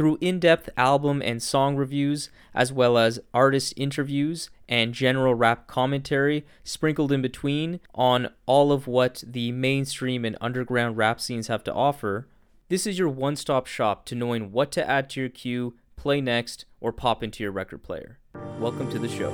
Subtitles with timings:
[0.00, 5.66] Through in depth album and song reviews, as well as artist interviews and general rap
[5.66, 11.62] commentary sprinkled in between on all of what the mainstream and underground rap scenes have
[11.64, 12.26] to offer,
[12.70, 16.22] this is your one stop shop to knowing what to add to your queue, play
[16.22, 18.18] next, or pop into your record player.
[18.58, 19.30] Welcome to the show.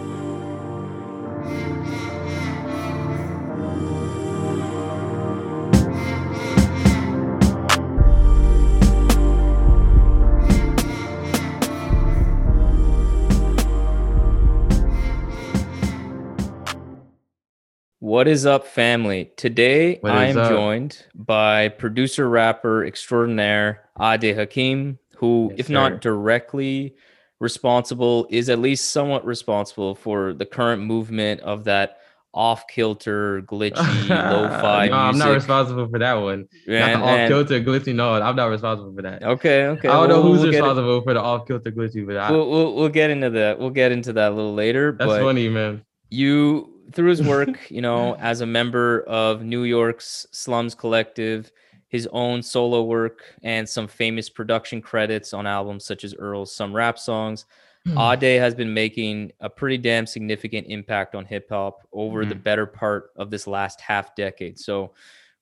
[18.07, 19.33] What is up, family?
[19.35, 20.49] Today I am up?
[20.49, 26.95] joined by producer rapper extraordinaire Adé Hakim, who, Yes, if not directly
[27.41, 31.99] responsible, is at least somewhat responsible for the current movement of that
[32.33, 33.75] off kilter, glitchy,
[34.09, 36.47] lo-fi no, I'm not responsible for that one.
[36.69, 37.93] And- not the off kilter glitchy.
[37.93, 39.25] No, I'm not responsible for that.
[39.25, 39.89] Okay, okay.
[39.89, 42.49] I don't well, know who's we'll responsible for the off kilter glitchy, but I, we'll,
[42.49, 43.59] we'll, we'll get into that.
[43.59, 44.93] We'll get into that a little later.
[44.93, 45.85] that's but funny, man.
[46.09, 51.51] you through his work you know as a member of new york's slums collective
[51.89, 56.75] his own solo work and some famous production credits on albums such as earl's some
[56.75, 57.45] rap songs
[57.87, 57.99] Hmm.
[57.99, 62.43] ade has been making a pretty damn significant impact on hip-hop over the Mhm.
[62.43, 64.93] better part of this last half decade so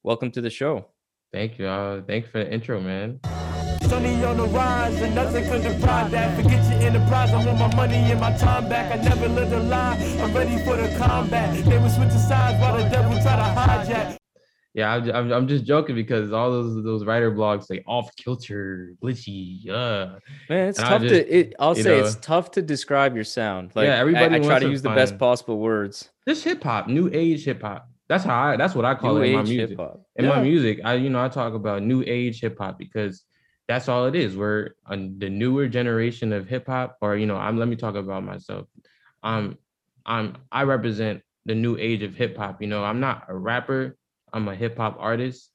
[0.02, 0.86] welcome to the show
[1.32, 1.66] Thank you.
[1.66, 3.18] Uh, thank you for the intro, man.
[3.88, 6.36] Sunny on the rise, and nothing could deprive that.
[6.36, 8.92] Forget your enterprise, I want my money and my time back.
[8.98, 11.64] I never lived a lie, I'm ready for the combat.
[11.64, 14.16] They would switch sides while the devil try to hijack.
[14.72, 18.94] Yeah, I'm, I'm, I'm just joking because all those those writer blogs say off kilter,
[19.02, 19.58] glitchy.
[19.62, 20.16] Yeah,
[20.48, 23.22] man it's And tough just- to it, i'll you say it's tough to describe your
[23.22, 26.42] sound like Yeah, everybody I, I try to to use the best possible words This
[26.42, 27.86] hip hop, new age hip hop.
[28.08, 28.56] That's how I.
[28.56, 29.68] That's what I call new it in my music.
[29.70, 33.22] hip-hop in my music i you know i talk about new age hip hop because
[33.68, 37.36] that's all it is we're on the newer generation of hip hop or you know
[37.36, 38.66] i'm let me talk about myself
[39.22, 39.56] i'm
[40.06, 43.96] i'm i represent the new age of hip hop you know i'm not a rapper
[44.32, 45.50] i'm a hip hop artist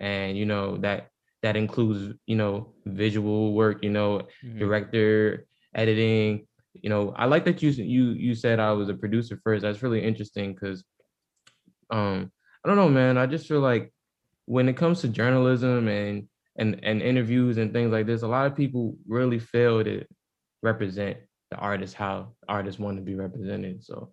[0.00, 1.08] and you know that
[1.42, 4.58] that includes you know visual work you know Mhm.
[4.58, 9.40] director editing you know i like that you you you said i was a producer
[9.42, 10.84] first that's really interesting because
[11.90, 12.30] um
[12.64, 13.92] i don't know man i just feel like
[14.46, 18.46] when it comes to journalism and and and interviews and things like this a lot
[18.46, 20.04] of people really fail to
[20.62, 21.16] represent
[21.50, 24.10] the artist how artists want to be represented so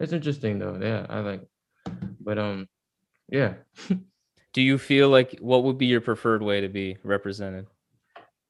[0.00, 1.42] it's interesting though yeah i like
[2.20, 2.66] but um
[3.28, 3.54] yeah
[4.54, 7.66] Do you feel like what would be your preferred way to be represented?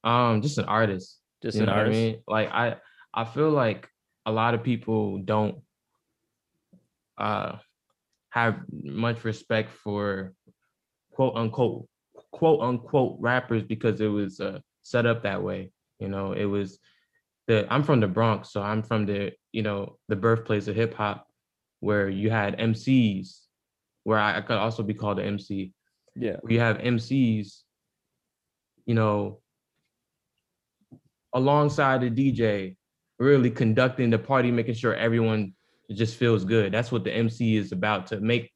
[0.03, 1.97] um just an artist Just you an know what artist.
[1.99, 2.17] I mean?
[2.27, 2.75] Like I
[3.13, 3.87] I feel like
[4.25, 5.59] a lot of people don't
[7.17, 7.57] uh
[8.31, 10.33] have much respect for
[11.11, 11.87] quote unquote
[12.33, 15.71] quote unquote rappers because it was uh, set up that way.
[15.99, 16.79] You know, it was
[17.47, 20.93] the I'm from the Bronx, so I'm from the, you know, the birthplace of hip
[20.95, 21.27] hop
[21.79, 23.39] where you had MCs
[24.03, 25.71] where I, I could also be called an MC
[26.15, 26.37] Yeah.
[26.41, 27.61] where you have MCs,
[28.85, 29.39] you know,
[31.33, 32.75] alongside the DJ,
[33.19, 35.53] really conducting the party, making sure everyone
[35.91, 36.71] just feels good.
[36.71, 38.51] That's what the MC is about to make,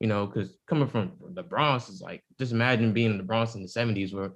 [0.00, 3.54] you know, because coming from the Bronx is like, just imagine being in the Bronx
[3.54, 4.32] in the 70s where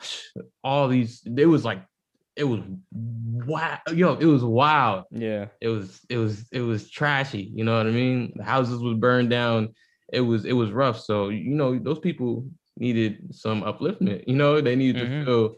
[0.64, 1.82] all these, it was like,
[2.36, 2.60] it was
[2.92, 5.04] wow, yo, it was wild.
[5.10, 5.46] Yeah.
[5.60, 8.32] it was it was it was trashy you know what i mean?
[8.36, 9.70] The houses was burned down.
[10.12, 11.00] It was it was rough.
[11.00, 14.60] So you know those people needed some upliftment you know?
[14.60, 15.18] They needed Mhm.
[15.20, 15.54] to feel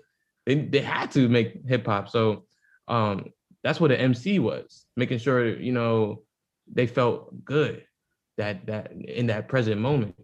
[0.47, 2.09] they, they had to make hip hop.
[2.09, 2.47] So
[2.89, 3.27] um
[3.63, 6.23] that's what an mc was making sure you know
[6.73, 7.85] they felt good
[8.41, 10.15] that that in that present moment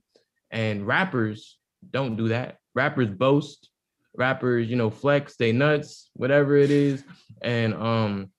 [0.50, 1.59] and rappers
[1.91, 3.68] don't do that rappers boast
[4.16, 7.04] rappers you know flex they nuts whatever it is
[7.42, 8.30] and um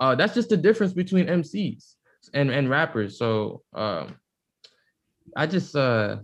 [0.00, 1.94] uh that's just the difference between MCs
[2.34, 3.18] and and rappers.
[3.18, 4.16] So um
[5.36, 6.16] I just uh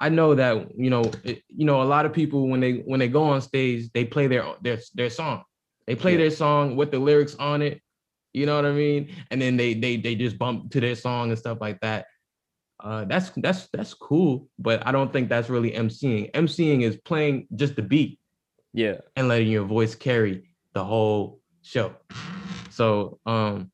[0.00, 3.00] I know that you know it, you know a lot of people when they when
[3.00, 5.44] they go on stage they play their their their song.
[5.86, 6.18] They play Yeah.
[6.22, 7.80] their song with the lyrics on it.
[8.32, 9.14] You know what I mean?
[9.30, 12.06] And then they they they just bump to their song and stuff like that.
[12.80, 16.32] Uh that's that's that's cool, but I don't think that's really MCing.
[16.32, 18.18] MCing is playing just the beat
[18.72, 18.96] Yeah.
[19.16, 21.94] and letting your voice carry the whole show.
[22.70, 23.70] So um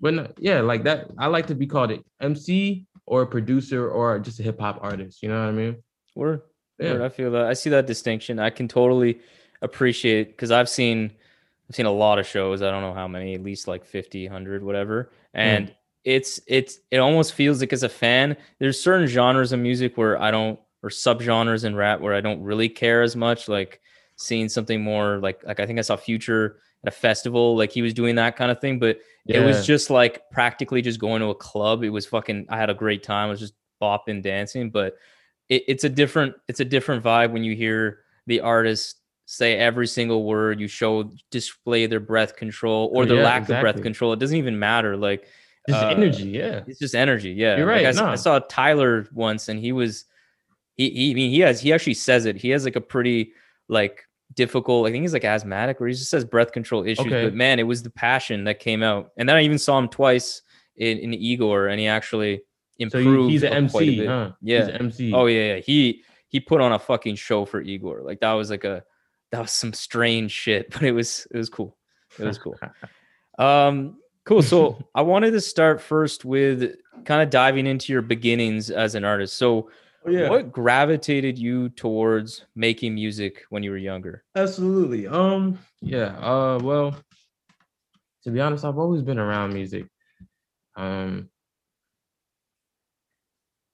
[0.00, 4.18] but yeah, like that I like to be called an MC or a producer or
[4.18, 5.76] just a hip hop artist, you know what I mean?
[6.16, 6.42] Word.
[6.80, 7.04] Word, Yeah.
[7.04, 7.46] I feel that.
[7.46, 8.38] I see that distinction.
[8.40, 9.20] I can totally
[9.62, 11.12] appreciate because I've seen
[11.68, 12.62] I've seen a lot of shows.
[12.62, 15.10] I don't know how many, at least like 50, 100, whatever.
[15.34, 15.40] Hmm.
[15.40, 15.74] And
[16.04, 20.20] it's it's it almost feels like as a fan, there's certain genres of music where
[20.20, 23.48] I don't or subgenres in rap where I don't really care as much.
[23.48, 23.80] Like
[24.16, 27.80] seeing something more like like I think I saw Future at a festival, like he
[27.80, 28.78] was doing that kind of thing.
[28.78, 31.82] But it was just like practically just going to a club.
[31.82, 33.28] It was fucking I had a great time.
[33.28, 34.68] I was just bopping, dancing.
[34.68, 34.96] But
[35.48, 38.96] it, it's a different it's a different vibe when you hear the artist
[39.26, 43.60] say every single word you show display their breath control or their Yeah, lack of
[43.60, 45.26] breath control it doesn't even matter like
[45.68, 46.28] Just uh, energy.
[46.28, 46.62] Yeah.
[46.66, 48.16] it's just energy yeah You're Like, right, I, s- I no.
[48.16, 50.04] saw tyler once and he was
[50.76, 53.32] he, he I mean he has he actually says it he has like a pretty
[53.68, 54.04] like
[54.34, 57.24] difficult i think he's like asthmatic or he just says breath control issues Okay.
[57.24, 59.88] but man it was the passion that came out and then i even saw him
[59.88, 60.42] twice
[60.76, 62.42] in, in igor and he actually
[62.78, 64.32] improved he, he's an MC, huh?
[64.42, 65.12] yeah He's an MC.
[65.14, 65.60] Oh yeah, yeah.
[65.60, 68.02] He he put on a fucking show for Igor.
[68.02, 68.82] Like that was like a
[69.30, 71.76] that was some strange shit, but it was it was cool.
[72.18, 72.58] It was cool.
[73.38, 74.42] Um cool.
[74.42, 79.04] So I wanted to start first with kind of diving into your beginnings as an
[79.04, 79.36] artist.
[79.36, 79.70] So
[80.06, 80.28] Oh, yeah.
[80.28, 84.22] what gravitated you towards making music when you were younger?
[84.36, 85.06] Absolutely.
[85.08, 85.58] Um.
[85.80, 86.16] Yeah.
[86.18, 86.58] Uh.
[86.62, 86.94] Well.
[88.24, 89.86] To be honest, I've always been around music.
[90.76, 91.30] Um.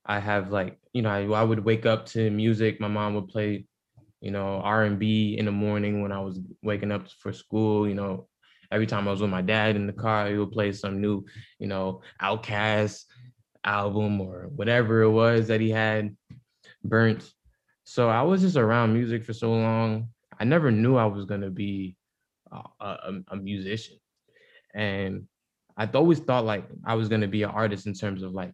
[0.06, 2.80] I have like you know I, I would wake up to music.
[2.80, 3.66] My mom would play,
[4.20, 7.88] you know, R and B in the morning when I was waking up for school.
[7.88, 8.28] You know,
[8.70, 11.24] every time I was with my dad in the car, he would play some new,
[11.58, 13.04] you know, OutKast
[13.64, 16.16] album or whatever it was that he had
[16.84, 17.30] burnt.
[17.84, 20.08] So I was just around music for so long.
[20.38, 21.96] I never knew I was gonna be
[22.52, 23.96] a, a, a musician,
[24.74, 25.26] and
[25.76, 28.52] I always thought like I was gonna be an artist in terms of like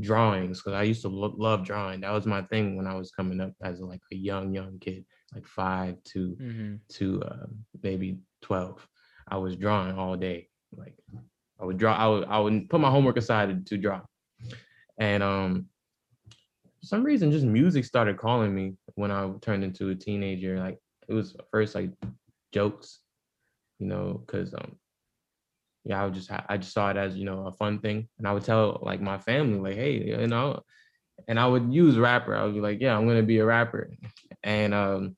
[0.00, 2.00] drawings because I used to lo- love drawing.
[2.00, 5.04] That was my thing when I was coming up as like a young young kid,
[5.34, 6.74] like five to Mm-hmm.
[6.90, 7.46] to uh,
[7.82, 8.86] maybe twelve.
[9.28, 10.48] I was drawing all day.
[10.76, 10.94] Like
[11.60, 11.94] I would draw.
[11.94, 14.00] I would I would put my homework aside to, to draw,
[14.98, 15.66] and um
[16.80, 20.58] for some reason just music started calling me when I turned into a teenager.
[20.58, 20.78] Like
[21.08, 21.90] it was first like
[22.52, 23.00] jokes,
[23.78, 24.76] you know, because um
[25.84, 28.26] yeah, I would just I just saw it as you know a fun thing, and
[28.26, 30.62] I would tell like my family like, hey, you know,
[31.26, 32.34] and I would use rapper.
[32.34, 33.90] I would be like, yeah, I'm gonna be a rapper,
[34.42, 35.16] and um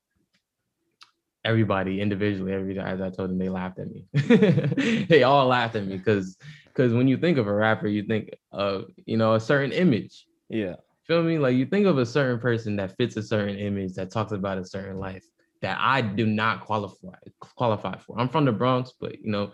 [1.45, 4.07] everybody individually, every as I told them, they laughed at me.
[5.09, 6.37] they all laughed at me because
[6.67, 10.27] because when you think of a rapper, you think of you know a certain image.
[10.49, 10.77] Yeah.
[11.07, 11.39] Feel me?
[11.39, 14.59] Like you think of a certain person that fits a certain image that talks about
[14.59, 15.25] a certain life
[15.63, 18.19] that I do not qualify qualify for.
[18.19, 19.53] I'm from the Bronx, but you know,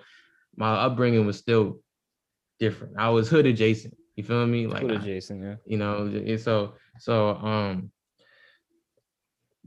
[0.57, 1.81] my upbringing was still
[2.59, 2.95] different.
[2.99, 3.97] I was hood adjacent.
[4.17, 4.67] You feel me?
[4.67, 5.57] Like Like I- Jason, yeah.
[5.67, 7.91] you know so so um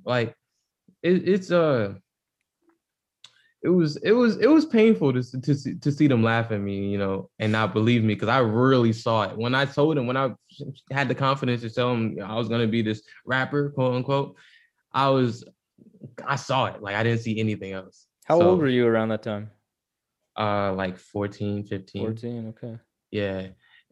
[0.05, 0.35] like
[1.03, 1.93] it, it's uh
[3.61, 6.61] it was it was it was painful to, to see to see them laugh at
[6.61, 9.97] me you know and not believe me because i really saw it when i told
[9.97, 10.33] them when i
[10.91, 14.35] had the confidence to tell them i was going to be this rapper quote unquote
[14.93, 15.43] i was
[16.25, 19.09] i saw it like i didn't see anything else How So, old were you around
[19.09, 19.51] that time?
[20.39, 22.47] Uh like 14 15 14.
[22.57, 22.77] Okay.
[23.11, 23.47] yeah.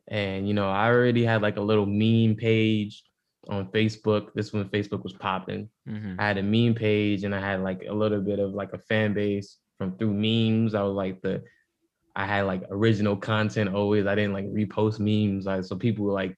[0.07, 3.03] And you know, I already had like a little meme page
[3.49, 4.33] on Facebook.
[4.33, 5.69] This when Facebook was popping.
[5.87, 6.15] Mm-hmm.
[6.19, 8.79] I had a meme page and I had like a little bit of like a
[8.79, 10.75] fan base from through memes.
[10.75, 11.43] I was like the
[12.15, 14.07] I had like original content always.
[14.07, 15.45] I didn't like repost memes.
[15.45, 16.35] Like so people like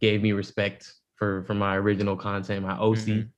[0.00, 2.98] gave me respect for for my original content, my OC.
[2.98, 3.28] Mhm.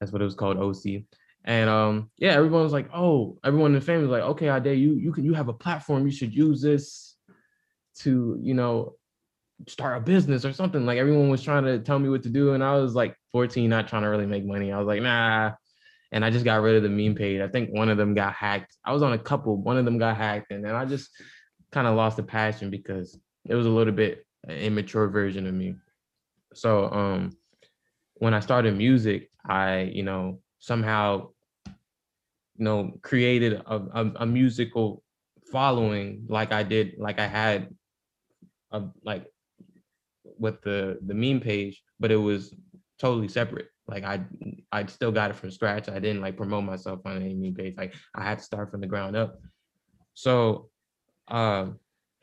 [0.00, 1.04] That's what it was called, OC.
[1.44, 4.78] And um, yeah, everyone was like, oh, everyone in the family was like, okay, Adé,
[4.78, 7.16] you you can you have a platform, you should use this
[7.98, 8.94] to, you know,
[9.68, 10.86] start a business or something.
[10.86, 12.54] Like everyone was trying to tell me what to do.
[12.54, 14.72] And I was like 14, not trying to really make money.
[14.72, 15.52] I was like, nah.
[16.12, 17.40] And I just got rid of the meme page.
[17.40, 18.76] I think one of them got hacked.
[18.84, 21.10] I was on a couple, one of them got hacked, and then I just
[21.72, 25.54] kind of lost the passion because it was a little bit an immature version of
[25.54, 25.74] me.
[26.54, 27.36] So um
[28.14, 31.30] when I started music, I, you know, somehow,
[32.56, 35.02] you know, created a, a, a musical
[35.50, 37.68] following like I did, like I had
[38.70, 39.26] a, like
[40.38, 42.54] with the the meme page, but it was
[42.98, 43.68] totally separate.
[43.86, 44.20] Like I
[44.72, 45.88] I still got it from scratch.
[45.88, 47.74] I didn't like promote myself on any meme page.
[47.76, 49.38] Like I had to start from the ground up.
[50.14, 50.70] So
[51.28, 51.66] uh,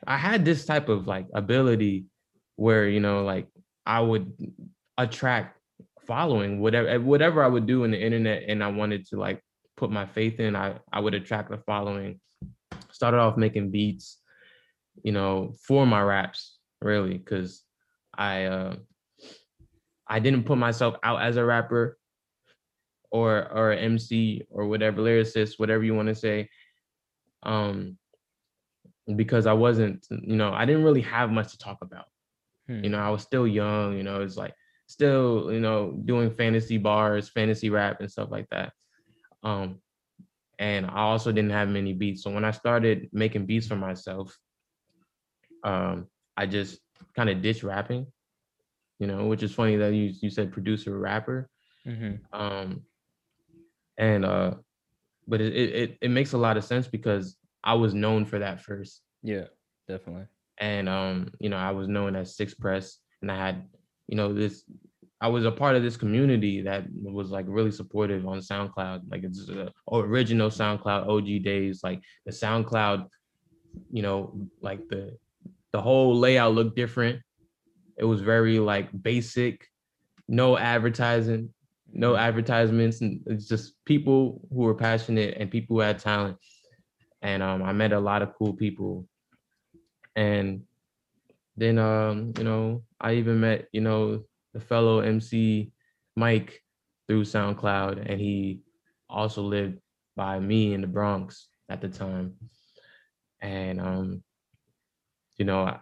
[0.06, 2.06] I had this type of like ability
[2.56, 3.46] where you know like
[3.86, 4.32] I would
[4.98, 5.58] attract
[6.06, 9.40] following whatever whatever I would do in the internet and I wanted to like
[9.82, 12.20] put my faith in I I would attract the following
[12.90, 14.18] started off making beats
[15.02, 17.64] you know for my raps really cuz
[18.30, 18.76] I uh
[20.06, 21.98] I didn't put myself out as a rapper
[23.10, 26.48] or or MC or whatever lyricist, whatever you want to say.
[27.44, 27.98] Um,
[29.16, 32.06] because I wasn't, you know, I didn't really have much to talk about.
[32.68, 32.84] Hmm.
[32.84, 33.96] You know, I was still young.
[33.96, 34.54] You know, it's like
[34.86, 38.72] still, you know, doing fantasy bars, fantasy rap, and stuff like that.
[39.42, 39.80] Um,
[40.58, 42.22] and I also didn't have many beats.
[42.22, 44.36] So when I started making beats for myself,
[45.64, 46.06] um,
[46.36, 46.80] I just
[47.14, 48.06] kind of ditched rapping.
[48.98, 51.48] You know, which is funny that you you said producer rapper.
[51.86, 52.20] Mhm.
[52.32, 52.82] Um,
[53.98, 54.54] and uh,
[55.26, 58.38] but it, it it it makes a lot of sense because I was known for
[58.38, 59.46] that first Yeah,
[59.88, 60.26] definitely.
[60.58, 63.64] and um, you know, I was known as Six Press, and I had,
[64.08, 64.64] you know, this.
[65.22, 69.02] I was a part of this community that was like really supportive on SoundCloud.
[69.10, 71.80] Like it's uh, original SoundCloud OG days.
[71.84, 73.06] Like the SoundCloud,
[73.92, 75.16] you know, like the
[75.72, 77.20] the whole layout looked different.
[77.96, 79.64] It was very like basic,
[80.28, 81.54] no advertising,
[81.92, 86.36] no advertisements, and it's just people who were passionate and people who had talent.
[87.22, 89.06] And um, I met a lot of cool people
[90.16, 90.62] and
[91.56, 94.22] then um you know i even met you know
[94.54, 95.70] the fellow mc
[96.16, 96.62] mike
[97.06, 98.60] through soundcloud and he
[99.08, 99.78] also lived
[100.16, 102.34] by me in the bronx at the time.
[103.40, 104.22] And um
[105.36, 105.76] you know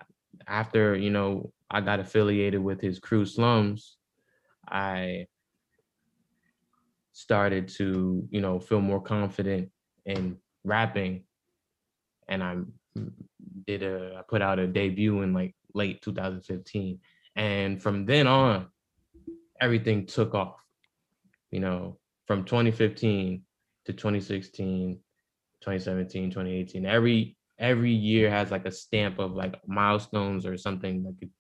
[0.47, 3.97] after you know i got affiliated with his crew slums
[4.69, 5.27] i
[7.13, 9.71] started to you know feel more confident
[10.07, 11.25] in rapping.
[12.29, 12.73] And i'm
[13.67, 16.99] did a I put out a debut in like late 2015
[17.41, 18.67] and from then on
[19.61, 20.57] everything took off
[21.51, 23.43] you know from 2015
[23.87, 25.01] to 2016
[25.61, 31.17] 2017 2018 every every year has like a stamp of like milestones or something that
[31.19, 31.31] could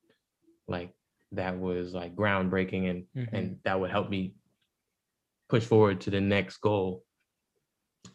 [0.68, 0.92] like
[1.32, 3.28] that was like groundbreaking and Mhm.
[3.32, 4.34] and that would help me
[5.48, 7.04] push forward to the next goal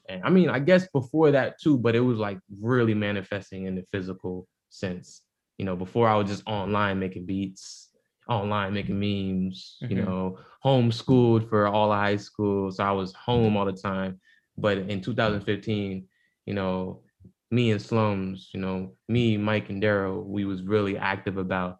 [0.10, 3.75] and I mean, I guess before that too, but it was like really manifesting in
[3.75, 5.22] the physical sense.
[5.58, 7.90] You know, before I was just online making beats,
[8.28, 10.06] online making memes, you Mhm.
[10.06, 12.72] know, homeschooled for all of high school.
[12.72, 14.20] So I was home all the time.
[14.58, 16.08] But in 2015,
[16.46, 17.02] you know,
[17.52, 21.80] me and Slums, you know, me, Mike, and Daryl, we was really active about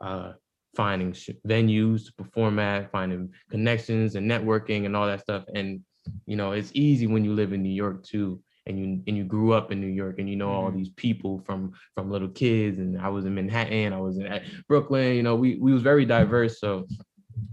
[0.00, 0.32] uh
[0.76, 5.44] finding sh- venues to perform at, finding connections and networking and all that stuff.
[5.54, 5.80] And
[6.26, 9.24] you know it's easy when you live in new york too and you and you
[9.24, 10.76] grew up in new york and you know all Mhm.
[10.78, 14.26] these people from from little kids and i was in manhattan i was in
[14.68, 16.70] brooklyn you know we we was very diverse so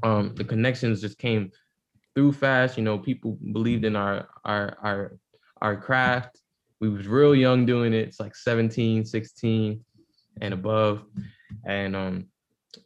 [0.03, 1.51] um the connections just came
[2.13, 5.01] through fast you know people believed in our our our
[5.65, 6.33] our craft
[6.81, 9.83] we was real young doing it it's like 17 16
[10.41, 11.03] and above
[11.65, 12.15] and um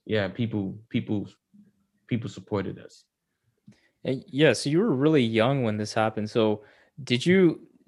[0.06, 1.28] yeah people people
[2.08, 3.04] people supported us
[4.08, 6.30] Uh, Yeah, so you were really young when this happened.
[6.30, 6.64] So
[7.04, 7.40] did you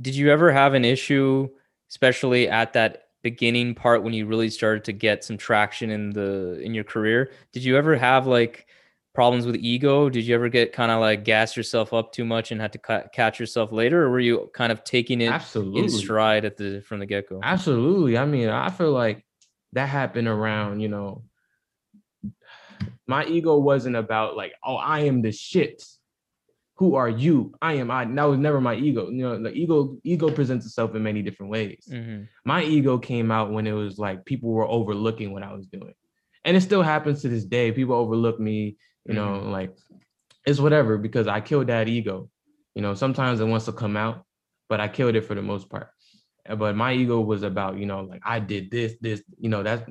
[0.02, 1.50] did you ever have an issue,
[1.90, 6.60] especially at that beginning part when you really started to get some traction in the
[6.62, 7.32] in your career?
[7.52, 8.68] Did you ever have like
[9.14, 10.10] problems with ego?
[10.10, 12.80] Did you ever get kind of like gas yourself up too much and had to
[12.80, 16.58] ca- catch yourself later, or were you kind of taking it absolutely in stride at
[16.58, 17.40] the from the get go?
[17.42, 18.18] Absolutely.
[18.18, 19.26] I mean, I feel like
[19.74, 21.24] that happened around, you know,
[23.08, 25.84] my ego wasn't about like, oh, I am the shit.
[26.78, 27.54] Who are you?
[27.62, 28.06] I am I.
[28.06, 29.10] That was never my ego.
[29.10, 31.88] You know, the ego ego presents itself in many different ways.
[31.90, 35.68] hmm My ego came out when it was like people were overlooking what I was
[35.68, 35.94] doing.
[36.46, 37.72] And it still happens to this day.
[37.72, 39.76] People overlook me, you know, like
[40.46, 42.30] it's whatever because I killed that ego.
[42.76, 44.26] You know, sometimes it wants to come out,
[44.68, 45.90] but I killed it for the most part.
[46.58, 49.84] But my ego was about, you know, like I did this, this, you know, that's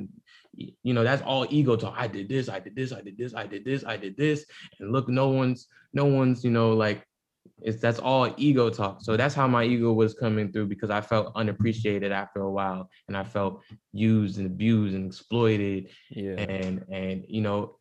[0.55, 1.95] you know, that's all ego talk.
[1.97, 4.45] I did this, I did this, I did this, I did this, I did this.
[4.81, 7.05] And look, no one's, no one's, you know, like
[7.61, 9.03] it's that's all ego talk.
[9.03, 12.89] So that's how my ego was coming through because I felt unappreciated after a while
[13.09, 16.37] and I felt used and abused and exploited Yeah.
[16.39, 17.79] and and you know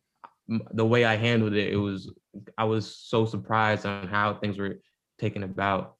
[0.72, 2.12] the way i handled it it was
[2.58, 4.80] i was so surprised on how things were
[5.18, 5.94] taken about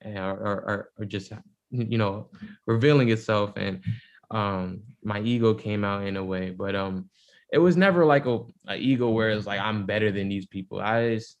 [0.00, 1.30] and or, or, or- or just
[1.70, 2.28] you know
[2.66, 3.84] revealing itself and
[4.30, 7.08] um my ego came out in a way but um
[7.56, 10.80] it was never like a, a ego where it's like i'm better than these people
[10.80, 11.38] i just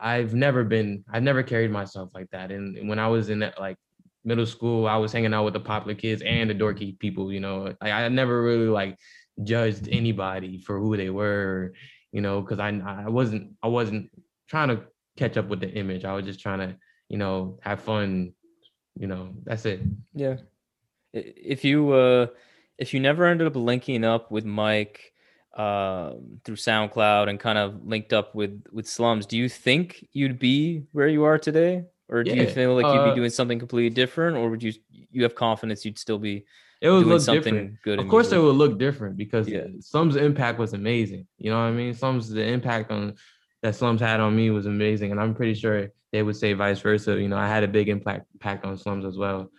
[0.00, 3.58] i've never been i've never carried myself like that and when i was in that
[3.60, 3.76] like
[4.24, 7.40] middle school i was hanging out with the popular kids and the dorky people you
[7.40, 8.96] know like i never really like
[9.42, 11.72] judged anybody for who they were,
[12.10, 14.10] you know, because I I wasn't I wasn't
[14.48, 14.82] trying to
[15.16, 16.04] catch up with the image.
[16.04, 16.76] I was just trying to,
[17.08, 18.32] you know, have fun.
[18.94, 19.80] You know, that's it.
[20.14, 20.36] Yeah.
[21.12, 22.26] If you uh
[22.78, 25.11] if you never ended up linking up with Mike,
[25.54, 30.38] um, through SoundCloud and kind of linked up with with Slums, do you think you'd
[30.38, 33.58] be where you are today, or do you feel like you'd uh, be doing something
[33.58, 34.72] completely different, or would you
[35.10, 36.44] you have confidence you'd still be
[36.80, 37.82] It would doing look something different.
[37.82, 37.98] good?
[37.98, 39.66] Of course, it would look different because Yeah.
[39.80, 41.26] Slums' impact was amazing.
[41.38, 41.92] You know what I mean?
[41.94, 43.14] Slums' the impact on
[43.62, 46.80] that Slums had on me was amazing, and I'm pretty sure they would say vice
[46.80, 47.20] versa.
[47.20, 49.50] You know, I had a big impact impact on Slums as well.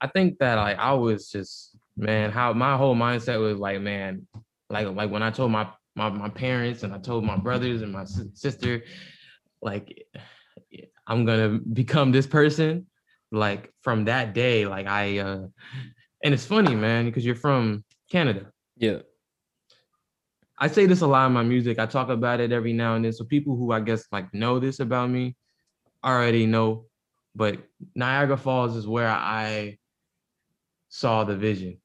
[0.00, 4.26] I think that like I was just man, how my whole mindset was like, man,
[4.70, 7.92] like like when I told my my, my parents and I told my brothers and
[7.92, 8.84] my sister,
[9.62, 10.06] like
[11.06, 12.86] I'm gonna become this person.
[13.30, 15.46] Like from that day, like I uh
[16.24, 18.52] and it's funny, man, because you're from Canada.
[18.76, 18.98] Yeah.
[20.58, 21.78] I say this a lot in my music.
[21.78, 23.12] I talk about it every now and then.
[23.12, 25.36] So people who I guess like know this about me
[26.04, 26.86] already know.
[27.34, 27.58] But
[27.94, 29.78] Niagara Falls is where I
[30.88, 31.78] saw the vision.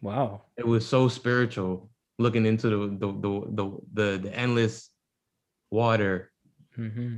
[0.00, 0.42] Wow.
[0.56, 4.90] It was so spiritual, looking into the the the the, the, the endless
[5.70, 6.30] water
[6.74, 7.16] hmm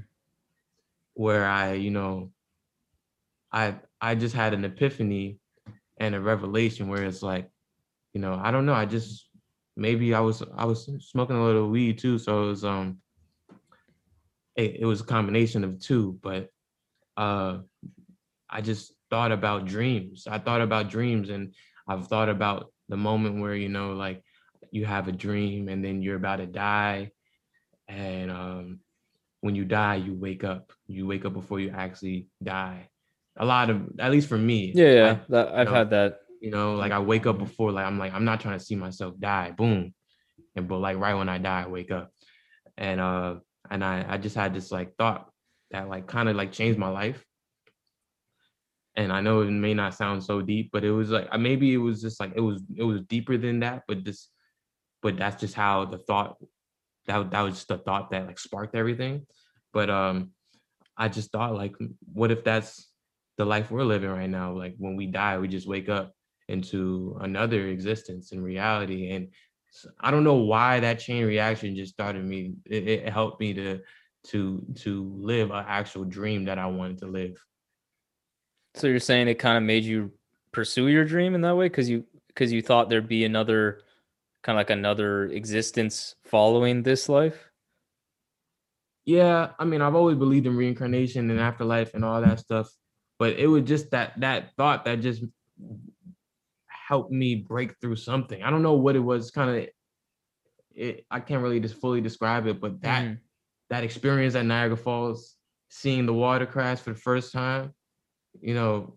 [1.14, 2.32] where I, you know,
[3.52, 5.38] I I just had an epiphany
[5.98, 7.50] and a revelation where it's like,
[8.14, 9.28] you know, I don't know, I just
[9.76, 12.98] maybe I was I was smoking a little weed too, so it was um
[14.56, 16.48] it, it was a combination of two, but
[17.16, 17.58] uh
[18.48, 20.26] I just thought about dreams.
[20.26, 21.54] I thought about dreams and
[21.88, 24.22] I've thought about the moment where, you know, like
[24.70, 27.10] you have a dream and then you're about to die
[27.88, 28.80] and um
[29.40, 32.88] when you die you wake up you wake up before you actually die
[33.36, 35.10] a lot of at least for me Yeah, yeah.
[35.10, 36.20] I- that, I've know, had that.
[36.40, 38.76] you know like i wake up before like i'm like i'm not trying to see
[38.76, 39.92] myself die boom
[40.56, 42.10] and but like right when i die i wake up
[42.78, 43.34] and uh
[43.70, 45.28] and i i just had this like thought
[45.72, 47.22] that like kind of like changed my life
[48.96, 51.72] and i know it may not sound so deep but it was like uh, maybe
[51.72, 54.28] it was just like it was it was deeper than that but this
[55.02, 56.37] but that's just how the thought
[57.06, 59.26] that, that was just the thought that like sparked everything.
[59.72, 60.30] But um
[60.96, 61.75] i just thought like
[62.12, 62.90] what if that's
[63.38, 64.52] the life we're living right now?
[64.52, 66.12] Like when we die we just wake up
[66.49, 69.28] into another existence in reality and
[70.00, 73.80] I don't know why that chain reaction just started me it, it helped me to
[74.25, 77.34] to to live an actual dream that i wanted to live
[78.75, 80.13] So you're saying it kind of made you
[80.52, 83.82] pursue your dream in that way because you because you thought there'd be another
[84.43, 87.49] kind of like another existence following this life.
[89.04, 92.69] yeah i mean i've always believed in reincarnation and afterlife and all that stuff
[93.19, 95.25] but it was just that that thought that just
[96.69, 99.67] helped me break through something i don't know what it was kind of
[100.76, 103.19] it i can't really just fully describe it but that Mhm.
[103.71, 105.35] that experience at niagara falls
[105.69, 107.75] seeing the water crash for the first time
[108.40, 108.95] you know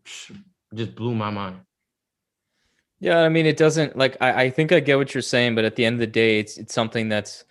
[0.74, 1.58] just blew my mind
[3.00, 5.66] Yeah, I mean, it doesn't like I, I think I get what you're saying, but
[5.66, 7.44] at the end of the day, it's it's something that's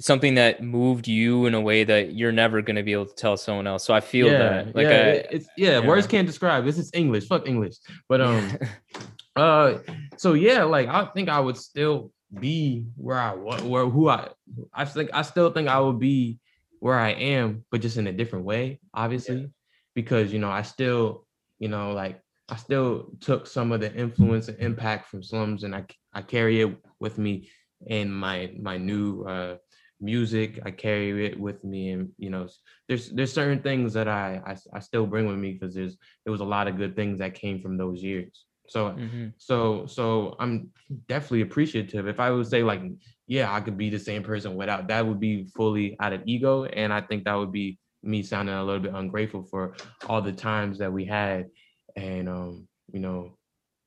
[0.00, 3.14] something that moved you in a way that you're never going to be able to
[3.14, 3.84] tell someone else.
[3.84, 4.76] So I feel yeah, that.
[4.76, 5.86] Like yeah, I, it's yeah, yeah.
[5.86, 7.76] words can't describe this is english fuck english
[8.08, 8.58] but um
[9.36, 9.78] Uh,
[10.16, 14.28] so yeah, like I think I would still be where I was, where who I,
[14.72, 16.38] I think I still think I would be
[16.80, 19.50] where I am, but just in a different way, obviously,
[19.94, 21.26] because you know I still,
[21.58, 25.74] you know, like I still took some of the influence and impact from slums, and
[25.74, 27.50] I I carry it with me
[27.86, 29.56] in my my new uh
[30.00, 30.60] music.
[30.64, 32.48] I carry it with me, and you know,
[32.88, 36.32] there's there's certain things that I I, I still bring with me because there's there
[36.32, 38.44] was a lot of good things that came from those years.
[38.68, 39.32] So Mhm.
[39.36, 40.70] so so I'm
[41.08, 42.08] definitely appreciative.
[42.08, 42.82] If I would say like,
[43.26, 46.64] yeah, I could be the same person without that would be fully out of ego.
[46.64, 49.74] And I think that would be me sounding a little bit ungrateful for
[50.06, 51.48] all the times that we had
[51.96, 53.36] and um, you know,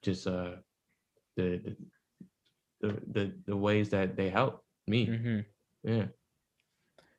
[0.03, 0.51] just uh
[1.35, 1.75] the
[2.81, 5.07] the the the, ways that they helped me.
[5.07, 5.45] Mhm.
[5.83, 6.05] Yeah.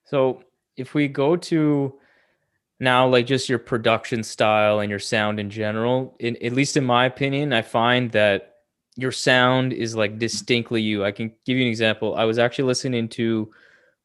[0.05, 0.43] So
[0.77, 1.99] if we go to
[2.81, 6.85] now, like just your production style and your sound in general, in, at least in
[6.85, 8.55] my opinion, I find that
[8.97, 11.05] your sound is like distinctly you.
[11.05, 12.15] I can give you an example.
[12.15, 13.51] I was actually listening to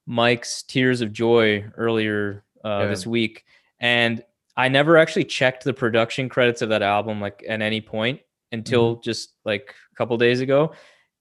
[0.08, 2.88] Mike's Tears of Joy earlier uh, Yeah.
[2.88, 3.44] this week,
[3.80, 4.24] and
[4.56, 8.22] I never actually checked the production credits of that album like at any point
[8.52, 10.74] until just like a couple days ago.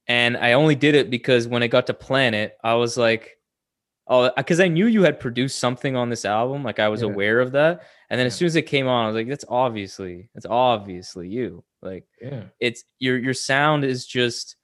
[0.06, 3.38] And I only did it because when I got to Planet, I was like,
[4.08, 6.62] oh, because I knew you had produced something on this album.
[6.62, 7.08] Like I was Yeah.
[7.08, 7.84] aware of that.
[8.10, 11.28] And then as soon as it came on, I was like, that's obviously, that's obviously
[11.28, 11.64] you.
[11.80, 12.44] Like Yeah.
[12.60, 14.56] it's your your sound is just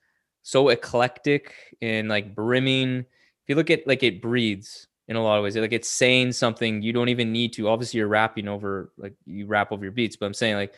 [0.42, 2.98] so eclectic and like brimming.
[2.98, 3.06] If
[3.48, 5.56] you look at like it breathes in a lot of ways.
[5.56, 7.68] Like it's saying something you don't even need to.
[7.68, 10.74] Obviously, you're rapping over like you rap over your beats, but I'm saying like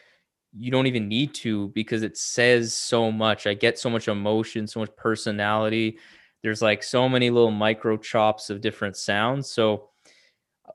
[0.56, 3.46] you don't even need to because it says so much.
[3.46, 5.98] I get so much emotion, so much personality.
[6.42, 9.50] There's like so many little micro chops of different sounds.
[9.50, 9.90] So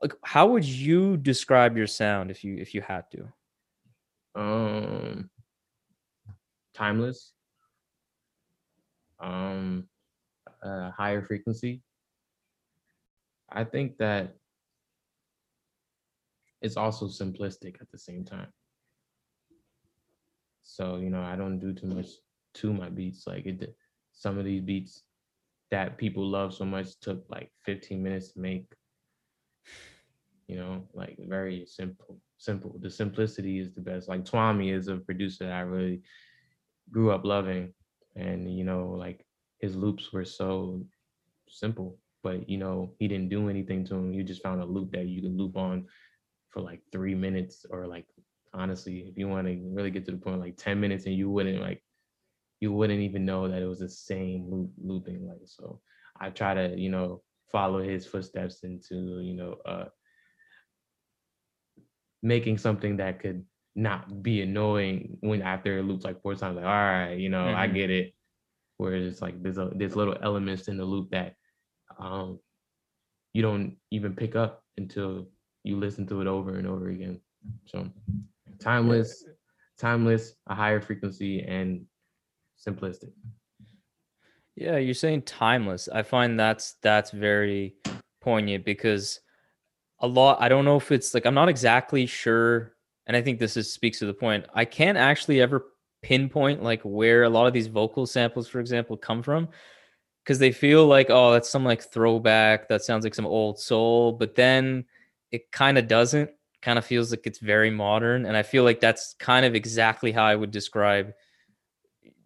[0.02, 4.40] like how would you describe your sound if you if you had to?
[4.40, 5.30] Um
[6.74, 7.32] timeless.
[9.18, 9.88] Um
[10.62, 11.82] uh, higher frequency.
[13.50, 14.36] I think that
[16.60, 18.48] it's also simplistic at the same time.
[20.62, 22.06] So, you know, I don't do too much
[22.54, 23.26] to my beats.
[23.26, 23.76] Like it
[24.12, 25.02] some of these beats
[25.70, 28.66] that people love so much took like 15 minutes to make.
[30.48, 32.76] You know, like very simple, simple.
[32.80, 34.08] The simplicity is the best.
[34.08, 36.02] Like Tuamie is a producer that I really
[36.90, 37.72] grew up loving.
[38.14, 39.26] And, you know, like
[39.60, 40.86] his loops were so
[41.48, 44.12] simple, but you know, he didn't do anything to him.
[44.12, 45.86] You just found a loop that you can loop on
[46.50, 48.06] for like three minutes or like
[48.52, 51.30] honestly, if you want to really get to the point, like 10 minutes and you
[51.30, 51.80] wouldn't like
[52.58, 55.28] you wouldn't even know that it was the same loop looping.
[55.28, 55.80] Like so
[56.20, 59.84] I try to, you know, follow his footsteps into, you know, uh
[62.24, 63.44] making something that could
[63.76, 67.44] not be annoying when after it loops like four times, like, all right, you know,
[67.44, 67.56] mm-hmm.
[67.56, 68.14] I get it.
[68.78, 71.36] Whereas it's like there's a there's little elements in the loop that
[71.98, 72.38] um
[73.32, 75.26] you don't even pick up until
[75.62, 77.20] you listen to it over and over again.
[77.66, 77.88] So
[78.58, 79.24] timeless,
[79.78, 81.84] timeless, a higher frequency, and
[82.64, 83.10] simplistic.
[84.54, 85.88] Yeah, you're saying timeless.
[85.92, 87.74] I find that's that's very
[88.22, 89.20] poignant because
[90.00, 92.74] a lot I don't know if it's like I'm not exactly sure
[93.06, 94.46] and I think this is speaks to the point.
[94.54, 95.66] I can't actually ever
[96.02, 99.48] pinpoint like where a lot of these vocal samples for example come from
[100.26, 104.12] because they feel like oh that's some like throwback that sounds like some old soul
[104.12, 104.84] but then
[105.30, 106.30] it kind of doesn't
[106.62, 110.10] kind of feels like it's very modern and i feel like that's kind of exactly
[110.10, 111.12] how i would describe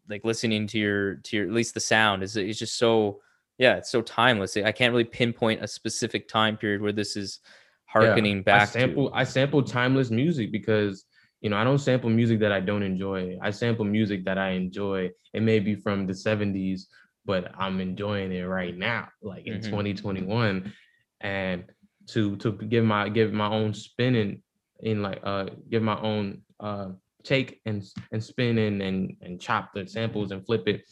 [0.08, 3.20] like listening to your to your at least the sound is it's just so
[3.58, 7.40] yeah it's so timeless i can't really pinpoint a specific time period where this is
[7.84, 9.14] harkening yeah, back I sample to.
[9.14, 11.04] i sample timeless music because
[11.42, 14.50] you know i don't sample music that i don't enjoy i sample music that i
[14.50, 16.86] enjoy it may be from the 70s
[17.30, 19.70] but i'm enjoying it right now like in mm-hmm.
[19.70, 20.72] 2021
[21.20, 21.64] and
[22.08, 24.42] to to give my give my own spin in
[24.80, 26.88] in like uh give my own uh
[27.22, 30.82] take and and spin in and and chop the samples and flip it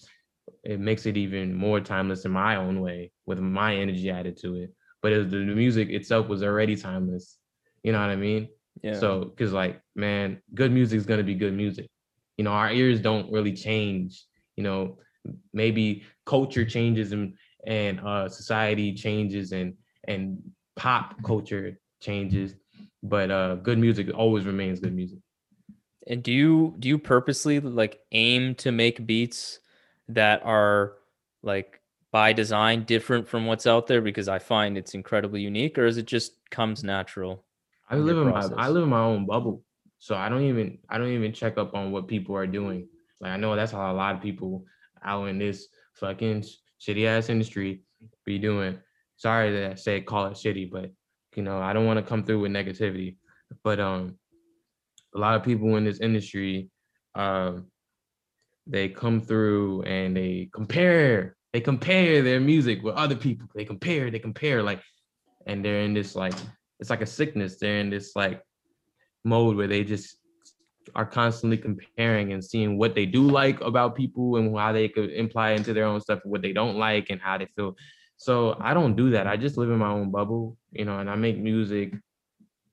[0.62, 4.55] it makes it even more timeless in my own way with my energy added to
[4.57, 4.70] it.
[5.03, 7.38] But it was, the, the music itself was already timeless
[7.83, 8.48] you know what i mean?
[8.83, 8.98] Yeah.
[8.98, 11.88] So because like man good music is going to be good music.
[12.37, 14.24] You know our ears don't really change
[14.57, 14.98] you know
[15.53, 17.34] maybe culture changes and
[17.66, 19.74] and uh society changes and
[20.06, 20.38] and
[20.76, 22.54] pop culture changes,
[23.02, 25.18] but uh, good music always remains good music.
[26.06, 29.58] And do you do you purposely like aim to make beats
[30.08, 30.94] that are
[31.42, 35.86] like by design different from what's out there because I find it's incredibly unique, or
[35.86, 37.44] is it just comes natural?
[37.90, 39.64] I live in my I live in my own bubble,
[39.98, 42.88] so I don't even I don't even check up on what people are doing.
[43.20, 44.64] Like I know that's how a lot of people
[45.04, 45.68] out in this
[46.00, 46.44] fucking
[46.80, 47.82] shitty ass industry
[48.24, 48.78] be doing
[49.16, 50.90] sorry that I say call it shitty, but
[51.37, 53.16] you know, I don't want to come through with negativity.
[53.62, 54.18] But um
[55.14, 56.70] a lot of people in this industry,
[57.14, 57.66] um,
[58.66, 63.48] they come through and they compare, they compare their music with other people.
[63.54, 64.82] They compare, they compare, like,
[65.46, 66.34] and they're in this like
[66.78, 67.58] it's like a sickness.
[67.58, 68.42] They're in this like
[69.24, 70.18] mode where they just
[70.94, 75.11] are constantly comparing and seeing what they do like about people and how they could
[75.11, 77.77] imply into their own stuff what they don't like and how they feel
[78.18, 79.29] so I don't do that.
[79.29, 81.94] I just live in my own bubble, you know, and I make music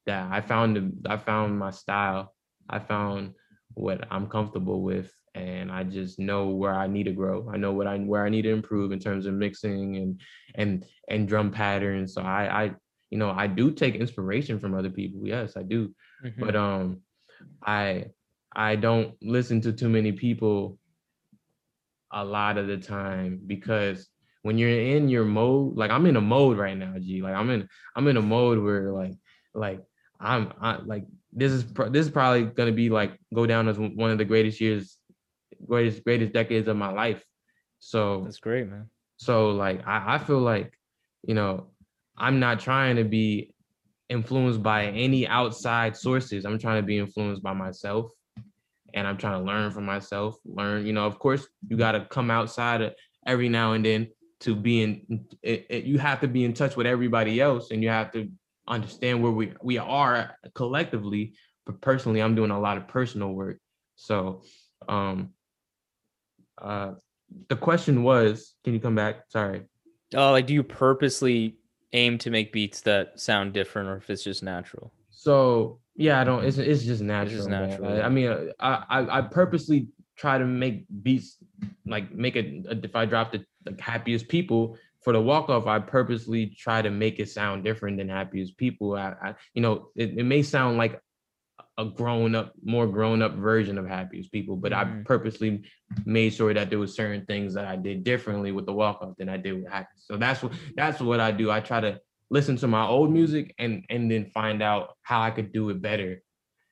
[0.08, 2.34] that I found I found my style.
[2.68, 3.36] I found
[3.76, 7.48] what I'm comfortable with and I just know where I need to grow.
[7.54, 10.22] I know what I where I need to improve in terms of mixing and
[10.56, 12.16] and and drum patterns.
[12.16, 12.72] So I I
[13.12, 15.28] you know, I do take inspiration from other people.
[15.28, 15.94] Yes, I do.
[16.26, 16.44] Mm-hmm.
[16.44, 17.02] But um
[17.66, 18.06] I
[18.56, 20.78] I don't listen to too many people
[22.12, 24.08] a lot of the time because
[24.44, 27.22] when you're in your mode, like I'm in a mode right now, G.
[27.22, 29.14] Like I'm in I'm in a mode where like
[29.54, 29.82] like
[30.20, 34.12] I'm I, like this is this is probably gonna be like go down as one
[34.12, 34.98] of the greatest years,
[35.68, 37.24] greatest greatest decades of my life.
[37.80, 38.90] So that's great, man.
[39.18, 40.78] So like I, I feel like
[41.28, 41.72] you know
[42.16, 43.55] I'm not trying to be
[44.10, 46.46] influenced by any outside sources.
[46.46, 48.12] I'm trying to be influenced by myself
[48.94, 50.38] and I'm trying to learn from myself.
[50.46, 52.94] Learn, you know, of course, you got to come outside
[53.26, 54.08] every now and then
[54.42, 57.82] to be in it, it, you have to be in touch with everybody else and
[57.82, 58.30] you have to
[58.68, 61.34] understand where we we are collectively
[61.66, 63.60] but personally i'm doing a lot of personal work
[63.96, 64.44] So,
[64.88, 65.32] um,
[66.62, 66.94] uh,
[67.50, 69.24] the question was, can you come back?
[69.30, 69.64] Sorry.
[70.14, 71.58] Oh, like do you purposely
[71.94, 74.92] aim to make beats that sound different, or if it's just natural?
[75.10, 76.44] So yeah, I don't.
[76.44, 77.38] It's it's just natural.
[77.38, 78.02] just natural, I.
[78.02, 81.38] I mean, I, I I purposely try to make beats
[81.86, 82.66] like make it.
[82.84, 86.90] If I drop the like happiest people for the walk off, I purposely try to
[86.90, 88.96] make it sound different than happiest people.
[88.96, 91.00] I, I you know, it, it may sound like
[91.78, 95.06] a grown up, more grown up version of happiest people, but I Mhm.
[95.06, 95.64] purposely
[96.06, 99.18] made sure that there was certain things that I did differently with the walk off
[99.18, 99.90] than I did with happy.
[99.98, 101.52] So that's what that's what I do.
[101.52, 105.32] I try to listen to my old music and and then find out how I
[105.32, 106.22] could do it better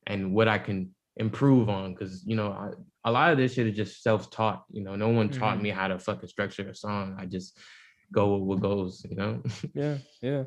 [0.08, 1.96] and what I can improve on.
[1.96, 2.72] Cause you know, I,
[3.04, 4.64] a lot of this shit is just self-taught.
[4.72, 5.62] You know, no one taught Mhm.
[5.64, 7.18] me how to fucking structure a song.
[7.20, 7.58] I just
[8.12, 9.44] go with what goes, you know.
[9.76, 10.44] Yeah, yeah.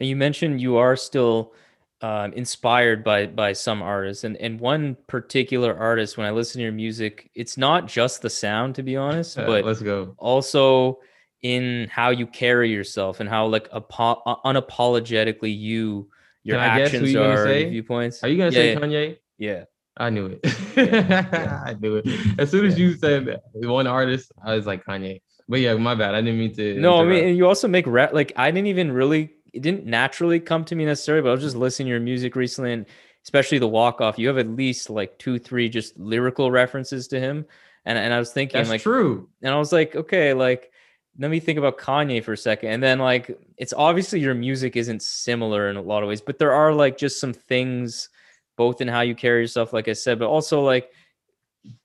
[0.00, 1.54] And you mentioned you are still
[2.00, 6.16] um, inspired by by some artists, and and one particular artist.
[6.18, 9.46] When I listen to your music, it's not just the sound, to be honest, Uh,
[9.46, 10.14] but let's go.
[10.18, 10.98] also
[11.42, 16.08] in how you carry yourself and how like apo- uh, unapologetically you
[16.42, 18.22] your Can actions are, viewpoints.
[18.22, 19.16] Are you gonna yeah, say yeah, Kanye?
[19.38, 19.64] yeah.
[19.96, 20.40] I knew it.
[20.76, 21.62] yeah.
[21.66, 22.06] I knew it.
[22.38, 25.22] As soon as you said one artist, I was like Kanye.
[25.48, 26.14] But yeah, my bad.
[26.14, 26.80] I didn't mean to.
[26.80, 28.12] No, I mean, and you also make rap.
[28.12, 31.42] Like, I didn't even really, it didn't naturally come to me necessarily, but I was
[31.42, 32.86] just listening to your music recently, and
[33.22, 34.18] especially the walk off.
[34.18, 37.46] You have at least like two, three just lyrical references to him,
[37.84, 39.28] and and I was thinking that's like, true.
[39.42, 40.70] and I was like, okay, like
[41.18, 44.76] let me think about Kanye for a second, and then like it's obviously your music
[44.76, 48.08] isn't similar in a lot of ways, but there are like just some things,
[48.56, 50.90] both in how you carry yourself, like I said, but also like.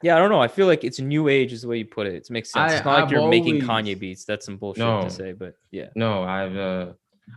[0.03, 0.41] Yeah, I don't know.
[0.41, 2.13] I feel like it's new age, is the way you put it.
[2.13, 2.73] It makes sense.
[2.73, 4.25] I- it's not like I've you're making Kanye beats.
[4.25, 5.03] That's some bullshit No.
[5.03, 5.88] to say, but yeah.
[5.95, 6.86] No, I've uh,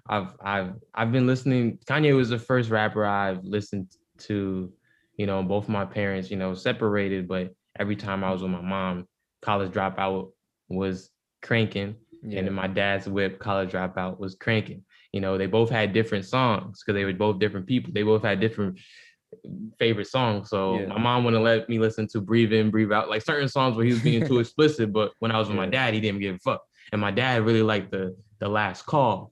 [0.08, 1.78] I've I've I've been listening.
[1.86, 3.88] Kanye was the first rapper I've listened
[4.20, 4.72] to.
[5.18, 8.62] You know, both my parents, you know, separated, but every time I was with my
[8.62, 9.06] mom,
[9.42, 10.30] college dropout
[10.68, 11.10] was
[11.42, 11.96] cranking.
[12.24, 12.38] Yeah.
[12.38, 16.24] and then my dad's whip college dropout was cranking you know they both had different
[16.24, 18.78] songs because they were both different people they both had different
[19.78, 20.86] favorite songs so Yeah.
[20.86, 23.84] my mom wouldn't let me listen to breathe in breathe out like certain songs where
[23.84, 26.36] he was being too explicit but when i was with my dad he didn't give
[26.36, 29.31] a fuck and my dad really liked the the last call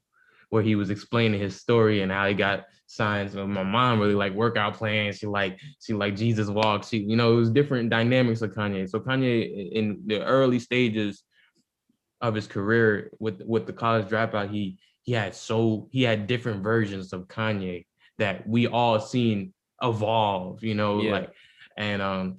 [0.50, 4.14] where he was explaining his story and how he got signs of my mom really
[4.14, 5.18] like workout plans.
[5.18, 6.88] She like she like jesus walks.
[6.88, 8.88] She you know it was different dynamics of kanye.
[8.88, 11.22] So kanye in the early stages
[12.20, 16.62] of his career with with the college dropout, he he had so he had different
[16.62, 17.86] versions of Kanye
[18.18, 21.12] that we all seen evolve, you know, Yeah.
[21.12, 21.32] like
[21.76, 22.38] and um,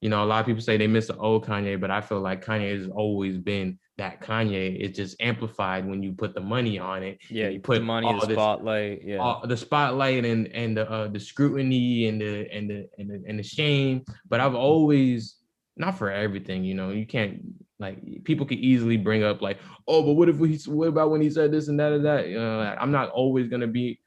[0.00, 2.20] you know, a lot of people say they miss the old Kanye, but I feel
[2.20, 4.76] like Kanye has always been that Kanye.
[4.80, 7.18] is just amplified when you put the money on it.
[7.28, 9.02] Yeah, you put the money in all the this- spotlight.
[9.04, 9.18] Yeah.
[9.18, 13.22] all the spotlight and and the uh, the scrutiny and the and the and the
[13.28, 14.04] and the shame.
[14.28, 15.36] But I've always
[15.76, 16.90] not for everything, you know.
[16.90, 17.40] You can't
[17.78, 21.20] like people could easily bring up like, oh, but what if we what about when
[21.20, 22.28] he said this and that and that?
[22.28, 24.00] You know, like, I'm not always gonna be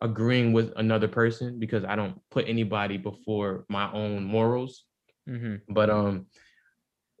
[0.00, 4.84] agreeing with another person because I don't put anybody before my own morals.
[5.26, 6.26] hmm But um,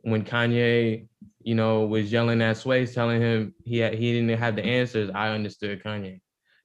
[0.02, 1.06] when Kanye,
[1.42, 5.10] you know, was yelling at Sway, telling him he had, he didn't have the answers,
[5.14, 6.20] I understood Kanye.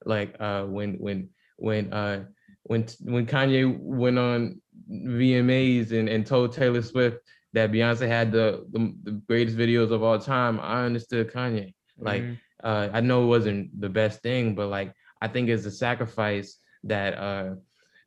[0.06, 2.26] Like uh, when when when uh
[2.64, 4.62] when when Kanye went on
[4.92, 7.18] VMAs and, and told Taylor Swift
[7.54, 11.74] that Beyonce had the, the the greatest videos of all time, I understood Kanye.
[12.00, 12.38] Like Mhm.
[12.64, 16.58] uh, I know it wasn't the best thing, but like I think it's a sacrifice
[16.84, 17.56] that uh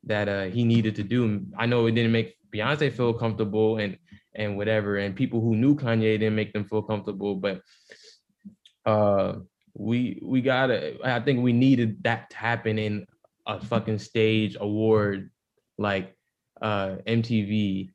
[0.03, 1.45] that uh he needed to do.
[1.57, 3.97] I know it didn't make Beyonce feel comfortable and
[4.39, 7.61] and whatever, and people who knew Kanye didn't make them feel comfortable, but
[8.85, 9.35] uh
[9.75, 13.05] we we gotta I think we needed that to happen in
[13.45, 15.29] a fucking stage award
[15.77, 16.15] like
[16.61, 17.91] uh MTV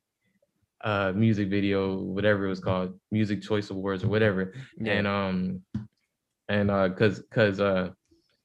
[0.83, 4.93] uh music video, whatever it was called, music choice awards or whatever Yeah.
[4.93, 5.63] and um
[6.49, 7.91] and uh cuz cuz uh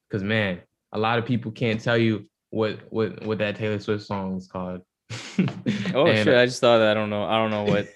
[0.09, 0.61] cuz man
[0.93, 4.47] a lot of people can't tell you what what what that Taylor Swift song is
[4.47, 4.81] called
[5.95, 6.35] oh And, shit!
[6.35, 6.91] I just thought that.
[6.91, 7.23] I don't know.
[7.23, 7.87] I don't know what.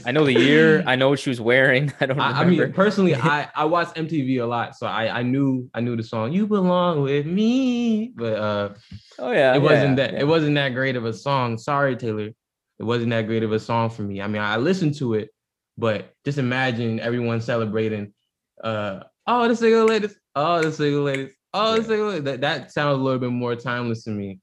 [0.06, 0.84] I know the year.
[0.86, 1.92] I know what she was wearing.
[2.00, 2.38] I don't remember.
[2.38, 5.80] I, I mean personally I I watched MTV a lot so I I knew I
[5.80, 8.74] knew the song you belong with me but uh
[9.18, 9.54] oh yeah.
[9.54, 10.20] it wasn't yeah, that yeah.
[10.20, 12.30] it wasn't that great of a song sorry Taylor
[12.78, 15.30] it wasn't that great of a song for me I mean I listened to it
[15.76, 18.12] but just imagine everyone celebrating
[18.62, 22.24] uh oh the single ladies oh the single ladies oh the single ladies.
[22.24, 24.40] that that sounds a little bit more timeless to me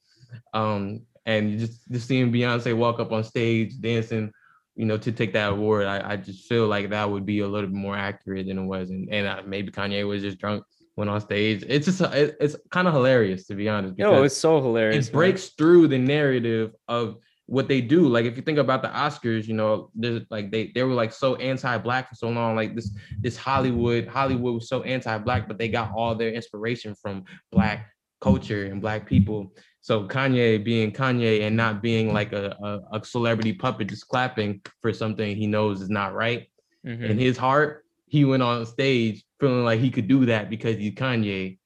[0.53, 4.31] um and just just seeing Beyonce walk up on stage dancing
[4.75, 7.47] you know to take that award I, I just feel like that would be a
[7.47, 10.63] little bit more accurate than it was and, and uh, maybe Kanye was just drunk
[10.95, 14.35] went on stage it's just it, it's kind of hilarious to be honest Yo, it's
[14.35, 15.07] so hilarious.
[15.07, 15.19] it man.
[15.19, 18.07] breaks through the narrative of what they do.
[18.07, 21.13] Like if you think about the Oscars, you know, there's like they they were like
[21.13, 22.55] so anti-black for so long.
[22.55, 27.23] Like this this Hollywood Hollywood was so anti-black, but they got all their inspiration from
[27.51, 27.89] black
[28.21, 29.53] culture and black people.
[29.87, 34.59] So Kanye being Kanye and not being like a, a, a celebrity puppet just clapping
[34.81, 36.49] for something he knows is not right.
[36.85, 37.05] Mm-hmm.
[37.05, 40.93] In his heart, he went on stage feeling like he could do that because he's
[40.93, 41.57] Kanye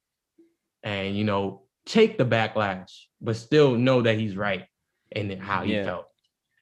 [0.83, 4.67] and you know take the backlash, but still know that he's right
[5.11, 5.85] and how he yeah.
[5.85, 6.05] felt.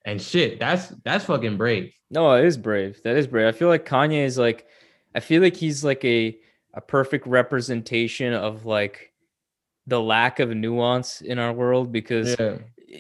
[0.06, 1.94] And shit, that's that's fucking brave.
[2.10, 3.04] No, it is brave.
[3.04, 3.48] That is brave.
[3.48, 4.66] I feel like Kanye is like,
[5.14, 6.40] I feel like he's like a
[6.74, 9.09] a perfect representation of like
[9.88, 12.58] the lack of nuance in our world because yeah,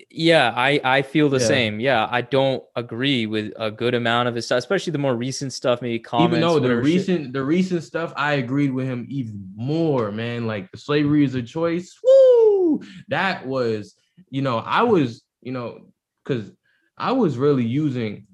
[0.09, 1.47] yeah I I feel the yeah.
[1.47, 1.79] same.
[1.79, 5.53] Yeah, I don't agree with a good amount of his stuff, especially the more recent
[5.53, 6.37] stuff, maybe comments.
[6.37, 7.33] Even though the recent shit.
[7.33, 10.47] the recent stuff, I agreed with him even more, man.
[10.47, 11.97] Like the slavery is a choice.
[12.03, 12.81] Woo!
[13.07, 13.95] That was,
[14.29, 15.87] you know, I was you know,
[16.23, 16.51] because
[16.97, 18.27] I was really using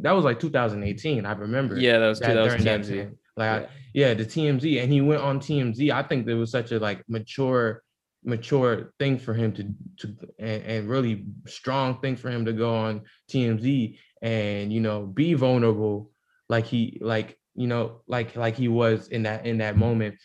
[0.00, 1.26] that was like 2018.
[1.26, 1.78] I remember.
[1.78, 3.16] Yeah, that was that, 2010.
[3.36, 3.54] Like, yeah.
[3.54, 5.90] I, yeah, the TMZ, and he went on TMZ.
[5.90, 7.82] I think there was such a like mature,
[8.28, 9.64] mature thing for him to
[9.96, 15.06] to and, and really strong thing for him to go on TMZ and you know
[15.06, 16.10] be vulnerable,
[16.48, 20.16] like he like you know like like he was in that in that moment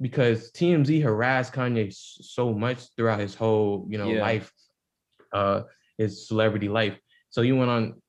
[0.00, 4.22] because TMZ harassed Kanye so much throughout his whole you know yeah.
[4.22, 4.52] life
[5.32, 5.62] uh,
[5.98, 6.98] his celebrity life.
[7.30, 8.00] So he went on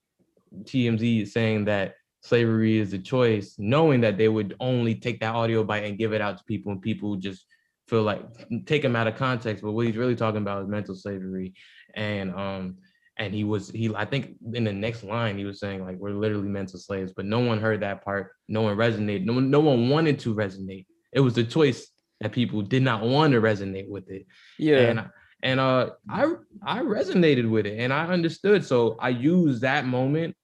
[0.64, 5.64] TMZ saying that slavery is a choice, knowing that they would only take that audio
[5.64, 7.46] bite and give it out to people, and people just
[7.88, 8.22] feel like
[8.66, 9.64] take him out of context.
[9.64, 11.54] But what he's really talking about is mental slavery,
[11.96, 12.78] and um,
[13.18, 16.12] and he was he I think in the next line he was saying like we're
[16.12, 18.32] literally mental slaves, but no one heard that part.
[18.48, 19.26] No one resonated.
[19.26, 20.86] No one no one wanted to resonate.
[21.12, 21.88] It was the choice
[22.22, 24.26] that people did not want to resonate with it.
[24.58, 24.78] Yeah.
[24.78, 25.10] And
[25.44, 26.26] and uh i
[26.66, 30.36] i resonated with it and i understood so i used that moment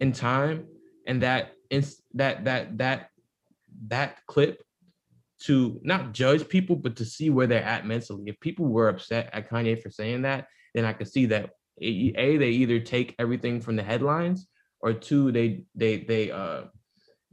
[0.00, 0.66] in time
[1.06, 3.10] and that in that that that
[3.86, 4.62] that clip
[5.40, 8.24] to not judge people but to see where they're at mentally.
[8.26, 12.36] If people were upset at kanye for saying that then i could see that a
[12.36, 14.48] they either take everything from the headlines
[14.80, 16.62] or two they they they uh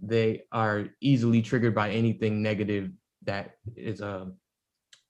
[0.01, 2.91] they are easily triggered by anything negative
[3.23, 4.25] that is uh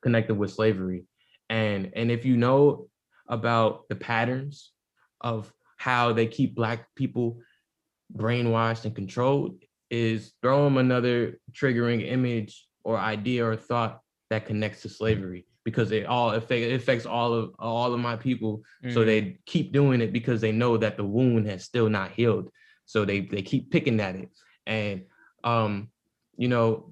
[0.01, 1.03] connected with slavery.
[1.49, 2.87] And and if you know
[3.27, 4.71] about the patterns
[5.19, 7.41] of how they keep black people
[8.15, 14.81] brainwashed and controlled is throw them another triggering image or idea or thought that connects
[14.83, 18.93] to slavery because it all affect, it affects all of all of my people mm-hmm.
[18.93, 22.49] so they keep doing it because they know that the wound has still not healed
[22.85, 24.29] so they they keep picking at it
[24.67, 25.03] and
[25.43, 25.89] um
[26.37, 26.89] you know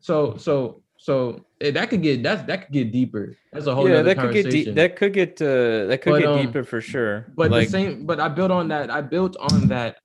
[0.00, 3.36] so so so eh, that could get that's that could get deeper.
[3.52, 4.02] That's a whole yeah.
[4.02, 4.74] That could get deep.
[4.74, 7.26] That could get uh, that could but, get um, deeper for sure.
[7.34, 8.06] But like, the same.
[8.06, 8.90] But I built on that.
[8.90, 9.98] I built on that.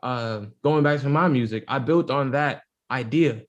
[0.00, 3.42] Uh, going back to my music, I built on that idea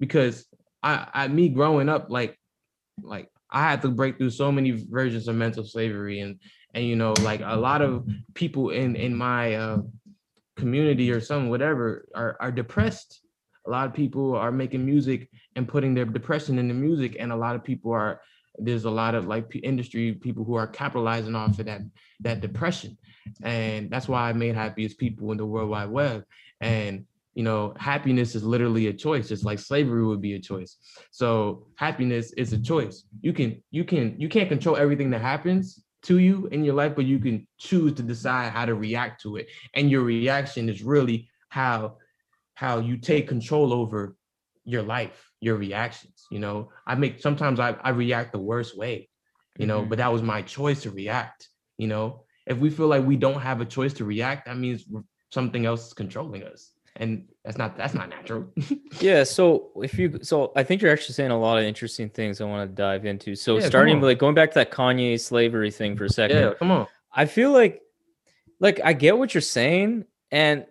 [0.00, 0.46] because
[0.82, 2.36] I, I me growing up like
[3.02, 6.40] like I had to break through so many versions of mental slavery and
[6.74, 9.78] and you know like a lot of people in in my uh,
[10.56, 13.20] community or some whatever are are depressed.
[13.66, 17.30] A lot of people are making music and putting their depression in the music and
[17.30, 18.20] a lot of people are
[18.58, 21.82] there's a lot of like industry people who are capitalizing off of that
[22.20, 22.96] that depression.
[23.42, 26.24] And that's why i made happiest people in the world wide web.
[26.60, 30.76] And you know happiness is literally a choice just like slavery would be a choice
[31.10, 35.84] so happiness is a choice you can you can you can't control everything that happens
[36.02, 39.36] to you in your life but you can choose to decide how to react to
[39.36, 41.96] it and your reaction is really how
[42.54, 44.16] how you take control over
[44.64, 46.26] your life, your reactions.
[46.30, 49.08] You know, I make sometimes I, I react the worst way,
[49.58, 49.88] you know, mm-hmm.
[49.88, 51.48] but that was my choice to react.
[51.78, 54.84] You know, if we feel like we don't have a choice to react, that means
[55.32, 56.72] something else is controlling us.
[56.96, 58.46] And that's not that's not natural.
[59.00, 59.24] yeah.
[59.24, 62.44] So if you so I think you're actually saying a lot of interesting things I
[62.44, 63.34] want to dive into.
[63.36, 66.36] So yeah, starting with like going back to that Kanye slavery thing for a second.
[66.36, 66.86] Yeah, come on.
[67.12, 67.80] I feel like
[68.58, 70.04] like I get what you're saying.
[70.30, 70.66] And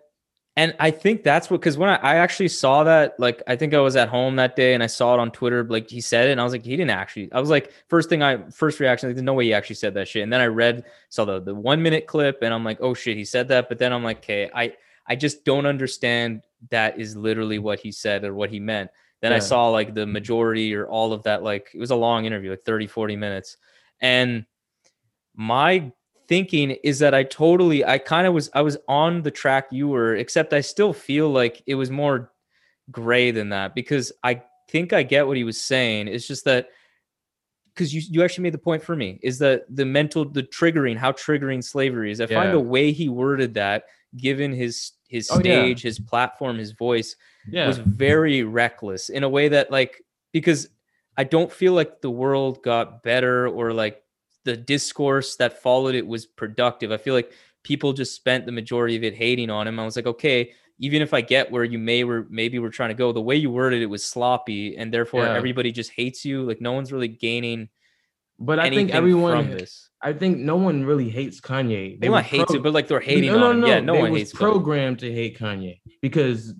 [0.56, 3.72] and I think that's what because when I, I, actually saw that, like I think
[3.72, 6.28] I was at home that day and I saw it on Twitter, like he said
[6.28, 7.32] it, and I was like, he didn't actually.
[7.32, 9.94] I was like, first thing I first reaction, like, there's no way he actually said
[9.94, 10.22] that shit.
[10.22, 13.16] And then I read, saw the the one minute clip, and I'm like, oh shit,
[13.16, 13.68] he said that.
[13.68, 14.74] But then I'm like, okay, I
[15.06, 18.90] I just don't understand that is literally what he said or what he meant.
[19.20, 19.36] Then yeah.
[19.36, 22.50] I saw like the majority or all of that, like it was a long interview,
[22.50, 23.56] like 30, 40 minutes.
[24.00, 24.46] And
[25.34, 25.92] my
[26.28, 29.88] thinking is that I totally, I kind of was, I was on the track you
[29.88, 32.32] were, except I still feel like it was more
[32.90, 36.08] gray than that because I think I get what he was saying.
[36.08, 36.68] It's just that
[37.74, 40.96] because you you actually made the point for me is that the mental the triggering
[40.96, 42.20] how triggering slavery is.
[42.20, 42.52] I find Yeah.
[42.52, 43.84] the way he worded that,
[44.16, 45.40] given his his Oh, yeah.
[45.40, 47.16] stage, his platform, his voice,
[47.50, 47.66] Yeah.
[47.66, 50.02] was very reckless in a way that like
[50.32, 50.68] because
[51.16, 54.02] I don't feel like the world got better or like
[54.44, 56.92] the discourse that followed it was productive.
[56.92, 57.32] I feel like
[57.64, 59.78] people just spent the majority of it hating on him.
[59.80, 62.88] I was like, okay, even if I get where you may were maybe we're trying
[62.90, 65.34] to go, the way you worded it was sloppy, and therefore Yeah.
[65.34, 66.42] everybody just hates you.
[66.42, 67.68] Like no one's really gaining
[68.40, 69.60] but I think everyone.
[70.02, 72.00] I think no one really hates Kanye.
[72.00, 73.60] They were hates pro- it, but like they're hating no, no, on him.
[73.60, 76.54] no, Yeah, no they one was hates programmed to hate Kanye because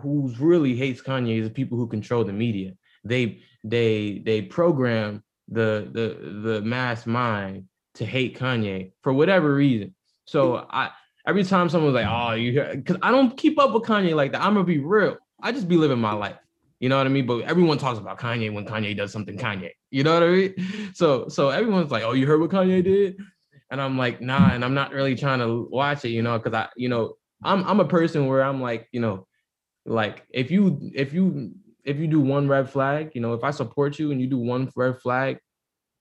[0.00, 2.72] who's really hates Kanye is the people who control the media.
[3.04, 7.64] They they they program the the the mass mind
[7.96, 9.94] to hate Kanye for whatever reason.
[10.24, 10.90] So I
[11.26, 14.32] every time someone's like, "Oh, you hear," because I don't keep up with Kanye like
[14.32, 14.40] that.
[14.42, 15.18] I'm gonna be real.
[15.42, 16.36] I just be living my life.
[16.80, 17.26] You know what I mean?
[17.26, 19.70] But everyone talks about Kanye when Kanye does something Kanye.
[19.90, 20.54] You know what I mean?
[20.94, 23.18] So so everyone's like, "Oh, you heard what Kanye did?"
[23.70, 26.54] And I'm like, "Nah," and I'm not really trying to watch it, you know, because
[26.54, 27.14] I, you know,
[27.44, 29.26] I'm I'm a person where I'm like, you know,
[29.84, 31.52] like if you if you
[31.84, 34.38] if you do one red flag, you know, if I support you and you do
[34.38, 35.38] one red flag,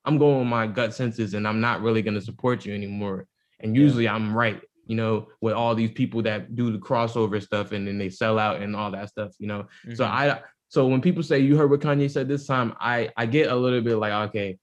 [0.04, 3.28] I'm going with my gut senses and I'm not really gonna support you anymore.
[3.60, 3.84] And Yeah.
[3.84, 7.88] usually I'm right, you know, with all these people that do the crossover stuff and
[7.88, 9.68] then they sell out and all that stuff, you know.
[9.94, 10.10] So Mhm.
[10.10, 10.42] I
[10.76, 13.56] so when people say you heard what Kanye said this time, I I get a
[13.56, 14.60] little bit like okay,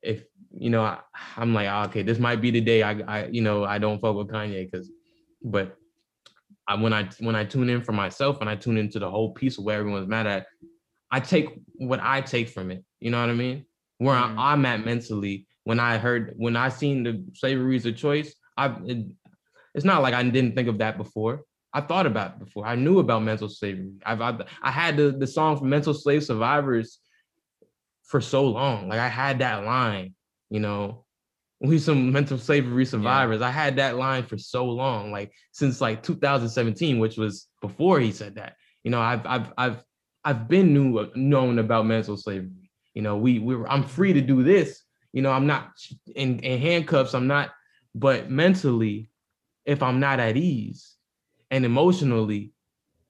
[0.00, 0.22] if
[0.56, 1.00] you know I,
[1.36, 4.00] I'm like "Ah, okay, this might be the day I I you know I don't
[4.00, 4.92] fuck with Kanye because,
[5.42, 5.76] but
[6.68, 9.32] I when I when I tune in for myself and I tune into the whole
[9.32, 10.46] piece of where everyone's mad at,
[11.10, 12.84] I take what I take from it.
[13.00, 13.66] You know what I mean?
[13.98, 14.38] Where Mhm.
[14.38, 18.32] I, I'm at mentally when I heard when I seen the slavery is a choice.
[18.56, 18.98] I it,
[19.74, 21.42] it's not like I didn't think of that before.
[21.74, 22.64] I thought about it before.
[22.64, 23.94] I knew about mental slavery.
[24.06, 27.00] I've, I've I had the the song from Mental Slave Survivors
[28.04, 28.88] for so long.
[28.88, 30.14] Like I had that line,
[30.50, 31.04] you know,
[31.60, 33.42] we some mental slavery survivors.
[33.42, 38.12] I had that line for so long, like since like 2017, which was before he
[38.12, 38.54] said that.
[38.84, 39.84] You know, I've I've I've
[40.24, 42.70] I've been knew known about mental slavery.
[42.94, 44.82] You know, we we were, I'm free to do this.
[45.12, 45.72] You know, I'm not
[46.14, 47.14] in, in handcuffs.
[47.14, 47.50] I'm not,
[47.94, 49.10] but mentally,
[49.64, 50.93] if I'm not at ease,
[51.54, 52.52] and emotionally,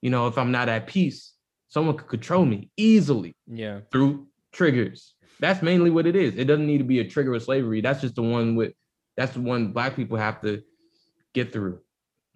[0.03, 1.33] you know, if I'm not at peace,
[1.69, 3.81] someone could control me easily yeah.
[3.91, 5.15] through triggers.
[5.41, 6.37] That's mainly what it is.
[6.37, 7.81] It doesn't need to be a trigger of slavery.
[7.81, 8.75] That's just the one with
[9.17, 10.63] that's the one black people have to
[11.33, 11.81] get through.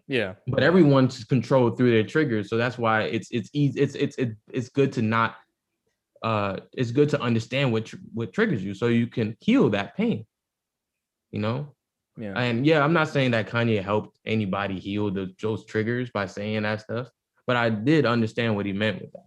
[0.07, 0.35] Yeah.
[0.47, 2.49] But everyone's controlled through their triggers.
[2.49, 3.79] So that's why it's it's easy.
[3.79, 5.37] It's it's it, it's good to not
[6.23, 10.25] uh it's good to understand what what triggers you so you can heal that pain.
[11.33, 11.75] You know?
[12.19, 12.39] Yeah.
[12.39, 16.63] And yeah, I'm not saying that Kanye helped anybody heal the, those triggers by saying
[16.65, 17.09] that stuff,
[17.47, 19.25] but I did understand what he meant with that.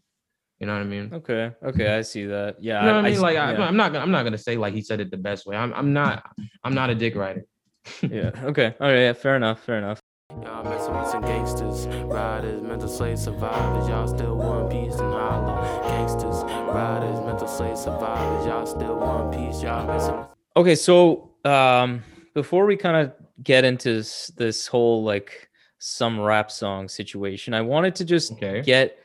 [0.60, 1.10] You know what I mean?
[1.12, 1.52] Okay.
[1.64, 1.96] Okay.
[1.98, 2.58] I see that.
[2.60, 2.82] Yeah.
[2.82, 3.14] You know what I mean?
[3.16, 3.62] s- like I, yeah.
[3.64, 5.56] I'm not gonna I'm not gonna say like he said it the best way.
[5.56, 6.30] I'm I'm not
[6.64, 7.46] I'm not a dick writer.
[8.04, 8.30] yeah.
[8.44, 8.76] Okay.
[8.80, 9.00] All right.
[9.00, 9.14] Yeah.
[9.14, 9.64] Fair enough.
[9.64, 10.00] Fair enough.
[10.44, 13.89] Y'all messing with some gangsters, riders, mental slave survivors.
[13.89, 15.82] Y'all still one piece and holler.
[15.89, 18.46] Gangsters, riders, mental slave survivors.
[18.46, 19.62] Y'all still one piece.
[19.64, 20.28] Y'all messing with.
[20.58, 22.04] Okay, so um
[22.34, 23.14] before we kind of
[23.44, 24.04] get into
[24.38, 28.62] this whole like some rap song situation, I wanted to just Okay.
[28.62, 28.98] get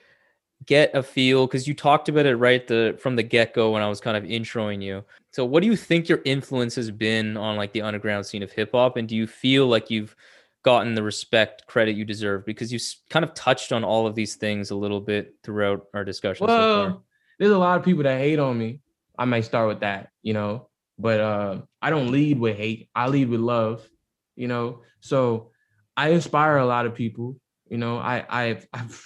[0.64, 3.89] get a feel because you talked about it right the from the get-go when I
[3.89, 5.05] was kind of introing you.
[5.33, 8.51] So what do you think your influence has been on like the underground scene of
[8.51, 10.16] hip hop and do you feel like you've
[10.62, 12.79] gotten the respect credit you deserve because you
[13.11, 16.55] kind of touched on all of these things a little bit throughout our discussion so
[16.74, 16.99] far.
[17.39, 18.81] There's a lot of people that hate on me.
[19.18, 20.68] I might start with that, you know,
[20.99, 22.88] but uh, I don't lead with hate.
[22.94, 23.86] I lead with love,
[24.34, 24.82] you know.
[25.01, 25.51] So
[25.97, 27.36] I inspire a lot of people.
[27.68, 29.05] You know, I I've, I've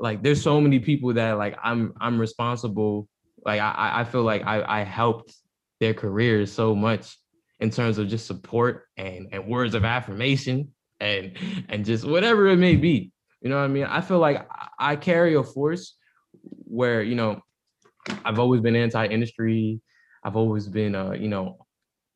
[0.00, 3.08] like there's so many people that like I'm I'm responsible.
[3.44, 5.34] Like I I- feel like I I helped
[5.80, 7.16] their careers so much
[7.60, 10.68] in terms of just support and and words of affirmation
[11.00, 11.36] and
[11.68, 13.12] and just whatever it may be.
[13.40, 13.84] You know what I mean?
[13.84, 14.48] I feel like
[14.78, 15.96] I carry a force
[16.42, 17.40] where you know
[18.24, 19.80] I've always been anti-industry.
[20.28, 21.64] I've always been uh, you know,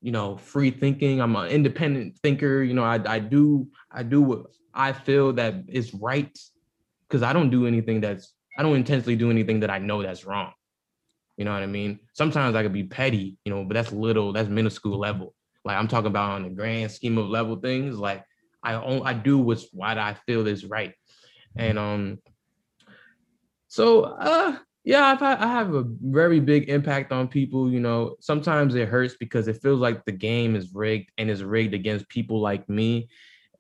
[0.02, 1.22] you know, free thinking.
[1.22, 2.62] I'm an independent thinker.
[2.62, 4.40] You know, I I do I do what
[4.74, 6.38] I feel that is right
[7.08, 10.26] because I don't do anything that's I don't intentionally do anything that I know that's
[10.26, 10.52] wrong.
[11.38, 12.00] You know what I mean?
[12.12, 15.34] Sometimes I could be petty, you know, but that's little, that's minuscule level.
[15.64, 17.96] Like I'm talking about on the grand scheme of level things.
[17.96, 18.24] Like
[18.62, 20.92] I own, I do what's what I feel is right,
[21.56, 22.18] and um.
[23.68, 27.70] So uh, yeah, I've had, I have a very big impact on people.
[27.70, 31.44] You know, sometimes it hurts because it feels like the game is rigged and is
[31.44, 33.08] rigged against people like me,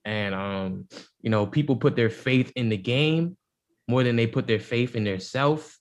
[0.04, 0.88] and um,
[1.20, 3.36] you know, people put their faith in the game
[3.88, 5.78] more than they put their faith in their self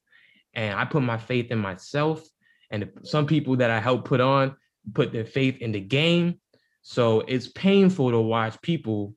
[0.54, 2.28] and I put my faith in myself
[2.70, 4.56] and some people that I help put on
[4.94, 6.39] put their faith in the game.
[6.82, 9.14] So it's painful to watch people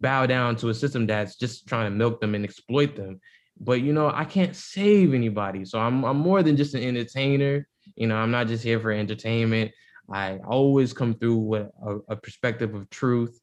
[0.00, 3.20] bow down to a system that's just trying to milk them and exploit them.
[3.60, 5.64] But you know, I can't save anybody.
[5.64, 7.66] So I'm I'm more than just an entertainer.
[7.96, 9.72] You know, I'm not just here for entertainment.
[10.12, 13.40] I always come through with a, a perspective of truth,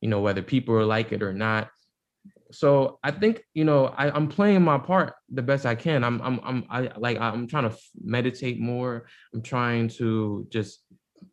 [0.00, 1.68] you know, whether people are like it or not.
[2.52, 6.04] So I think, you know, I, I'm playing my part the best I can.
[6.04, 9.06] I'm I'm I'm I like I'm trying to meditate more.
[9.34, 10.80] I'm trying to just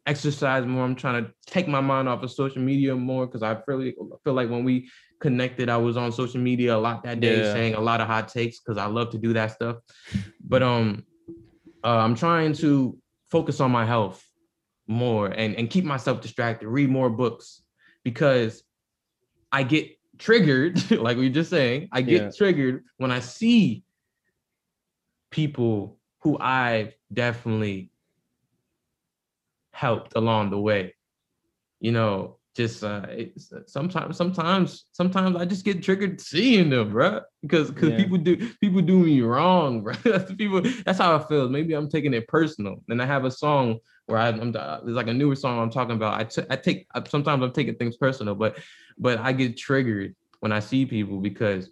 [0.06, 0.84] exercise more.
[0.84, 4.34] I'm trying to take my mind off of social media more because I really feel
[4.34, 4.90] like when we
[5.24, 7.54] connected, I was on social media a lot that day, yeah.
[7.54, 9.78] saying a lot of hot takes because I love to do that stuff.
[10.44, 11.06] But um,
[11.84, 12.96] uh, I'm trying to
[13.32, 14.24] focus on my health
[14.86, 16.68] more and and keep myself distracted.
[16.68, 17.64] Read more books
[18.04, 18.64] because
[19.50, 21.88] I get triggered, like we were just saying.
[21.94, 22.32] I get yeah.
[22.38, 23.84] triggered when I see
[25.32, 27.92] people who I've definitely
[29.72, 30.96] helped along the way.
[31.80, 33.08] You know, just uh
[33.66, 37.22] sometimes sometimes sometimes I just get triggered seeing them, bro.
[37.42, 37.98] Because because yeah.
[37.98, 39.94] people do people do me wrong, bro.
[40.04, 41.50] that's people that's how I feel.
[41.50, 42.84] Maybe I'm taking it personal.
[42.90, 45.96] And I have a song where I, am there's like a newer song I'm talking
[45.96, 46.20] about.
[46.20, 48.60] I, t- I take I, take sometimes I'm taking things personal, but
[48.98, 51.72] but I get triggered when I see people because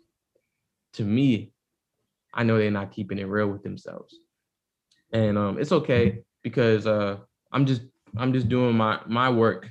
[0.93, 1.51] to me,
[2.33, 4.15] I know they're not keeping it real with themselves.
[5.13, 7.17] And um it's okay because uh
[7.51, 7.83] I'm just
[8.17, 9.69] I'm just doing my my work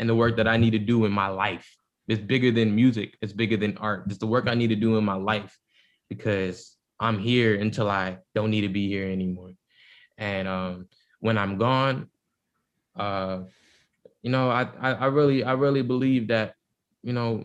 [0.00, 1.76] and the work that I need to do in my life.
[2.08, 3.16] It's bigger than music.
[3.20, 4.04] It's bigger than art.
[4.06, 5.56] It's the work I need to do in my life
[6.08, 9.52] because I'm here until I don't need to be here anymore.
[10.16, 10.88] And um,
[11.20, 12.08] when I'm gone,
[12.98, 13.40] uh,
[14.22, 16.54] you know, I, I I really I really believe that,
[17.02, 17.44] you know,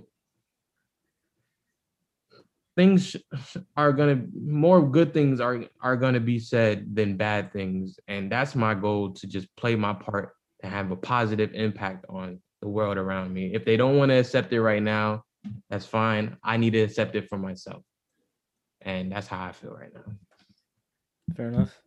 [2.77, 3.17] things
[3.77, 8.55] are gonna more good things are are gonna be said than bad things and that's
[8.55, 12.97] my goal to just play my part and have a positive impact on the world
[12.97, 13.53] around me.
[13.53, 15.23] If they don't want to accept it right now
[15.69, 16.37] that's fine.
[16.43, 17.83] I need to accept it for myself.
[18.81, 20.13] And that's how i feel right now.
[21.35, 21.81] Fair enough.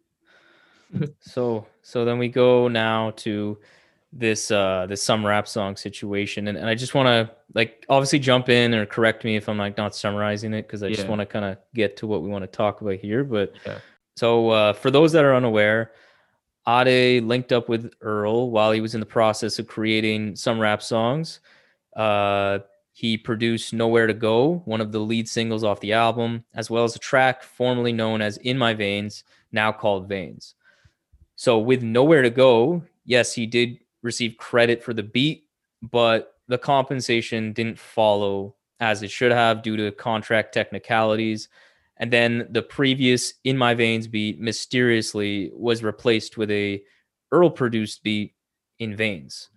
[1.20, 3.58] So so then we go now to
[4.12, 6.48] this uh this some rap song situation.
[6.48, 9.58] And, and i just want to like obviously jump in or correct me if i'm
[9.58, 10.96] like not summarizing it because i yeah.
[10.96, 13.52] just want to kind of get to what we want to talk about here but
[13.66, 13.78] yeah.
[14.16, 15.92] so uh for those that are unaware
[16.68, 20.82] Adé linked up with Earl while he was in the process of creating some rap
[20.82, 21.40] songs.
[21.96, 22.58] Uh,
[22.92, 26.84] he produced Nowhere to Go, one of the lead singles off the album, as well
[26.84, 30.56] as a track formerly known as In My Veins, now called Veins.
[31.36, 35.44] So, with Nowhere to Go, yes, he did receive credit for the beat,
[35.80, 41.48] but the compensation didn't follow as it should have due to contract technicalities.
[41.98, 46.82] And then the previous In My Veins beat mysteriously was replaced with a
[47.32, 48.34] Earl produced beat
[48.78, 49.50] in Veins.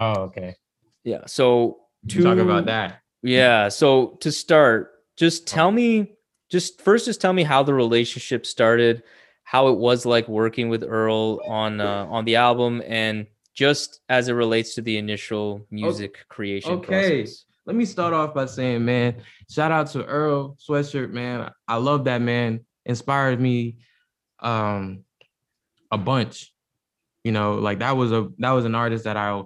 [0.00, 0.56] Oh, okay.
[1.04, 1.26] Yeah.
[1.26, 3.00] So to talk about that.
[3.22, 3.68] Yeah.
[3.68, 6.14] So to start, just tell me,
[6.50, 9.02] just first, just tell me how the relationship started,
[9.42, 14.28] how it was like working with Earl on uh, on the album, and just as
[14.28, 16.20] it relates to the initial music okay.
[16.28, 16.86] creation okay.
[16.86, 17.44] process.
[17.68, 19.16] Let me start off by saying, man,
[19.50, 21.50] shout out to Earl Sweatshirt, man.
[21.68, 22.60] I love that man.
[22.86, 23.76] Inspired me
[24.40, 25.04] um
[25.90, 26.50] a bunch.
[27.24, 29.42] You know, like that was a that was an artist that I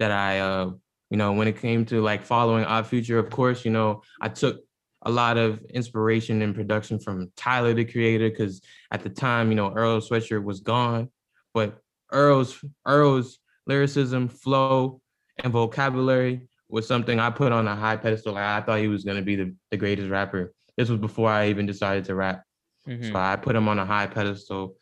[0.00, 0.72] that I uh
[1.08, 4.28] you know when it came to like following Odd Future, of course, you know, I
[4.28, 4.60] took
[5.00, 8.60] a lot of inspiration and production from Tyler the creator because
[8.90, 11.08] at the time, you know, Earl Sweatshirt was gone,
[11.54, 11.78] but
[12.12, 15.00] Earl's Earl's lyricism, flow,
[15.42, 18.32] and vocabulary was something I put on a high pedestal.
[18.32, 20.54] Like I thought he was gonna be the, the greatest rapper.
[20.76, 22.42] This was before I even decided to rap.
[22.88, 23.12] Mm-hmm.
[23.12, 24.76] So I put him on a high pedestal.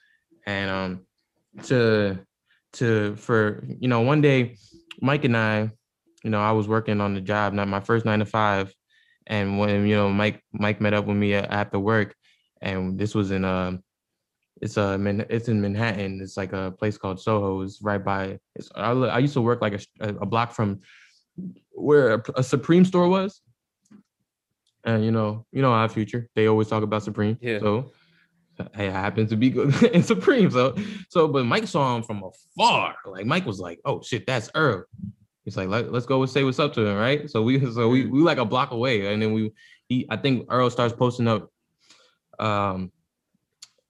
[0.47, 1.01] And um
[1.65, 2.21] to
[2.75, 4.57] to for you know, one day
[5.03, 5.73] Mike and I,
[6.23, 8.73] you know, I was working on the job, not my first nine to five.
[9.27, 12.15] And when you know Mike Mike met up with me after work,
[12.63, 13.83] and this was in um
[14.63, 16.21] it's a uh, it's in Manhattan.
[16.23, 17.63] It's like a place called Soho.
[17.63, 18.39] It's right by.
[18.55, 20.83] It's, I, I used to work like a, a block from
[21.73, 23.41] where a, a, Supreme store was.
[24.85, 26.29] And you know, you know Odd Future.
[26.35, 27.39] They always talk about Supreme.
[27.41, 27.59] Yeah.
[27.59, 27.93] So
[28.75, 30.51] hey, I happen to be good in Supreme.
[30.51, 30.75] So
[31.09, 32.95] so, but Mike saw him from afar.
[33.07, 34.85] Like Mike was like, "Oh shit, that's Earl."
[35.45, 37.89] He's like, Let, "Let's go and say what's up to him, right?" So we so
[37.89, 39.53] we we like a block away, and then we
[39.89, 41.51] he I think Earl starts posting up.
[42.39, 42.91] Um,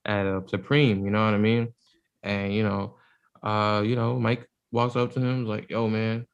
[0.05, 1.73] at a Supreme, you know what I mean?
[2.23, 2.97] And you know,
[3.43, 6.27] uh, you know, Mike walks up to him, like, "Yo, man,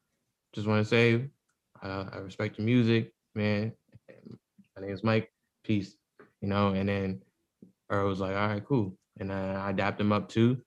[0.57, 1.31] just want to say,
[1.83, 3.73] uh, I respect your music, man.
[4.77, 5.31] My name is Mike.
[5.65, 5.97] Peace."
[6.43, 7.23] You know, and then
[7.91, 10.63] Earl was like, "All right, cool," and I, I dapped him up too.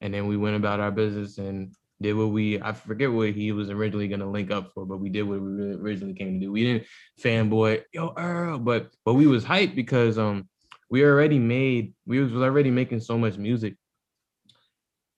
[0.00, 3.52] and then we went about our business and did what we I forget what he
[3.52, 6.52] was originally gonna link up for, but we did what we originally came to do.
[6.52, 6.84] We didn't
[7.20, 10.48] fanboy, yo Earl, but but we was hyped because um
[10.90, 13.76] we already made we was already making so much music,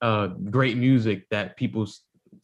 [0.02, 1.88] uh great music that people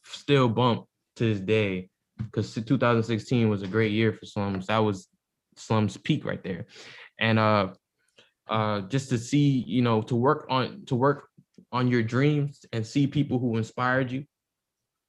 [0.05, 1.88] still bump to this day.
[2.18, 4.66] Because 2016 was a great year for sLUms.
[4.66, 5.08] That was
[5.56, 6.66] sLUms peak right there,
[7.18, 7.68] and uh
[8.48, 11.28] uh just to see you know to work on to work
[11.70, 14.24] on your dreams and see people who inspired you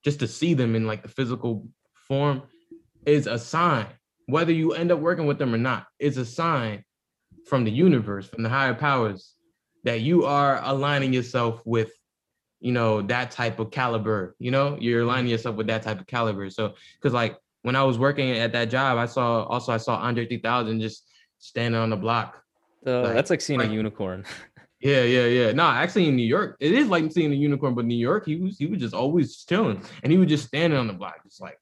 [0.04, 1.68] just to see them in like the physical
[2.08, 2.44] form
[3.06, 3.88] is a sign
[4.28, 6.84] whether you end up working with them or not is a sign
[7.46, 9.34] from the universe from the higher powers
[9.84, 11.92] that you are aligning yourself with
[12.64, 16.08] you know that type of caliber you know you're aligning yourself with that type of
[16.08, 19.78] caliber so because like when i was working at that job i saw also i
[19.78, 21.06] saw andre 3000 just
[21.40, 22.42] standing on the block
[22.88, 24.24] Uh, Like- that's like seeing like- a unicorn.
[24.82, 25.50] yeah, yeah, yeah.
[25.54, 28.36] No, actually in New York, it is like seeing a unicorn, but New York, he
[28.44, 29.80] was he was just always chilling.
[30.04, 31.58] And he was just standing on the block, just like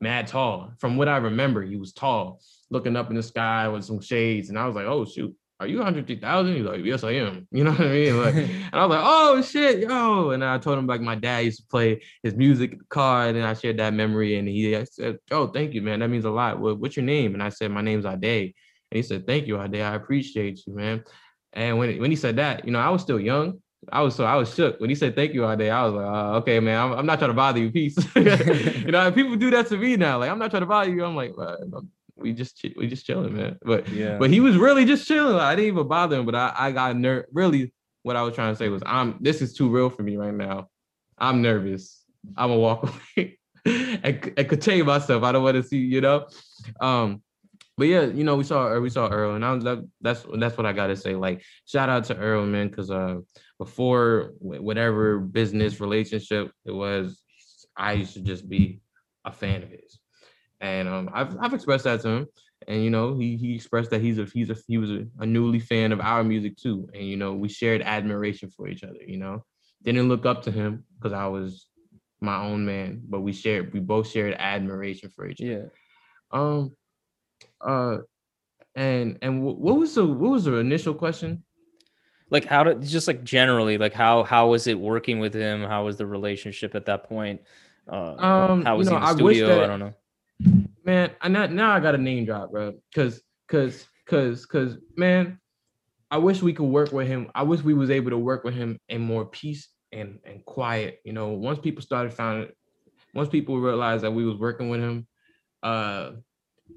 [0.00, 0.72] mad tall.
[0.82, 2.40] From what I remember, he was tall,
[2.74, 4.48] looking up in the sky with some shades.
[4.48, 6.56] And I was like, oh shoot, are you André 3000?
[6.56, 7.46] He's like, yes, I am.
[7.52, 8.20] You know what I mean?
[8.20, 10.30] Like, and I was like, oh shit, yo.
[10.30, 13.28] And I told him like my dad used to play his music in the car,
[13.28, 14.36] and then I shared that memory.
[14.36, 16.00] And he said, Oh, thank you, man.
[16.00, 16.58] That means a lot.
[16.58, 17.34] What, what's your name?
[17.34, 18.42] And I said, My name's Adé.
[18.90, 19.84] And he said, Thank you, Adé.
[19.84, 21.04] I appreciate you, man.
[21.52, 23.60] And when when he said that, you know, I was still young.
[23.92, 25.70] I was so I was shook when he said thank you all day.
[25.70, 27.70] I was like, uh, okay, man, I'm, I'm not trying to bother you.
[27.70, 27.96] Peace.
[28.16, 30.18] you know, people do that to me now.
[30.18, 31.04] Like, I'm not trying to bother you.
[31.04, 31.56] I'm like, well,
[32.16, 33.58] we just we just chilling, man.
[33.62, 34.18] But Yeah.
[34.18, 35.34] but he was really just chilling.
[35.34, 36.26] Like, I didn't even bother him.
[36.26, 39.42] But I I got ner- really what I was trying to say was I'm this
[39.42, 40.68] is too real for me right now.
[41.18, 42.04] I'm nervous.
[42.36, 42.82] I'm gonna walk
[43.16, 45.22] away and, and contain myself.
[45.22, 46.26] I don't want to see, you know.
[46.80, 47.22] Um,
[47.76, 50.56] but yeah, you know, we saw we saw Earl, and I was that, that's that's
[50.56, 51.16] what I gotta say.
[51.16, 53.16] Like, shout out to Earl, man, because uh,
[53.58, 57.20] before whatever business relationship it was,
[57.76, 58.80] I used to just be
[59.24, 59.98] a fan of his,
[60.64, 62.26] and um, I've I've expressed that to him,
[62.66, 65.26] and you know, he he expressed that he's a he's a he was a, a
[65.26, 69.02] newly fan of our music too, and you know, we shared admiration for each other.
[69.06, 69.44] You know,
[69.82, 71.66] didn't look up to him because I was
[72.20, 75.50] my own man, but we shared we both shared admiration for each other.
[75.50, 75.64] yeah.
[76.32, 76.74] Um,
[77.60, 77.98] uh,
[78.74, 81.44] and and wh- what was the what was the initial question?
[82.30, 85.62] Like how did just like generally like how how was it working with him?
[85.62, 87.42] How was the relationship at that point?
[87.86, 89.62] Uh, Um, how you was know, he in the I studio?
[89.62, 89.94] I don't know.
[90.84, 92.74] Man, I now now I got a name drop, bro.
[92.94, 95.38] Cause cause cause cause man,
[96.10, 97.30] I wish we could work with him.
[97.34, 101.00] I wish we was able to work with him in more peace and and quiet.
[101.04, 102.50] You know, once people started finding,
[103.14, 105.06] once people realized that we was working with him,
[105.62, 106.12] uh,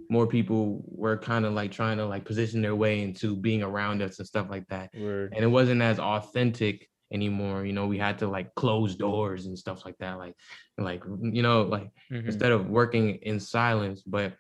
[0.10, 4.02] more people were kind of like trying to like position their way into being around
[4.02, 4.90] us and stuff like that.
[4.98, 5.34] Word.
[5.36, 7.66] and it wasn't as authentic anymore.
[7.66, 10.18] You know, we had to like close doors and stuff like that.
[10.18, 10.36] Like,
[10.78, 12.26] like you know, like Mhm.
[12.26, 14.02] instead of working in silence.
[14.02, 14.34] But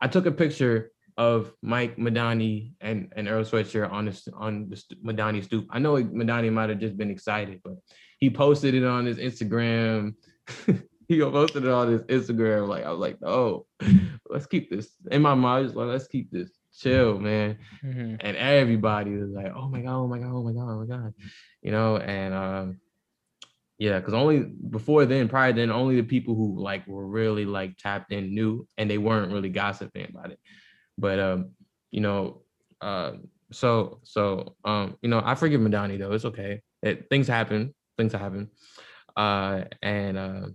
[0.00, 4.76] I took a picture of Mike Medhane and and Earl Sweatshirt on this on the
[5.04, 5.66] Medhane stoop.
[5.70, 7.74] I know Medhane might have just been excited, but
[8.18, 10.14] he posted it on his Instagram.
[11.08, 12.68] he posted it on his Instagram.
[12.68, 13.66] Like I was like, oh,
[14.28, 15.74] let's keep this in my mind.
[15.74, 18.16] Like, let's keep this chill, man Mhm.
[18.20, 20.86] and everybody was like, "Oh my god, oh my god, oh my god, oh my
[20.86, 21.14] god,"
[21.62, 22.80] you know, and um,
[23.78, 27.76] yeah, because only before then, prior then, only the people who like were really like
[27.76, 30.38] tapped in knew, and they weren't really gossiping about it.
[30.96, 31.50] But um,
[31.90, 32.42] you know,
[32.80, 33.12] uh,
[33.52, 36.12] so so um, you know, I forgive Medhane though.
[36.12, 36.62] It's okay.
[36.82, 37.74] It, things happen.
[37.96, 38.50] Things happen.
[39.16, 40.46] Uh, and uh,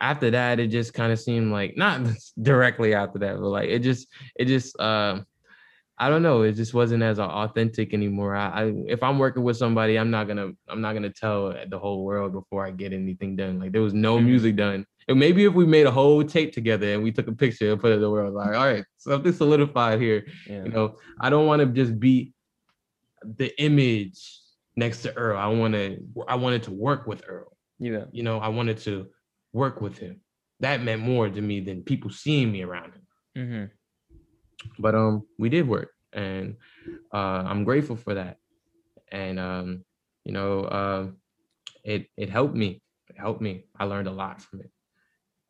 [0.00, 2.00] after that, it just kind of seemed like not
[2.42, 5.20] directly after that, but like it just it just uh
[6.00, 6.40] I don't know.
[6.42, 8.34] It just wasn't as authentic anymore.
[8.34, 11.78] I, I if I'm working with somebody, I'm not gonna I'm not gonna tell the
[11.78, 13.58] whole world before I get anything done.
[13.60, 14.24] Like there was no Mhm.
[14.24, 14.86] music done.
[15.08, 17.78] And maybe if we made a whole tape together and we took a picture and
[17.80, 20.26] put it in the world, like all right, something solidified here.
[20.48, 20.64] Yeah.
[20.64, 22.32] You know, I don't want to just be
[23.22, 24.38] the image
[24.76, 25.36] next to Earl.
[25.38, 27.54] I want to I wanted to work with Earl.
[27.78, 28.04] yeah.
[28.10, 29.08] You know, I wanted to
[29.52, 30.22] work with him.
[30.60, 33.02] That meant more to me than people seeing me around him
[33.36, 33.64] hmm
[34.78, 36.56] but um we did work and
[37.12, 38.38] uh i'm grateful for that.
[39.12, 39.84] And um
[40.24, 41.06] you know uh,
[41.84, 42.82] it it helped me.
[43.08, 43.64] It helped me.
[43.78, 44.70] I learned a lot from it.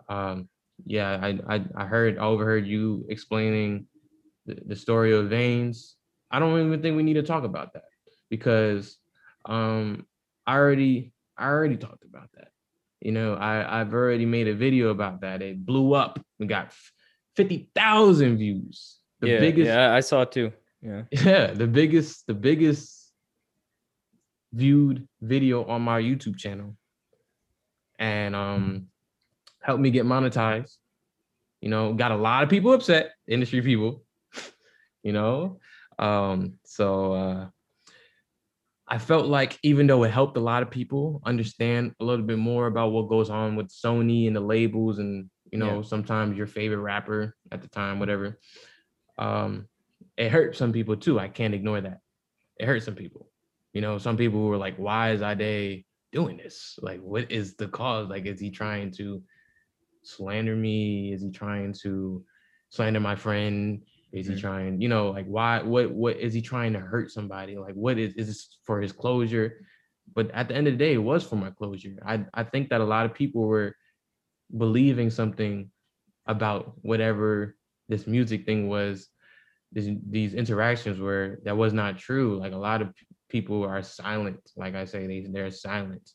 [0.09, 0.49] Um
[0.87, 3.87] yeah i i, I heard I overheard you explaining
[4.47, 5.97] the, the story of veins.
[6.31, 7.85] I don't even think we need to talk about that
[8.31, 8.97] because
[9.45, 10.07] um
[10.47, 12.49] i already i already talked about that.
[13.01, 15.43] You know i i've already made a video about that.
[15.43, 16.73] It blew up we got
[17.37, 20.53] 50,000 views the yeah, biggest yeah, I saw it too.
[20.83, 21.03] Yeah.
[21.11, 23.13] yeah the biggest the biggest
[24.53, 26.77] viewed video on my YouTube channel
[27.99, 28.87] and um
[29.63, 30.77] helped me get monetized.
[31.61, 34.03] You know, got a lot of people upset, industry people,
[35.03, 35.61] you know.
[35.99, 37.49] Um, so uh
[38.89, 42.39] I felt like even though it helped a lot of people understand a little bit
[42.39, 45.83] more about what goes on with Sony and the labels and you know, Yeah.
[45.83, 48.39] sometimes your favorite rapper at the time, whatever.
[49.21, 49.69] Um,
[50.17, 51.21] it hurt some people too.
[51.21, 52.01] I can't ignore that.
[52.57, 53.31] It hurt some people.
[53.73, 56.79] You know, some people were like, why is Adé doing this?
[56.83, 58.09] Like, what is the cause?
[58.09, 59.23] Like, is he trying to
[60.03, 61.13] slander me?
[61.13, 62.25] Is he trying to
[62.71, 63.83] slander my friend?
[64.13, 64.41] Is he Mhm.
[64.41, 67.57] trying, you know, like why what what is he trying to hurt somebody?
[67.57, 69.65] Like what is is this for his closure?
[70.15, 71.97] But at the end of the day, it was for my closure.
[72.05, 73.77] I I think that a lot of people were
[74.57, 75.71] believing something
[76.27, 77.57] about whatever
[77.91, 79.09] this music thing was
[79.73, 82.39] this, these interactions were that was not true.
[82.39, 82.95] Like a lot of
[83.29, 84.41] people are silent.
[84.57, 86.09] Like i say they, they're silent.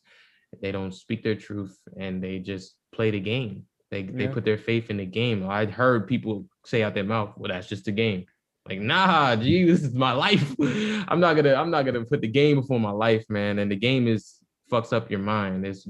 [0.60, 3.64] They don't speak their truth and they just play the game.
[3.90, 5.48] They, they put their faith in the game.
[5.48, 8.24] I heard people say out their mouth well that's just a game.
[8.66, 10.54] Like nah gee this is my life.
[11.08, 13.58] I'm not gonna i'm not gonna put the game before my life man.
[13.58, 14.36] And the game is
[14.72, 15.64] fucks up your mind.
[15.66, 15.86] It's,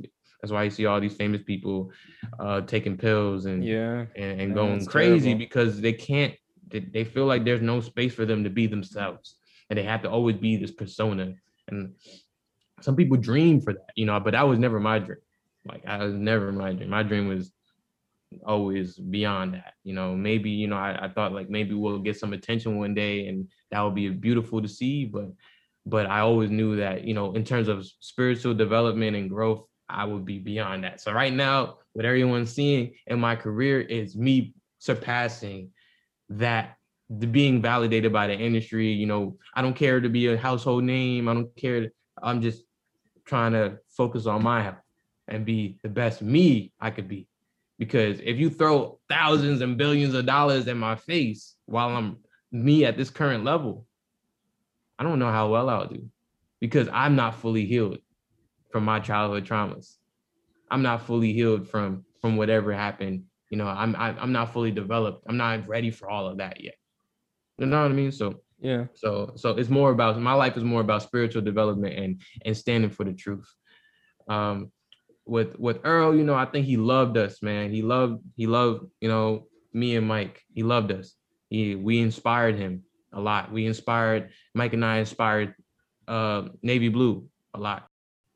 [0.47, 1.91] that's why you see all these famous people
[2.39, 4.07] uh taking pills and Yeah.
[4.15, 5.39] and, and going crazy terrible.
[5.41, 6.35] because they can't
[6.69, 9.37] they, they feel like there's no space for them to be themselves
[9.69, 11.35] and they have to always be this persona
[11.67, 11.95] and
[12.81, 15.19] some people dream for that you know but that was never my dream
[15.67, 17.51] like i was never my dream my dream was
[18.45, 22.17] always beyond that you know maybe you know I, I thought like maybe we'll get
[22.19, 25.29] some attention one day and that would be beautiful to see but
[25.87, 30.05] but i always knew that you know in terms of spiritual development and growth i
[30.05, 31.01] would be beyond that.
[31.01, 35.70] So right now what everyone's seeing in my career is me surpassing
[36.28, 36.76] that
[37.30, 39.39] being validated by the industry you know?
[39.55, 41.28] I don't care to be a household name.
[41.28, 41.93] I don't care.
[42.22, 42.62] I'm just
[43.24, 44.76] trying to focus on my health
[45.28, 47.26] and be the best me i could be.
[47.78, 52.18] Because if you throw thousands and billions of dollars in my face while i'm
[52.53, 53.87] me at this current level
[54.99, 56.09] i don't know how well i'll do
[56.61, 57.99] because i'm not fully healed
[58.77, 59.95] from my childhood traumas.
[60.70, 64.70] I'm not fully healed from from whatever happened you know i'm I- i'm not fully
[64.70, 65.24] developed.
[65.27, 66.74] I'm not ready for all of that yet.
[67.57, 68.12] You know what i mean?
[68.12, 68.85] So Yeah.
[68.93, 72.91] so so it's more about my life is more about spiritual development and and standing
[72.91, 73.49] for the truth.
[74.29, 74.70] Um
[75.24, 77.72] with with earl you know i think he loved us man.
[77.72, 80.37] He loved he loved you know me and mike.
[80.53, 81.16] He loved us.
[81.49, 82.83] He we inspired him
[83.18, 83.51] a lot.
[83.57, 84.22] We inspired
[84.55, 85.55] mike and i inspired
[86.09, 87.14] uh navy blue
[87.55, 87.89] a lot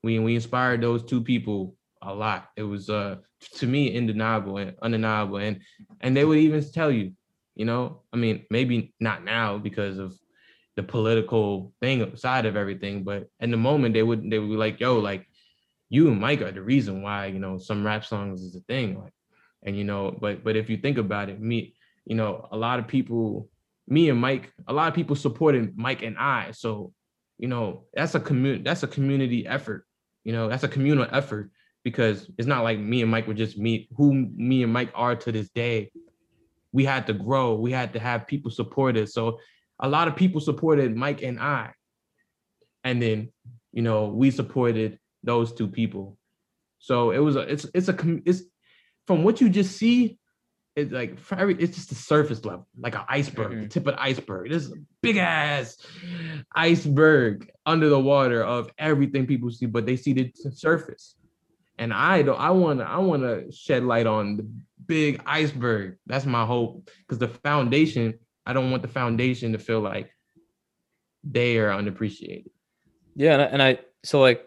[0.03, 2.49] we we inspired those two people a lot.
[2.57, 3.17] It was uh
[3.57, 5.37] to me undeniable and undeniable.
[5.39, 5.61] And
[6.01, 7.13] and they would even tell you
[7.61, 10.15] you know i mean maybe not now because of
[10.77, 14.57] the political thing side of everything but in the moment they would they would be
[14.57, 15.27] like yo like
[15.91, 18.99] you and mike are the reason why you know some rap songs is a thing
[18.99, 19.13] like
[19.65, 21.75] and you know but but if you think about it me
[22.07, 23.49] you know a lot of people
[23.87, 26.53] me and mike a lot of people supported mike and i.
[26.53, 26.95] So
[27.37, 29.85] you know that's a community that's a community effort
[30.25, 31.51] you know that's a communal effort
[31.83, 35.17] because it's not like me and mike were just meet who me and mike are
[35.17, 35.91] to this day.
[36.73, 37.55] We had to grow.
[37.55, 39.13] We had to have people support us.
[39.13, 39.41] So
[39.81, 41.73] a lot of people supported mike and i.
[42.85, 43.33] And then
[43.73, 46.17] you know we supported those two people.
[46.79, 48.43] So it was a it's it's a it's
[49.07, 50.20] from what you just see
[50.77, 53.71] it's like for every it's just the surface level like an iceberg the Mhm.
[53.71, 54.51] tip of the iceberg.
[54.51, 55.77] This is a big ass
[56.55, 61.17] iceberg under the water of everything people see but they see the surface.
[61.79, 64.47] And i don't i want to i want to shed light on the
[64.87, 65.97] big iceberg.
[66.07, 68.15] That's my hope because the foundation
[68.47, 70.11] i don't want the foundation to feel like
[71.25, 72.51] they are unappreciated
[73.17, 74.47] Yeah, and I, and I so like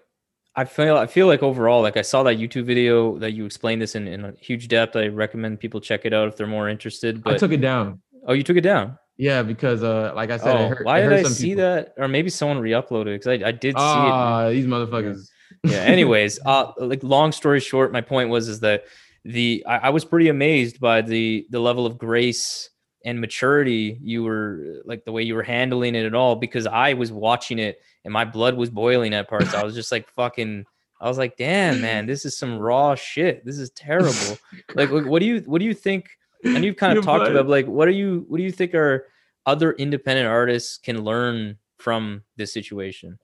[0.55, 3.81] I feel I feel like overall like I saw that YouTube video that you explained
[3.81, 4.95] this in, in a huge depth.
[4.95, 7.21] I recommend people check it out if they're more interested.
[7.25, 8.97] i took it down oh, you took it down.
[9.17, 11.63] yeah because uh like i said Oh, it hurt, why did I see people.
[11.63, 11.93] that?
[11.97, 14.13] Or maybe someone re-uploaded because I, I did see it.
[14.15, 15.27] Ah, these motherfuckers
[15.63, 18.85] yeah anyways uh like long story short my point was is that
[19.25, 22.69] the I, I was pretty amazed by the the level of grace
[23.05, 26.93] and maturity you were like the way you were handling it at all because i
[26.93, 30.65] was watching it and my blood was boiling at parts i was just like fucking
[31.01, 34.37] i was like damn man this is some raw shit this is terrible
[34.75, 36.09] like what do you what do you think
[36.55, 37.35] and you've kind of Your talked blood.
[37.35, 39.07] about like what do you what do you think are
[39.45, 43.17] other independent artists can learn from this situation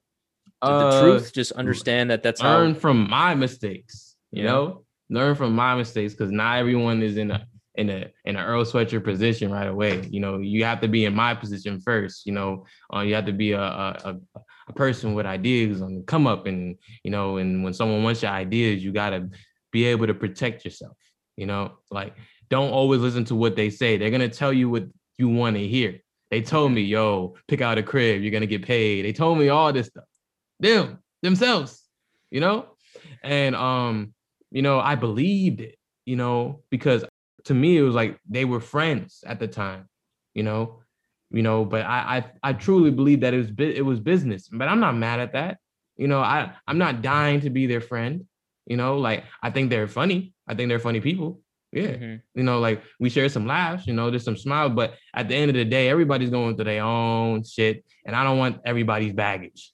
[0.63, 4.49] the, the Uh, truth just understand that that's learn how from my mistakes you Yeah.
[4.49, 7.47] know learn from my mistakes because not everyone is in a
[7.80, 10.07] in a in an earl sweatshirt position right away.
[10.09, 13.25] You know you have to be in my position first you know uh, you have
[13.25, 14.17] to be a, a,
[14.67, 18.21] a person with ideas on the come up and you know and when someone wants
[18.21, 19.30] your ideas you got to
[19.71, 20.97] be able to protect yourself
[21.39, 21.71] you know?
[21.89, 22.15] Like
[22.49, 23.97] don't always listen to what they say.
[23.97, 24.86] They're going to tell you what
[25.17, 25.99] you want to hear.
[26.32, 29.05] They told me yo pick out a crib you're going to get paid.
[29.05, 30.05] They told me all this stuff.
[30.59, 31.84] Them themselves
[32.30, 32.65] you know?
[33.23, 34.13] And um
[34.51, 35.75] you know i believed it
[36.05, 37.03] you know because
[37.46, 39.88] to me it was like they were friends at the time
[40.34, 40.82] you know?
[41.32, 44.68] You know but i i, I truly believe that it was it was business but
[44.68, 45.58] i'm not mad at that.
[45.96, 48.26] You know i i'm not dying to be their friend
[48.66, 48.98] you know?
[48.98, 50.34] Like i think they're funny.
[50.48, 51.42] I think they're funny people.
[51.72, 51.84] Yeah.
[51.84, 52.16] Mm-hmm.
[52.34, 55.36] you know like we share some laughs you know there's some smiles but at the
[55.36, 59.14] end of the day everybody's going through their own shit and i don't want everybody's
[59.14, 59.72] baggage.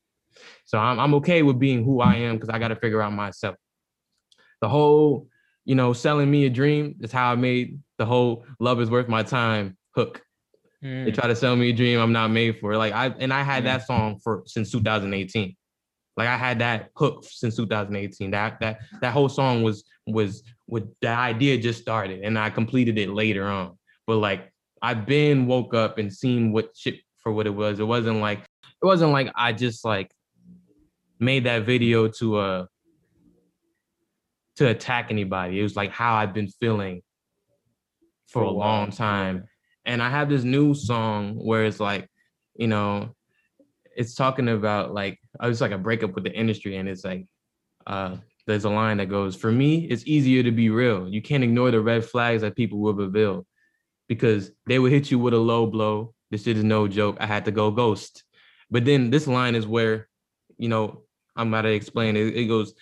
[0.66, 3.14] So i'm, I'm okay with being who i am because i got to figure out
[3.14, 3.56] myself.
[4.60, 5.30] The whole
[5.66, 9.08] you know selling me a dream is how i made the whole love is worth
[9.08, 10.22] my time hook
[10.86, 11.06] Mm.
[11.06, 12.78] They try to sell me a dream I'm not made for.
[12.78, 13.68] Like I and I had mm.
[13.68, 15.56] that song for since 2018.
[16.18, 18.32] Like I had that hook since 2018.
[18.32, 23.00] That that that whole song was was with the idea just started and I completed
[23.00, 23.78] it later on.
[24.06, 24.52] But like
[24.82, 27.80] I've been woke up and seen what shit for what it was.
[27.80, 30.12] It wasn't like it wasn't like I just like
[31.20, 32.66] made that video to uh
[34.58, 35.60] to attack anybody.
[35.60, 37.02] It was like how I've been feeling
[38.28, 39.48] for, a long time
[39.86, 42.10] and I have this new song where it's like,
[42.56, 43.16] you know,
[43.96, 47.26] it's talking about like I was like a breakup with the industry, and it's like,
[47.88, 51.08] uh, there's a line that goes, "For me, it's easier to be real.
[51.08, 53.46] You can't ignore the red flags that people will reveal,
[54.08, 56.14] because they will hit you with a low blow.
[56.32, 57.18] This shit is no joke.
[57.20, 58.24] I had to go ghost."
[58.72, 60.10] But then this line is where,
[60.58, 61.04] you know,
[61.36, 62.36] I'm about to explain it.
[62.36, 62.74] It goes,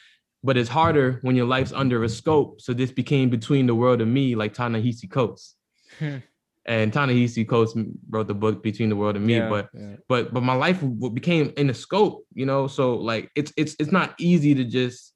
[0.44, 2.62] but it's harder when your life's under a scope.
[2.62, 5.56] So this became between the world and me, like Ta-Nehisi Coates.
[6.00, 6.18] Hmm
[6.66, 7.76] and Ta-Nehisi Coates
[8.10, 9.36] wrote the book Between the World and Me.
[9.36, 9.96] Yeah, but yeah.
[10.08, 10.84] but but my life
[11.14, 12.68] became in a scope, you know.
[12.68, 15.14] So like it's it's it's not easy to just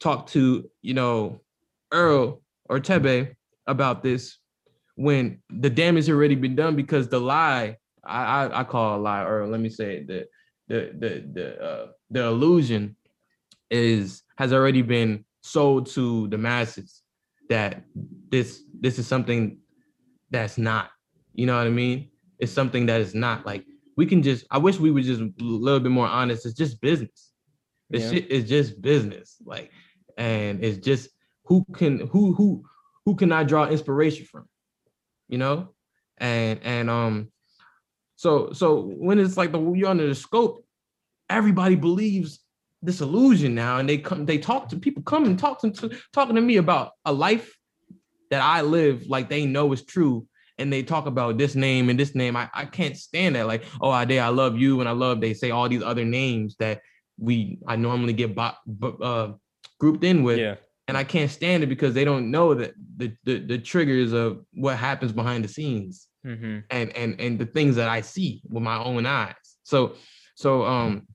[0.00, 1.40] talk to you know
[1.92, 3.34] Earl or Thebe
[3.66, 4.38] about this
[4.96, 9.22] when the damage already been done because the lie I I, I call a lie
[9.22, 10.26] or let me say it, the
[10.68, 12.96] the the the uh, the illusion
[13.70, 17.02] is has already been sold to the masses
[17.48, 17.84] that
[18.30, 19.58] this this is something
[20.30, 20.90] that's not.
[21.34, 22.10] You know what I mean?
[22.38, 23.64] It's something that is not like
[23.96, 24.44] we can just.
[24.50, 26.46] I wish we were just a little bit more honest.
[26.46, 27.32] It's just business.
[27.90, 28.10] This yeah.
[28.10, 29.36] shit is just business.
[29.44, 29.70] Like,
[30.18, 31.08] and it's just
[31.44, 32.64] who can who who
[33.04, 34.48] who can I draw inspiration from?
[35.28, 35.74] You know,
[36.18, 37.32] and and um,
[38.16, 40.64] so so when it's like the you're under the scope,
[41.30, 42.40] everybody believes
[42.86, 46.36] this illusion now, and they come they talk to people come and talk to talking
[46.36, 47.54] to me about a life
[48.30, 50.26] that I live like they know is true
[50.58, 52.36] and they talk about this name and this name.
[52.36, 53.46] I, I can't stand that.
[53.46, 56.56] Like, oh, Adé I love you and I love they say all these other names
[56.58, 56.80] that
[57.18, 58.54] we I normally get bo-
[59.02, 59.32] uh,
[59.78, 60.38] grouped in with.
[60.38, 60.56] Yeah.
[60.88, 64.44] And I can't stand it because they don't know that the the, the triggers of
[64.52, 66.60] what happens behind the scenes mm-hmm.
[66.70, 69.34] and and and the things that I see with my own eyes.
[69.64, 69.96] So
[70.36, 71.08] so um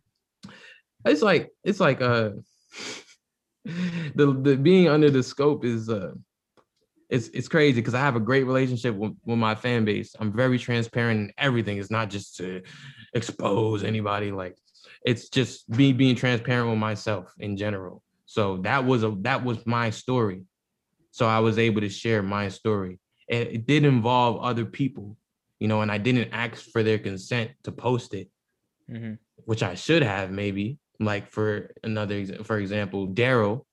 [1.06, 2.32] it's like it's like uh
[3.66, 6.14] the the being under the scope is uh
[7.10, 10.16] it's it's crazy because I have a great relationship with, with my fan base.
[10.20, 11.78] I'm very transparent in everything.
[11.78, 12.62] It's not just to
[13.14, 14.32] expose anybody.
[14.32, 14.58] Like
[15.06, 18.02] it's just me being transparent with myself in general.
[18.26, 20.44] So that was a that was my story.
[21.12, 22.98] So I was able to share my story.
[23.30, 25.18] And it did involve other people,
[25.60, 28.30] you know, and I didn't ask for their consent to post it,
[28.90, 29.16] mm-hmm.
[29.44, 30.78] which I should have maybe.
[31.02, 33.66] Like for another, for example, Daryl,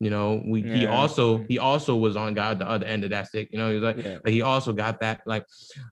[0.00, 0.74] you know, we yeah.
[0.74, 3.48] he also he also was on God the other end of that stick.
[3.52, 4.18] You know, he was like, yeah.
[4.26, 5.46] he also got that like,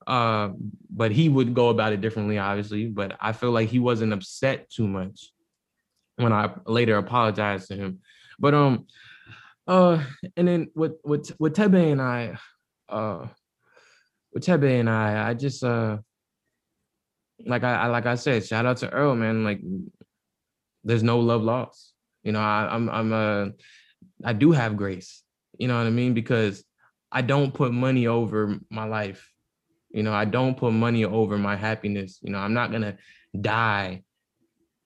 [0.07, 0.51] uh,
[0.90, 2.88] but he would go about it differently, obviously.
[2.88, 5.32] But I feel like he wasn't upset too much
[6.16, 8.01] when I later apologized to him.
[8.38, 8.86] But um,
[9.66, 10.05] uh,
[10.36, 12.36] and then with with with Thebe and I,
[12.88, 13.28] uh,
[14.34, 15.99] with Thebe and I, I just uh,
[17.47, 19.45] like I, I like I said, shout out to Earl, man.
[19.45, 19.61] Like,
[20.85, 21.93] there's no love lost.
[22.22, 23.47] You know, I, I'm I'm uh
[24.24, 25.22] I do have grace.
[25.59, 26.14] You know what I mean?
[26.14, 26.64] Because
[27.11, 29.30] I don't put money over my life.
[29.91, 32.18] You know, I don't put money over my happiness.
[32.22, 32.97] You know, I'm not gonna
[33.39, 34.03] die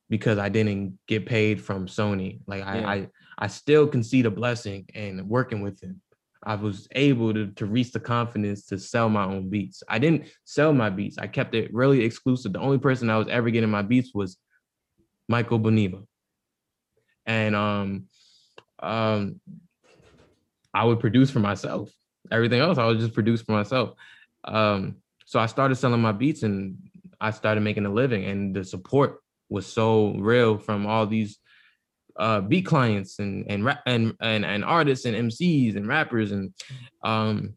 [0.08, 2.40] because I didn't get paid from Sony.
[2.46, 2.88] Like yeah.
[2.88, 6.00] I, I I still can see the blessing and working with him.
[6.42, 9.82] I was able to, to reach the confidence to sell my own beats.
[9.88, 11.18] I didn't sell my beats.
[11.18, 12.52] I kept it really exclusive.
[12.52, 14.38] The only person I was ever getting my beats was
[15.28, 16.06] Michael Bonema.
[17.24, 18.08] And um
[18.78, 19.40] um,
[20.74, 21.90] I would produce for myself.
[22.30, 23.94] Everything else I would just produce for myself.
[24.44, 26.76] Um, so I started selling my beats and
[27.20, 31.38] I started making a living and the support was so real from all these
[32.18, 36.52] uh beat clients and and and, and and artists and MCs and rappers and
[37.04, 37.56] um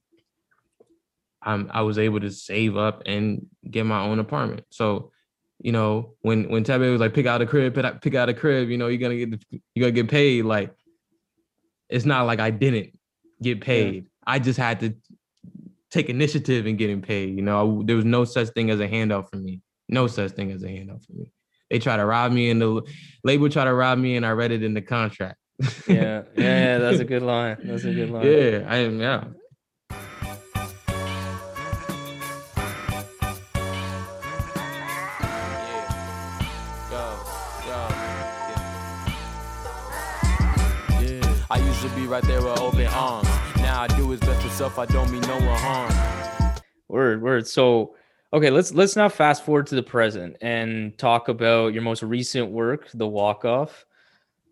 [1.41, 4.65] I was able to save up and get my own apartment.
[4.71, 5.11] So,
[5.59, 8.29] you know, when when Thebe was like pick out a crib, pick out, pick out
[8.29, 10.45] a crib, you know, you're gonna get you're gonna get paid.
[10.45, 10.73] Like
[11.89, 12.97] it's not like I didn't
[13.41, 13.95] get paid.
[13.95, 14.09] Yeah.
[14.25, 14.95] I just had to
[15.91, 17.35] take initiative in getting paid.
[17.35, 19.61] You know, I, there was no such thing as a handout for me.
[19.89, 21.31] No such thing as a handout for me.
[21.69, 22.81] They try to rob me and the
[23.23, 25.37] label try to rob me and I read it in the contract.
[25.87, 27.57] yeah, yeah, that's a good line.
[27.63, 28.25] That's a good line.
[28.25, 28.99] Yeah, I am.
[28.99, 29.25] Yeah,
[42.09, 43.27] right there with open arms.
[43.57, 44.79] Now I do his best for self.
[44.79, 46.59] I don't mean no one harm.
[46.87, 47.47] Word, word.
[47.47, 47.95] So,
[48.33, 52.49] okay, let's let's now fast forward to the present and talk about your most recent
[52.49, 53.85] work, the walk off.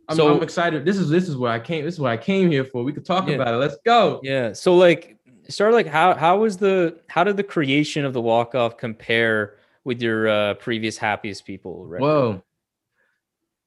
[0.07, 0.85] I'm, so, I'm excited.
[0.85, 1.83] This is this is what I came.
[1.83, 2.83] This is what I came here for.
[2.83, 3.57] We could talk yeah, about it.
[3.57, 4.19] Let's go.
[4.21, 4.53] Yeah.
[4.53, 5.17] So like,
[5.49, 9.55] start like how how was the how did the creation of the walk off compare
[9.83, 11.87] with your uh, previous happiest people?
[11.87, 12.03] Record?
[12.05, 12.43] Whoa.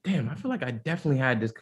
[0.05, 1.53] Damn, I feel like I definitely had this.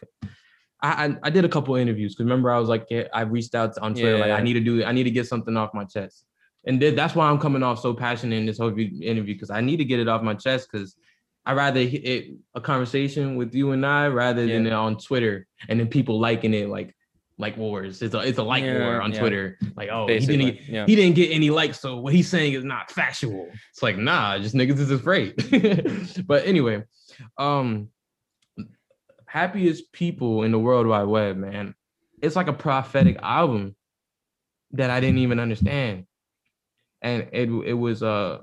[0.81, 3.55] I, I, I did a couple interviews because remember I was like yeah, I reached
[3.55, 4.25] out on Twitter yeah.
[4.25, 6.25] like I need to do I need to get something off my chest,
[6.65, 9.61] and th- that's why I'm coming off so passionate in this whole interview because I
[9.61, 10.95] need to get it off my chest because
[11.45, 14.55] I rather a conversation with you and I rather yeah.
[14.55, 16.95] than on Twitter and then people liking it like
[17.39, 18.01] like wars.
[18.01, 19.19] It's a it's a like yeah, war on yeah.
[19.19, 19.57] Twitter.
[19.75, 22.63] Like oh Basically, he didn't he didn't get any likes, so what he's saying is
[22.63, 23.49] not factual.
[23.71, 25.33] It's like nah, just niggas is afraid.
[26.27, 26.83] but anyway,
[27.37, 27.89] um,
[29.29, 31.75] happiest people in the world wide web, man.
[32.19, 33.75] It's like a prophetic album
[34.71, 36.05] that I didn't even understand.
[37.01, 38.39] And it it was uh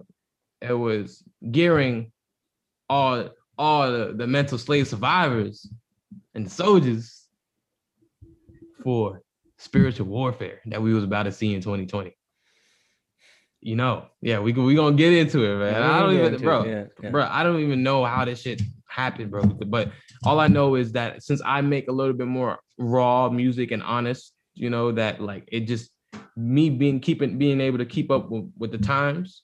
[0.61, 2.13] it was gearing
[2.89, 5.69] all all the, the mental slave survivors
[6.35, 7.27] and soldiers
[8.85, 9.23] for
[9.59, 12.17] spiritual warfare that we was about to see in 2020.
[13.61, 15.73] You know, yeah, we we gonna get into it, man.
[15.73, 17.11] Yeah, I don't even, bro, yeah, yeah.
[17.11, 18.63] bro, I don't even know how this shit
[18.97, 19.43] happened, bro.
[19.45, 19.93] But
[20.25, 23.83] all I know is that since I make a little bit more raw music and
[23.83, 25.91] honest, you know, that like it just
[26.37, 29.43] me being keeping being able to keep up with, with the times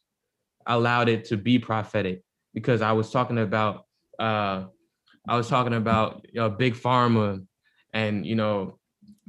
[0.66, 2.22] allowed it to be prophetic
[2.54, 3.84] because I was talking about
[4.18, 4.64] uh
[5.28, 7.44] I was talking about you know, big pharma
[7.92, 8.78] and you know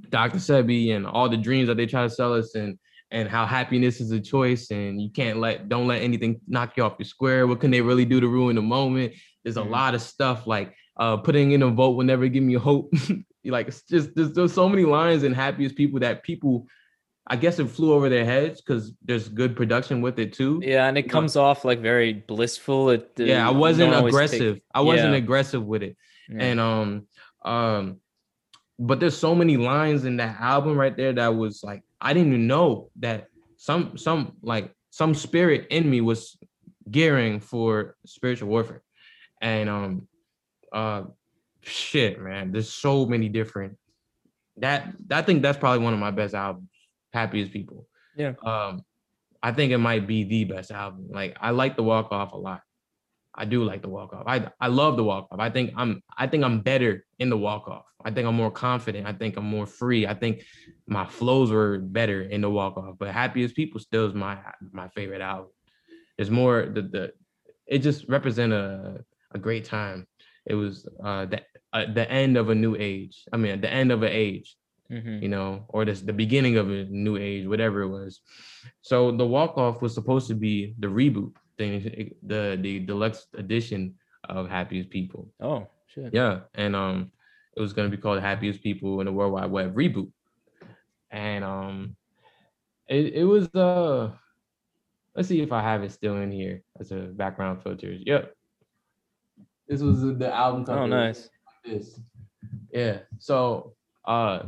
[0.09, 0.37] Dr.
[0.37, 2.77] Sebi and all the dreams that they try to sell us and
[3.13, 6.83] and how happiness is a choice and you can't let don't let anything knock you
[6.83, 7.45] off your square.
[7.47, 9.13] What can they really do to ruin the moment?
[9.43, 9.71] There's a mm-hmm.
[9.71, 12.91] lot of stuff like uh, putting in a vote will never give me hope.
[13.45, 16.65] like it's just there's, there's so many lines in happiest people that people
[17.27, 20.59] I guess it flew over their heads because there's good production with it too.
[20.61, 22.89] Yeah, and it comes off like very blissful.
[22.89, 24.55] It, uh, yeah, I wasn't aggressive.
[24.55, 25.17] Take, I wasn't yeah.
[25.19, 25.95] aggressive with it,
[26.27, 26.43] yeah.
[26.43, 27.07] and um,
[27.45, 28.01] um,
[28.77, 32.33] but there's so many lines in that album right there that was like I didn't
[32.33, 33.27] even know that
[33.57, 36.37] some some like some spirit in me was
[36.91, 38.83] gearing for spiritual warfare,
[39.41, 40.07] and um,
[40.73, 41.03] uh,
[41.61, 43.77] shit, man, there's so many different.
[44.57, 46.69] That I think that's probably one of my best albums.
[47.13, 47.87] Happiest people.
[48.15, 48.33] Yeah.
[48.45, 48.83] Um,
[49.41, 51.07] I think it might be the best album.
[51.09, 52.61] Like I like the walk off a lot.
[53.35, 54.23] I do like the walk off.
[54.27, 55.39] I I love the walk off.
[55.39, 57.85] I think I'm I think I'm better in the walk off.
[58.05, 59.07] I think I'm more confident.
[59.07, 60.05] I think I'm more free.
[60.05, 60.43] I think
[60.87, 62.95] my flows were better in the walk off.
[62.99, 64.37] But Happiest People still is my
[64.71, 65.51] my favorite album.
[66.17, 67.13] There's more the the
[67.65, 70.07] it just represent a a great time.
[70.45, 73.23] It was uh the uh, the end of a new age.
[73.33, 74.55] I mean the end of an age.
[74.91, 75.23] Mm-hmm.
[75.23, 78.19] You know, or this the beginning of a new age, whatever it was.
[78.81, 83.95] So the walk off was supposed to be the reboot thing, the the deluxe edition
[84.29, 85.29] of Happiest People.
[85.41, 86.13] Oh shit.
[86.13, 87.11] Yeah, and um,
[87.55, 90.11] it was gonna be called Happiest People in the World Wide Web reboot,
[91.11, 91.95] and um,
[92.87, 94.11] it it was uh,
[95.15, 98.01] let's see if I have it still in here as a background filters.
[98.05, 98.33] Yep.
[99.67, 100.81] This was the album cover.
[100.81, 101.29] Oh, nice.
[101.65, 101.99] Like this.
[102.71, 102.99] Yeah.
[103.19, 103.73] So
[104.05, 104.43] uh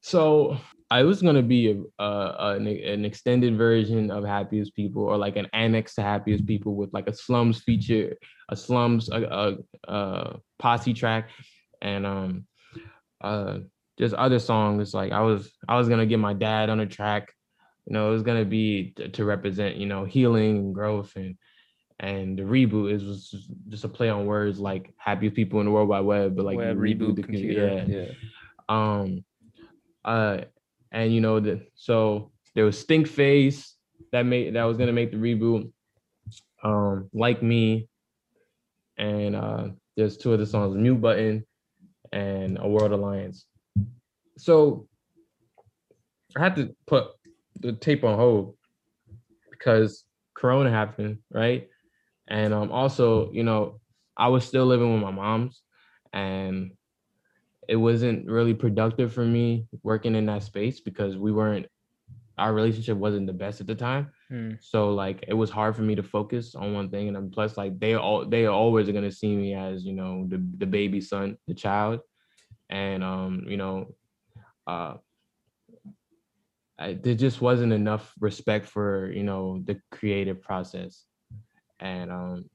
[0.00, 0.58] so
[0.90, 5.36] I was gonna be a, a, an, an extended version of Happiest People, or like
[5.36, 8.16] an annex to Happiest People with like a slums feature,
[8.48, 11.30] a slums a, a, a posse track,
[11.82, 12.46] and um,
[13.20, 13.58] uh,
[13.98, 14.94] just other songs.
[14.94, 17.32] Like I was I was gonna get my dad on a track.
[17.86, 21.36] You know, it was gonna be to, to represent you know healing and growth and
[21.98, 25.72] and the reboot is was just a play on words like happiest people in the
[25.72, 27.84] world wide web, but like web, reboot, the computer.
[27.86, 28.02] Yeah.
[28.02, 28.12] yeah.
[28.68, 29.24] Um
[30.04, 30.42] uh
[30.92, 33.74] and you know the so there was Stink Face
[34.12, 35.70] that made that was gonna make the reboot.
[36.62, 37.88] Um, like me,
[38.96, 41.46] and uh, there's two of the songs, Mute Button
[42.12, 43.46] and A World Alliance.
[44.38, 44.88] So
[46.36, 47.08] I had to put
[47.60, 48.56] the tape on hold
[49.50, 51.68] because Corona happened, right?
[52.28, 53.80] And um, also, you know,
[54.16, 55.62] I was still living with my mom's,
[56.12, 56.72] and
[57.68, 61.66] it wasn't really productive for me working in that space because we weren't
[62.38, 64.10] our relationship wasn't the best at the time.
[64.28, 64.52] Hmm.
[64.60, 67.08] So like it was hard for me to focus on one thing.
[67.08, 70.26] And then plus like they all they always are gonna see me as, you know,
[70.28, 72.00] the the baby son, the child.
[72.68, 73.94] And um, you know,
[74.66, 74.94] uh
[76.78, 81.04] I, there just wasn't enough respect for, you know, the creative process.
[81.80, 82.50] And um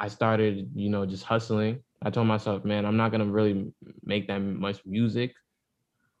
[0.00, 1.84] I started, you know, just hustling.
[2.02, 3.72] I told myself, man, I'm not gonna really
[4.04, 5.34] make that much music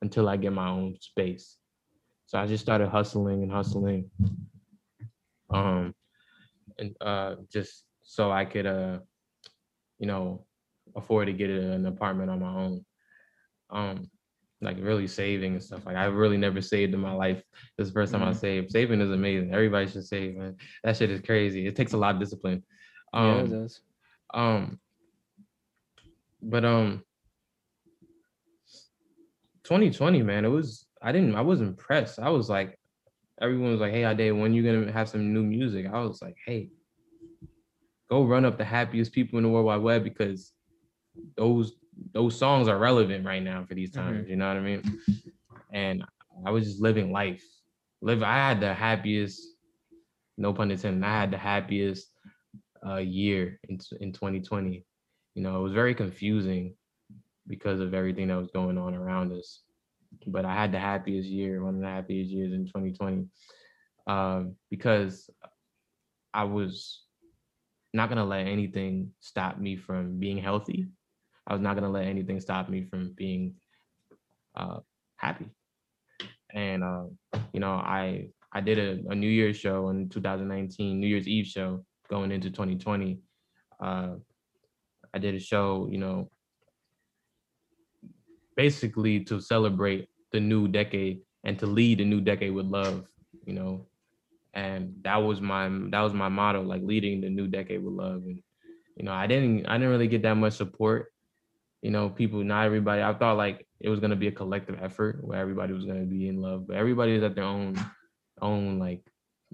[0.02, 1.56] until I get my own space.
[2.26, 4.10] So I just started hustling and hustling.
[5.50, 5.94] Um
[6.78, 8.98] and uh just so I could uh
[9.98, 10.44] you know
[10.96, 12.84] afford to get an apartment on my own.
[13.70, 14.10] Um
[14.60, 15.86] like really saving and stuff.
[15.86, 17.42] Like I really never saved in my life.
[17.76, 18.36] This is the first time I Mhm.
[18.36, 18.72] saved.
[18.72, 19.54] Saving is amazing.
[19.54, 20.56] Everybody should save, man.
[20.82, 21.66] That shit is crazy.
[21.68, 22.64] It takes a lot of discipline.
[23.14, 23.80] yeah, Um it does.
[24.34, 24.80] um,
[26.42, 27.02] but um,
[29.64, 30.86] 2020, man, it was.
[31.02, 31.34] I didn't.
[31.34, 32.18] I was impressed.
[32.18, 32.78] I was like,
[33.40, 36.36] everyone was like, "Hey, Adé, when you gonna have some new music?" I was like,
[36.44, 36.70] "Hey,
[38.10, 40.52] go run up the happiest people in the World Wide Web because
[41.36, 41.74] those
[42.12, 44.28] those songs are relevant right now for these times.
[44.28, 45.00] You know what I mean?"
[45.72, 46.04] And
[46.46, 47.44] I was just living life.
[48.00, 48.22] Live.
[48.22, 49.40] I had the happiest.
[50.36, 51.04] No pun intended.
[51.04, 52.12] I had the happiest
[52.86, 54.84] uh, year in in 2020.
[55.38, 56.74] You know, it was very confusing
[57.46, 59.62] because of everything that was going on around us.
[60.26, 63.24] But I had the happiest year, one of the happiest years in 2020,
[64.08, 65.30] um, because
[66.34, 67.04] I was
[67.94, 70.88] not gonna let anything stop me from being healthy.
[71.46, 73.54] I was not gonna let anything stop me from being
[74.56, 74.80] uh,
[75.18, 75.50] happy.
[76.52, 77.04] And uh,
[77.52, 81.46] you know, I I did a, a New Year's show in 2019, New Year's Eve
[81.46, 83.20] show going into 2020.
[83.80, 84.16] Uh,
[85.14, 86.30] I did a show, you know,
[88.56, 93.06] basically to celebrate the new decade and to lead the new decade with love,
[93.44, 93.86] you know.
[94.54, 98.22] And that was my that was my motto, like leading the new decade with love.
[98.24, 98.42] And
[98.96, 101.12] you know, I didn't I didn't really get that much support.
[101.82, 103.02] You know, people, not everybody.
[103.02, 106.28] I thought like it was gonna be a collective effort where everybody was gonna be
[106.28, 107.78] in love, but everybody is at their own
[108.40, 109.02] own like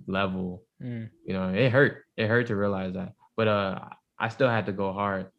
[0.07, 1.09] level Mm.
[1.25, 3.79] you know it hurt it hurt to realize that but uh
[4.19, 5.31] i still had to go hard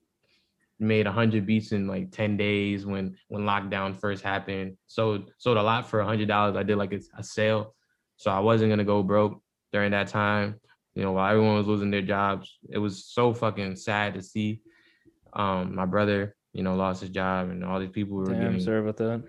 [0.80, 5.64] made 100 beats in like 10 days when when lockdown first happened sold sold a
[5.64, 7.74] lot for a 100 dollars i did like a, a sale
[8.18, 10.56] so i wasn't gonna go broke during that time
[10.94, 14.60] you know while everyone was losing their jobs it was so fucking sad to see
[15.34, 18.60] um my brother you know lost his job and all these people were Damn, getting
[18.60, 19.24] sorry about that.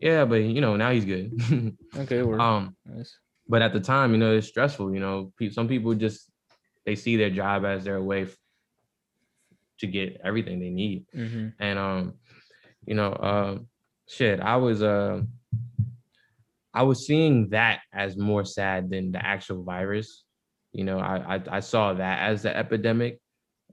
[0.00, 1.32] yeah but you know now he's good
[1.96, 3.16] Okay, we're um nice.
[3.48, 4.94] but at the time, you know, it's stressful.
[4.94, 6.30] You know, some people just
[6.86, 8.28] they see their job as their way
[9.80, 12.14] to get everything they need, hmm and um,
[12.86, 13.58] you know, uh,
[14.08, 15.22] shit, I was uh,
[16.72, 20.24] I was seeing that as more sad than the actual virus.
[20.72, 23.20] You know, I I, I saw that as the epidemic,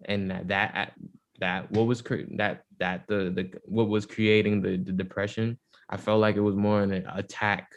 [0.06, 0.94] and that that
[1.40, 5.60] that what was cre- that that the the what was creating the, the depression.
[5.90, 7.72] I felt like it was more an attack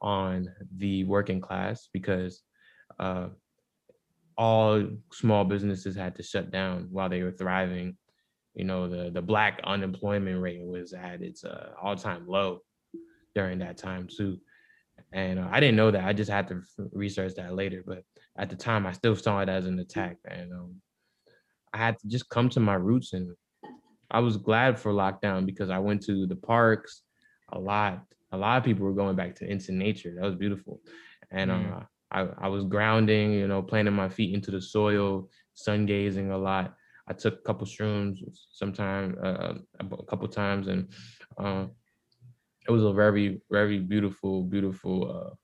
[0.00, 2.42] on the working class because
[2.98, 3.28] uh,
[4.40, 7.98] all small businesses had to shut down while they were thriving.
[8.54, 12.60] You know, the the black unemployment rate was at its uh, all time low
[13.34, 14.38] during that time too.
[15.12, 16.04] And uh, I didn't know that.
[16.04, 16.62] I just had to
[16.92, 17.84] research that later.
[17.86, 18.02] But
[18.38, 20.76] at the time, I still saw it as an attack, and um,
[21.74, 23.12] I had to just come to my roots.
[23.12, 23.36] And
[24.10, 27.02] I was glad for lockdown because I went to the parks
[27.52, 28.04] a lot.
[28.32, 30.14] A lot of people were going back to into nature.
[30.16, 30.80] That was beautiful,
[31.30, 31.76] and Mm.
[31.76, 33.32] uh, I I was grounding.
[33.32, 36.74] You know, planting my feet into the soil, sun gazing a lot.
[37.08, 38.18] I took a couple shrooms
[38.52, 40.88] sometime, uh, a couple times, and
[41.38, 41.66] uh,
[42.68, 45.34] it was a very very beautiful beautiful uh,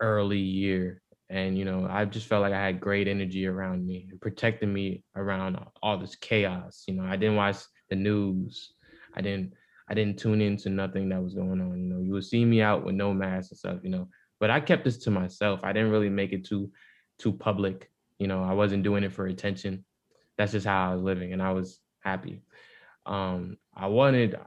[0.00, 1.00] early year.
[1.30, 5.04] And you know, I just felt like I had great energy around me, protecting me
[5.16, 6.84] around all this chaos.
[6.86, 7.56] You know, I didn't watch
[7.88, 8.74] the news.
[9.14, 9.54] I didn't
[9.88, 11.78] I didn't tune into nothing that was going on.
[11.78, 14.08] You know, you would see me out with no mask and stuff, you know.
[14.44, 15.60] But I kept this to myself.
[15.62, 16.70] I didn't really make it too
[17.18, 17.90] too public.
[18.18, 19.86] You know, I wasn't doing it for attention.
[20.36, 22.42] That's just how I was living and I was happy.
[23.06, 24.38] Um, I wanted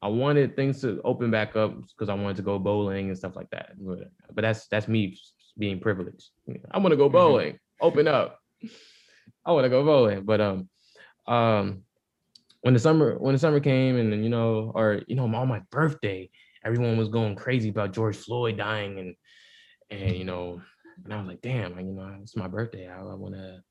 [0.00, 3.36] I wanted things to open back up because I wanted to go bowling and stuff
[3.36, 3.72] like that.
[3.78, 5.18] But, but that's that's me
[5.58, 6.30] being privileged.
[6.70, 7.12] I want to go Mhm.
[7.12, 7.58] bowling.
[7.82, 8.40] Open up.
[9.44, 10.24] I want to go bowling.
[10.24, 10.70] But um,
[11.26, 11.82] um,
[12.62, 15.48] when the summer when the summer came and then you know, or you know, on
[15.48, 16.30] my birthday,
[16.64, 19.14] everyone was going crazy about George Floyd dying and
[19.90, 20.60] and you know,
[21.04, 22.88] and I was like, damn, you know, it's my birthday.
[22.88, 23.62] I, I wanna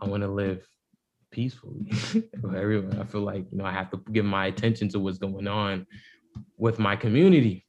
[0.00, 0.66] I wanna live
[1.30, 1.90] peacefully.
[2.40, 5.18] for everyone, I feel like you know I have to give my attention to what's
[5.18, 5.86] going on
[6.56, 7.66] with my community.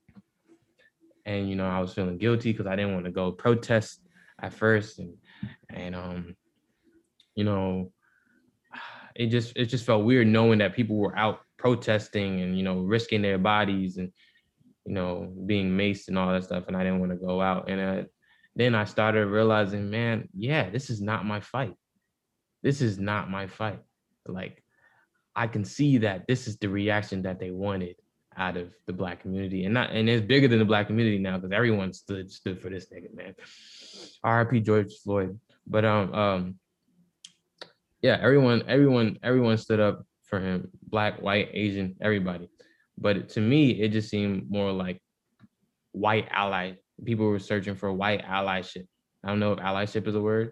[1.26, 4.02] And you know, I was feeling guilty because I didn't want to go protest
[4.41, 5.14] at first, and
[5.69, 6.36] and um,
[7.36, 7.91] you know,
[9.15, 12.80] it just it just felt weird knowing that people were out protesting and you know
[12.80, 14.11] risking their bodies and
[14.86, 17.70] you know being maced and all that stuff, and I didn't want to go out.
[17.70, 18.03] And uh,
[18.56, 21.76] then I started realizing, man, yeah, this is not my fight.
[22.64, 23.80] This is not my fight.
[24.28, 24.64] Like
[25.36, 27.95] I can see that this is the reaction that they wanted
[28.38, 31.38] out of the black community, and not and it's bigger than the black community now
[31.38, 33.36] because everyone stood stood for this nigga, man.
[34.24, 34.62] R.I.P.
[34.62, 35.40] George Floyd.
[35.68, 36.56] But um um
[38.02, 42.49] yeah, everyone everyone everyone stood up for him, black, white, Asian, everybody.
[42.98, 45.02] But to me, it just seemed more like
[45.92, 46.74] white ally.
[47.04, 48.88] People were searching for white allyship.
[49.24, 50.52] I don't know if allyship is a word,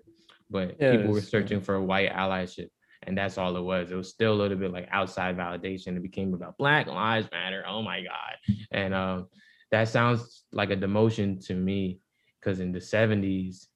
[0.50, 1.30] but Yeah, people were is, yeah.
[1.30, 2.68] searching for white allyship
[3.08, 3.92] and that's all it was.
[3.92, 5.96] It was still a little bit like outside validation.
[5.98, 7.64] It became about Black Lives Matter.
[7.68, 8.58] Oh my God.
[8.72, 9.28] And um,
[9.72, 12.00] that sounds like a demotion to me
[12.40, 13.68] because in the 70s,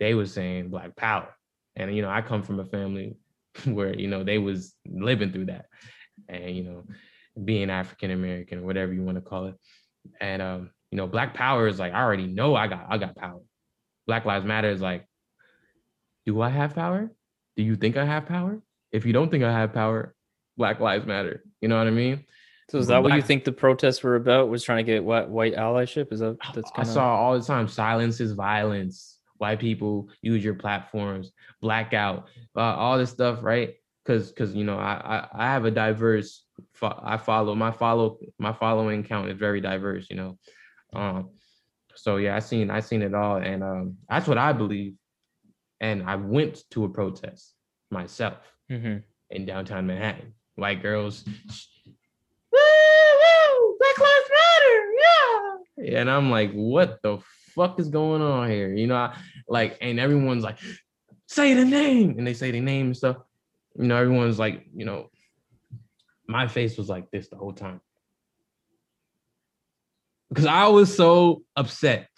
[0.00, 1.34] they was saying Black Power.
[1.76, 3.16] And, you know, I come from a family
[3.64, 5.66] where, you know, they was living through that.
[6.28, 6.84] And, you know,
[7.44, 9.54] being African American or whatever you want to call it.
[10.20, 13.16] And, um, you know, Black Power is like, I already know I got, I got
[13.16, 13.40] power.
[14.06, 15.06] Black Lives Matter is like,
[16.26, 17.10] do I have power?
[17.56, 18.60] do you think I have power?
[18.90, 20.14] If you don't think I have power,
[20.56, 21.44] Black Lives Matter.
[21.60, 22.24] You know what I mean?
[22.70, 24.48] So is that what you think the protests were about?
[24.48, 26.12] Was trying to get what white allyship?
[26.12, 29.18] Is that that's I kind of saw all the time silence is violence.
[29.36, 33.74] White people use your platforms, blackout, uh, all this stuff, right?
[34.04, 38.18] Because because you know I, I I have a diverse fo- I follow my follow
[38.38, 40.38] my following count is very diverse, you know.
[40.92, 41.30] Um,
[41.94, 44.94] so yeah, I seen I seen it all, and um, that's what I believe.
[45.80, 47.54] And I went to a protest
[47.90, 48.38] myself.
[48.70, 49.02] Mhm.
[49.30, 50.34] in downtown Manhattan.
[50.56, 54.92] White girls, woo, woo, Black Lives Matter,
[55.86, 56.00] yeah.
[56.00, 57.18] And I'm like, what the
[57.54, 58.72] fuck is going on here?
[58.74, 59.16] You know, I,
[59.48, 60.58] like, and everyone's like,
[61.26, 63.16] say the name, and they say the name and stuff.
[63.76, 65.08] You know, everyone's like, you know,
[66.28, 67.80] my face was like this the whole time
[70.32, 72.08] because I was so upset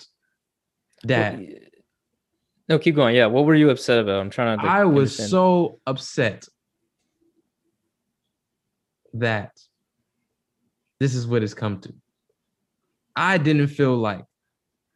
[1.03, 1.39] that.
[2.69, 3.15] No, keep going.
[3.15, 4.21] Yeah, what were you upset about?
[4.21, 4.65] I'm trying to.
[4.65, 5.31] I was understand.
[5.31, 6.47] so upset
[9.15, 9.53] that
[11.01, 11.93] this is what it's come to.
[13.17, 14.25] I didn't feel like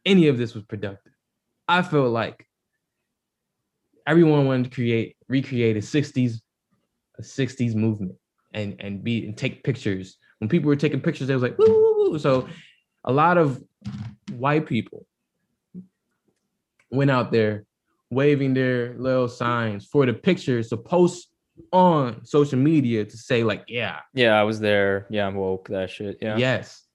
[0.05, 1.13] any of this was productive.
[1.67, 2.47] I felt like
[4.07, 6.41] everyone wanted to create, recreate a 60s,
[7.19, 8.13] a 60s movement
[8.53, 10.17] and and be and take pictures.
[10.39, 12.19] When people were taking pictures, they was like, woo, woo, woo.
[12.19, 12.47] So
[13.03, 13.61] a lot of
[14.31, 15.05] white people
[16.91, 17.65] went out there
[18.09, 21.29] waving their little signs for the pictures to post
[21.71, 25.05] on social media to say like yeah Yeah, I was there.
[25.09, 25.67] Yeah, I'm woke.
[25.67, 26.17] That shit.
[26.21, 26.37] Yeah.
[26.37, 26.85] yes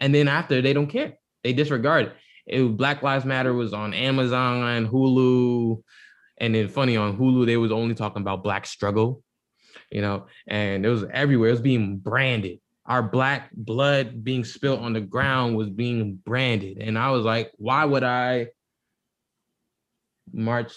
[0.00, 2.14] and then after they don't care they disregard it.
[2.46, 5.82] it black lives matter was on amazon hulu
[6.38, 9.22] and then funny on hulu they was only talking about black struggle
[9.90, 11.48] you know and it was everywhere.
[11.48, 12.60] It was being branded.
[12.86, 16.78] Our black blood being spilled on the ground was being branded.
[16.78, 18.48] And i was like why would i
[20.32, 20.72] march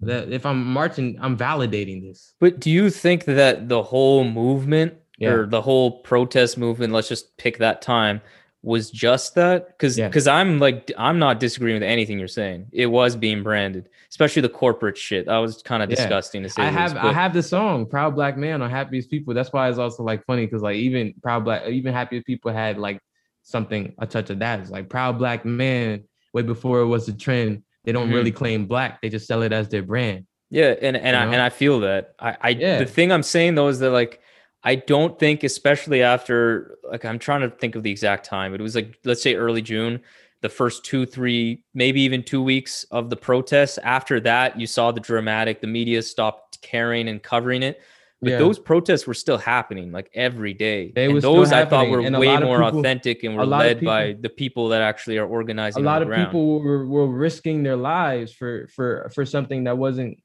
[0.00, 0.30] that?
[0.32, 2.34] If i'm marching i'm validating this.
[2.40, 5.30] But do you think that the whole movement Yeah.
[5.30, 8.20] or the whole protest movement, let's just pick that time,
[8.66, 9.68] was just that?
[9.68, 10.08] Because Yeah.
[10.08, 12.66] because I'm like I'm not disagreeing with anything you're saying.
[12.72, 15.26] It was being branded, especially the corporate shit.
[15.26, 15.96] That was kind of Yeah.
[15.96, 16.62] disgusting to say.
[16.62, 19.34] I have least, I have this song, Proud Black Man on Happiest People.
[19.34, 22.76] That's why it's also like funny because like even Proud Black, even Happiest People had
[22.76, 22.98] like
[23.42, 24.58] something a touch of that.
[24.60, 26.02] It's like Proud Black Man,
[26.34, 27.62] way before it was a trend.
[27.84, 28.14] They don't Mhm.
[28.14, 30.26] really claim black, they just sell it as their brand.
[30.50, 31.32] Yeah, and and You I know?
[31.32, 32.14] and I feel that.
[32.18, 32.78] I, I Yeah.
[32.78, 34.20] the thing I'm saying though is that like
[34.66, 38.60] I don't think, especially after like I'm trying to think of the exact time, but
[38.60, 40.00] it was like let's say early June,
[40.42, 43.78] the first two, three, maybe even two weeks of the protests.
[43.78, 47.80] After that, you saw the dramatic, the media stopped caring and covering it.
[48.20, 48.38] But Yeah.
[48.38, 50.90] those protests were still happening like every day.
[50.94, 54.30] They and those I thought were way more people- authentic and were led by the
[54.30, 55.84] people that actually are organizing.
[55.84, 60.18] A lot of people were, were risking their lives for for for something that wasn't,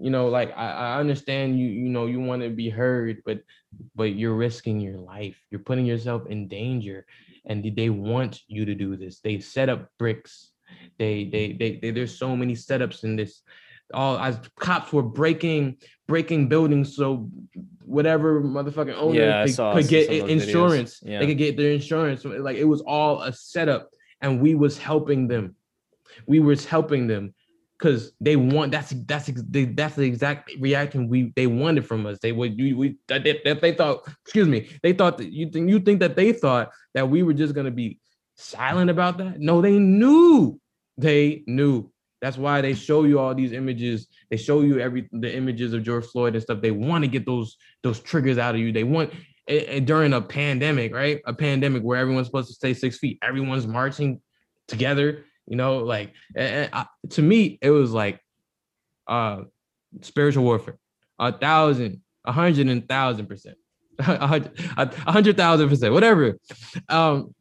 [0.00, 3.40] you know, like I, I understand you, you know, you want to be heard, but
[3.94, 5.36] but you're risking your life.
[5.50, 7.06] You're putting yourself in danger.
[7.46, 9.20] And they want you to do this.
[9.20, 10.52] They set up bricks.
[10.98, 13.42] They they they, they there's so many setups in this
[13.92, 15.76] all as cops were breaking
[16.08, 17.28] breaking buildings so
[17.84, 20.46] whatever motherfucking owner Yeah, could, saw could get of those videos.
[20.46, 21.00] insurance.
[21.02, 21.18] Yeah.
[21.20, 22.24] They could get their insurance.
[22.24, 23.90] Like it was all a setup,
[24.22, 25.54] and we was helping them.
[26.26, 27.34] We was helping them
[27.78, 29.30] because they want that's that's
[29.74, 32.18] that's the exact reaction we they wanted from us.
[32.22, 35.50] They would you we that they, that they thought excuse me they thought that you
[35.50, 37.98] think you think that they thought that we were just gonna be
[38.36, 39.40] silent about that.
[39.40, 40.60] No, they knew.
[40.96, 41.90] They knew.
[42.20, 44.06] That's why they show you all these images.
[44.30, 46.62] They show you every the images of George Floyd and stuff.
[46.62, 48.72] They want to get those those triggers out of you.
[48.72, 49.12] They want
[49.46, 51.20] and during a pandemic, right?
[51.26, 53.18] A pandemic where everyone's supposed to stay six feet.
[53.22, 54.20] Everyone's marching
[54.68, 55.24] together.
[55.46, 58.20] You know, like and- and I- to me, it was like
[59.06, 59.42] uh
[60.02, 60.78] spiritual warfare.
[61.18, 63.56] A thousand, a hundred and thousand percent,
[63.98, 64.26] a
[65.10, 66.38] hundred, thousand percent, whatever.
[66.88, 67.34] Um,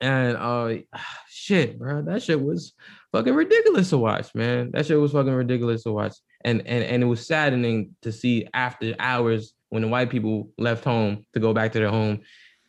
[0.00, 0.74] and uh,
[1.28, 2.72] shit, bro, that shit was
[3.12, 4.70] fucking ridiculous to watch, man.
[4.72, 6.14] That shit was fucking ridiculous to watch,
[6.44, 10.84] and and and it was saddening to see after hours when the white people left
[10.84, 12.20] home to go back to their home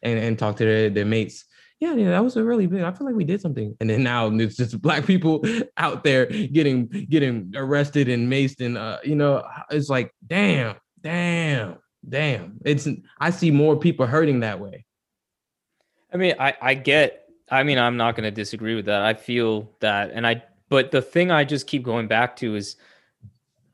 [0.02, 1.46] and and talk to their their mates.
[1.84, 2.82] Yeah, yeah, that was a really big.
[2.82, 5.44] I feel like we did something, and then now it's just black people
[5.76, 11.76] out there getting getting arrested and maced, and uh, you know, it's like, damn, damn,
[12.08, 12.58] damn.
[12.64, 12.88] It's
[13.20, 14.86] I see more people hurting that way.
[16.14, 17.28] I mean, I I get.
[17.52, 19.02] I mean, I'm not going to disagree with that.
[19.02, 20.42] I feel that, and I.
[20.70, 22.78] But the thing I just keep going back to is,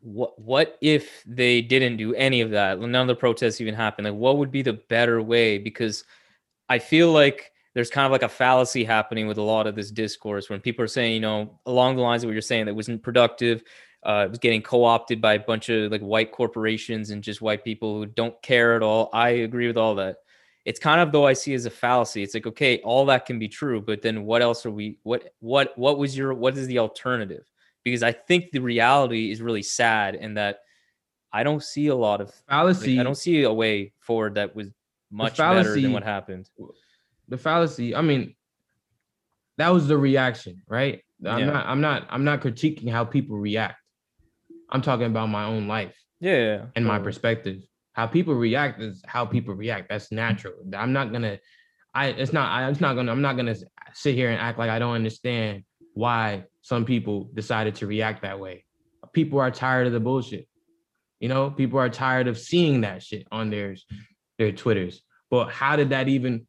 [0.02, 2.80] what what if they didn't do any of that?
[2.80, 4.08] None of the protests even happened.
[4.08, 5.60] Like, what would be the better way?
[5.60, 6.04] Because
[6.70, 9.92] I feel like there's kind of like a fallacy happening with a lot of this
[9.92, 12.76] discourse when people are saying, you know, along the lines of what you're saying, that
[12.76, 13.64] wasn't productive.
[14.04, 17.64] Uh, it was getting co-opted by a bunch of like white corporations and just white
[17.64, 19.10] people who don't care at all.
[19.14, 20.18] I agree with all that
[20.66, 22.22] it's kind of though I see as a fallacy.
[22.22, 25.34] It's like, okay, all that can be true, but then what else are we what
[25.40, 27.44] what what was your what is the alternative?
[27.84, 30.60] Because I think the reality is really sad and that
[31.32, 33.00] I don't see a lot of like, Fallacy.
[33.00, 34.68] I don't see a way forward that was
[35.10, 36.50] much better fallacy- than what happened.
[37.30, 38.36] The fallacy i mean
[39.58, 41.02] that was the reaction right?
[41.26, 41.46] I'm Yeah.
[41.46, 43.78] not i'm not i'm not critiquing how people react.
[44.70, 47.64] I'm talking about my own life Yeah, and my perspective.
[47.94, 49.90] How people react is how people react.
[49.90, 50.54] That's natural.
[50.74, 51.40] I'm not gonna
[51.94, 53.56] i it's not I, it's not gonna i'm not gonna
[53.94, 58.40] sit here and act like i don't understand why some people decided to react that
[58.40, 58.64] way.
[59.12, 60.48] People are tired of the bullshit
[61.20, 61.50] you know?
[61.52, 63.76] People are tired of seeing that shit on their
[64.38, 65.02] their twitters.
[65.30, 66.48] But how did that even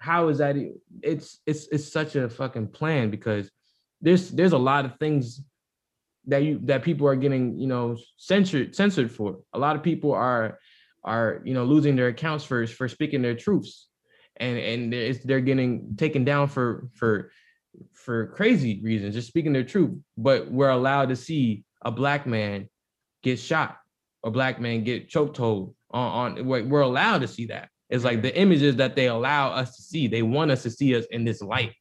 [0.00, 0.56] how is that
[1.02, 3.50] it's it's it's such a fucking plan because
[4.00, 5.42] there's there's a lot of things
[6.26, 9.38] that you that people are getting you know censored censored for.
[9.52, 10.58] A lot of people are
[11.04, 13.88] are you know losing their accounts for for speaking their truths.
[14.36, 17.30] And and it's, they're getting taken down for for
[17.92, 19.98] for crazy reasons just speaking their truth.
[20.16, 22.68] But we're allowed to see a black man
[23.22, 23.76] get shot
[24.24, 28.22] a black man get choked hold on on we're allowed to see that it's like
[28.22, 31.24] the images that they allow us to see they want us to see us in
[31.24, 31.74] this light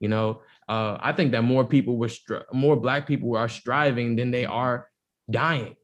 [0.00, 4.14] you know uh, I think that more people were str- more black people are striving
[4.16, 4.88] than they are
[5.28, 5.74] dying,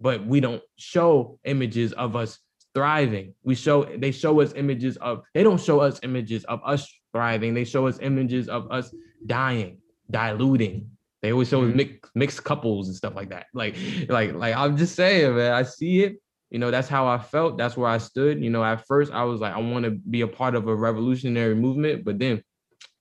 [0.00, 2.38] but we don't show images of us
[2.74, 3.34] thriving.
[3.42, 7.54] We show they show us images of they don't show us images of us thriving.
[7.54, 8.94] They show us images of us
[9.26, 9.78] dying,
[10.10, 10.90] diluting.
[11.22, 11.76] They always show us Mhm.
[11.76, 13.46] mixed mixed couples and stuff like that.
[13.54, 13.76] Like
[14.08, 15.52] like like I'm just saying, man.
[15.54, 16.21] I see it.
[16.52, 17.56] You know, that's how I felt.
[17.56, 18.44] That's where I stood.
[18.44, 20.76] You know, at first I was like, I want to be a part of a
[20.76, 22.44] revolutionary movement, but then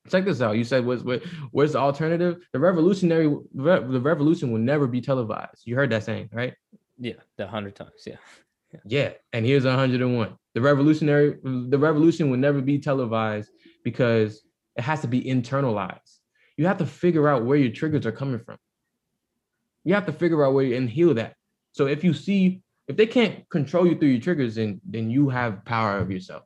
[0.09, 0.55] check this out.
[0.55, 1.21] You said what's what
[1.51, 2.37] what's the alternative?
[2.53, 5.63] The revolutionary re- the revolution will never be televised.
[5.65, 6.53] You heard that saying, right?
[6.97, 7.91] Yeah, the hundred times.
[8.07, 8.15] Yeah.
[8.85, 9.11] Yeah.
[9.33, 10.37] And here's 101.
[10.53, 13.49] The revolutionary the revolution will never be televised
[13.83, 14.43] because
[14.77, 16.19] it has to be internalized.
[16.55, 18.55] You have to figure out where your triggers are coming from.
[19.83, 21.35] You have to figure out where you, and heal that.
[21.73, 25.29] So if you see if they can't control you through your triggers, then then you
[25.29, 26.43] have power of yourself.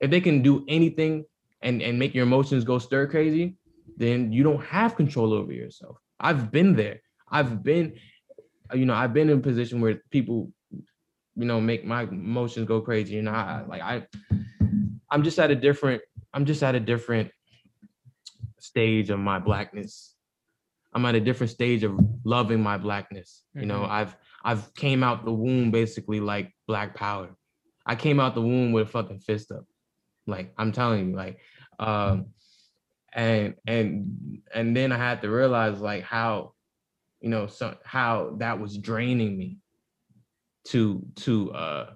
[0.00, 1.24] If they can do anything
[1.62, 3.56] and and make your emotions go stir crazy,
[3.96, 5.98] then you don't have control over yourself.
[6.20, 7.00] I've been there.
[7.30, 7.94] I've been,
[8.72, 12.80] you know, I've been in a position where people, you know, make my emotions go
[12.80, 13.14] crazy.
[13.14, 14.06] You know, I like I,
[15.10, 16.02] I'm just at a different.
[16.32, 17.30] I'm just at a different
[18.60, 20.14] stage of my blackness.
[20.92, 23.42] I'm at a different stage of loving my blackness.
[23.54, 23.90] You know, Mhm.
[23.90, 24.16] I've
[24.46, 27.36] I've came out the womb basically like black power.
[27.84, 29.64] I came out the womb with a fucking fist up.
[30.28, 31.40] Like I'm telling you, like,
[31.80, 32.26] um,
[33.12, 36.52] and and and then I had to realize like how,
[37.20, 39.58] you know, so how that was draining me
[40.68, 41.94] to to uh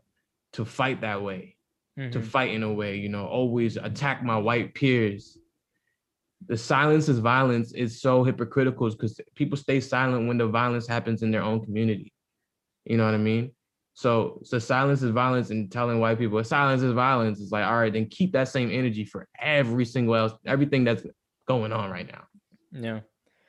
[0.54, 1.56] to fight that way,
[1.96, 2.24] to Mhm.
[2.24, 5.38] fight in a way, you know, always attack my white peers
[6.46, 11.22] the silence is violence is so hypocritical because people stay silent when the violence happens
[11.22, 12.12] in their own community.
[12.90, 13.52] You know what I mean?
[13.94, 17.78] So, so silence is violence, and telling white people silence is violence is like, all
[17.78, 21.04] right, then keep that same energy for every single else, everything that's
[21.46, 22.24] going on right now.
[22.72, 23.00] Yeah.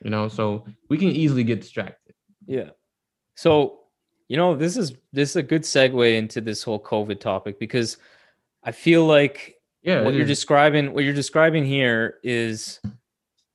[0.04, 2.14] You know, so we can easily get distracted.
[2.46, 2.70] Yeah.
[3.36, 3.80] So,
[4.28, 7.98] you know, this is this is a good segue into this whole COVID topic because
[8.64, 10.38] I feel like Yeah, what you're is.
[10.38, 12.80] describing what you're describing here is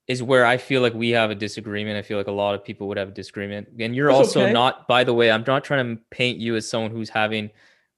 [0.09, 1.99] is where I feel like we have a disagreement.
[1.99, 3.69] I feel like a lot of people would have a disagreement.
[3.81, 4.53] And you're That's also okay.
[4.53, 7.51] not, by the way, I'm not trying to paint you as someone who's having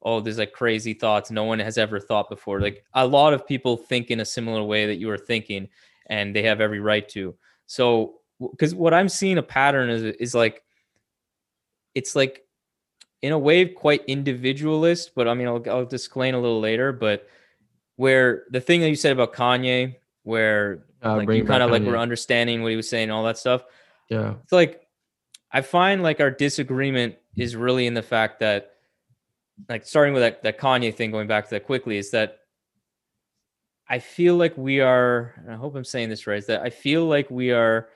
[0.02, 2.60] oh, there's like crazy thoughts no one has ever thought before.
[2.60, 5.68] Like a lot of people think in a similar way that you are thinking,
[6.06, 7.34] and they have every right to.
[7.66, 10.62] So, because what I'm seeing a pattern is is like,
[11.94, 12.44] it's like,
[13.22, 15.12] in a way, quite individualist.
[15.14, 16.92] But I mean, I'll, I'll explain a little later.
[16.92, 17.26] But
[17.96, 19.96] where the thing that you said about Kanye,
[20.28, 21.90] where Uh, like you kind of like Kanye.
[21.90, 23.62] were understanding what he was saying, all that stuff
[24.08, 24.86] yeah, it's like
[25.52, 28.72] I find like our disagreement is really in the fact that
[29.68, 32.38] like starting with that, that Kanye thing, going back to that quickly, is that
[33.88, 36.70] I feel like we are, and I hope I'm saying this right, is that I
[36.70, 37.88] feel like we are,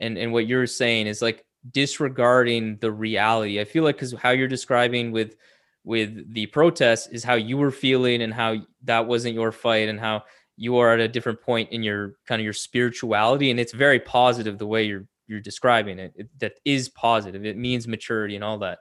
[0.00, 3.60] and and what you're saying is like disregarding the reality.
[3.60, 5.36] I feel like because how you're describing with
[5.84, 10.00] with the protests is how you were feeling and how that wasn't your fight and
[10.00, 10.24] how
[10.58, 14.00] you are at a different point in your kind of your spirituality and it's very
[14.00, 16.12] positive the way you're you're describing it.
[16.16, 17.44] it that is positive.
[17.44, 18.80] It means maturity and all that.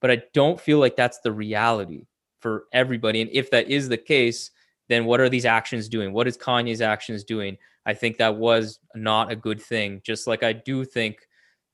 [0.00, 2.06] But i don't feel like that's the reality
[2.40, 3.20] for everybody.
[3.20, 4.50] And if that is the case
[4.88, 6.12] then what are these actions doing?
[6.12, 7.58] What is kanye's actions doing?
[7.86, 10.00] I think that was not a good thing.
[10.04, 11.18] Just like i do think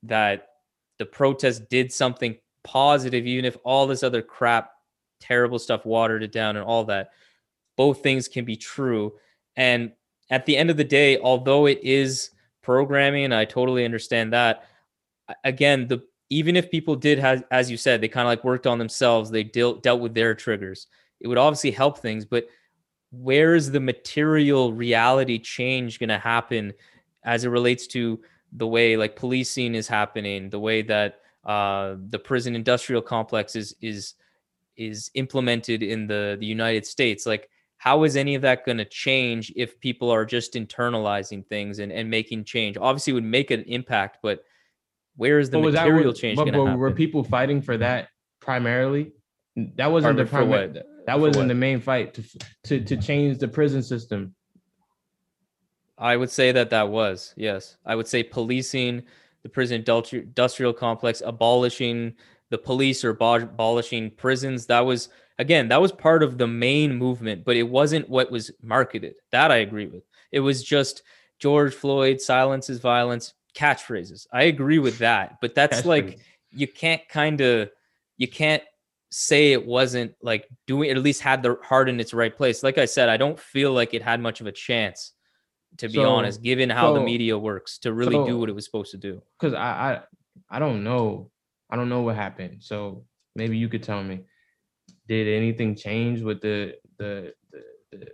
[0.01, 0.47] that
[0.97, 4.71] the protest did something positive even if all this other crap
[5.19, 7.09] terrible stuff watered it down and all that
[7.77, 9.13] both things can be true
[9.55, 9.91] and
[10.29, 12.31] at the end of the day although it is
[12.61, 14.65] programming i totally understand that.
[15.43, 18.67] Again the even if people did have, as you said they kind of like worked
[18.67, 20.87] on themselves they dealt dealt with their triggers
[21.19, 22.47] it would obviously help things but
[23.11, 26.73] where is the material reality change going to happen
[27.23, 28.19] as it relates to
[28.53, 33.75] the way like policing is happening the way that uh, the prison industrial complex is
[33.81, 34.15] is
[34.77, 37.25] is implemented in the the united states?
[37.25, 37.49] Like
[37.83, 41.91] how is any of that going to change if people are just internalizing things and,
[41.91, 44.43] and making change obviously it would make an impact but
[45.17, 47.75] where is the But was that material change but- but happen Were people fighting for
[47.77, 48.07] that
[48.39, 49.11] primarily?
[49.75, 50.67] That wasn't the primary.
[50.67, 50.85] what?
[51.05, 51.47] That For wasn't what?
[51.49, 52.23] the main fight to
[52.67, 54.33] to to change the prison system.
[55.97, 57.77] I would say that that was yes.
[57.85, 59.03] I would say policing
[59.43, 62.15] the prison industrial complex, abolishing
[62.49, 64.65] the police or abolishing prisons.
[64.67, 68.51] That was again that was part of the main movement, but it wasn't what was
[68.61, 69.15] marketed.
[69.31, 70.03] That I agree with.
[70.31, 71.03] It was just
[71.39, 74.25] George Floyd, silence is violence, catchphrases.
[74.31, 76.19] I agree with that, but that's like
[76.51, 77.69] you can't kind of
[78.17, 78.63] you can't
[79.11, 82.63] say it wasn't like doing at least had the heart in its right place.
[82.63, 85.11] Like I said, I don't feel like it had much of a chance
[85.77, 88.65] to be So- honest, given how the media works to really do what it was
[88.65, 89.21] supposed to do.
[89.39, 90.01] because I, I
[90.49, 91.29] I don't know.
[91.69, 92.57] I don't know what happened.
[92.61, 93.05] So
[93.35, 94.21] maybe you could tell me.
[95.07, 98.07] Did anything change with the the, the, the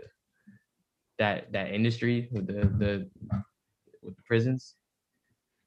[1.20, 3.10] that that industry with the the
[4.02, 4.76] with the prisons?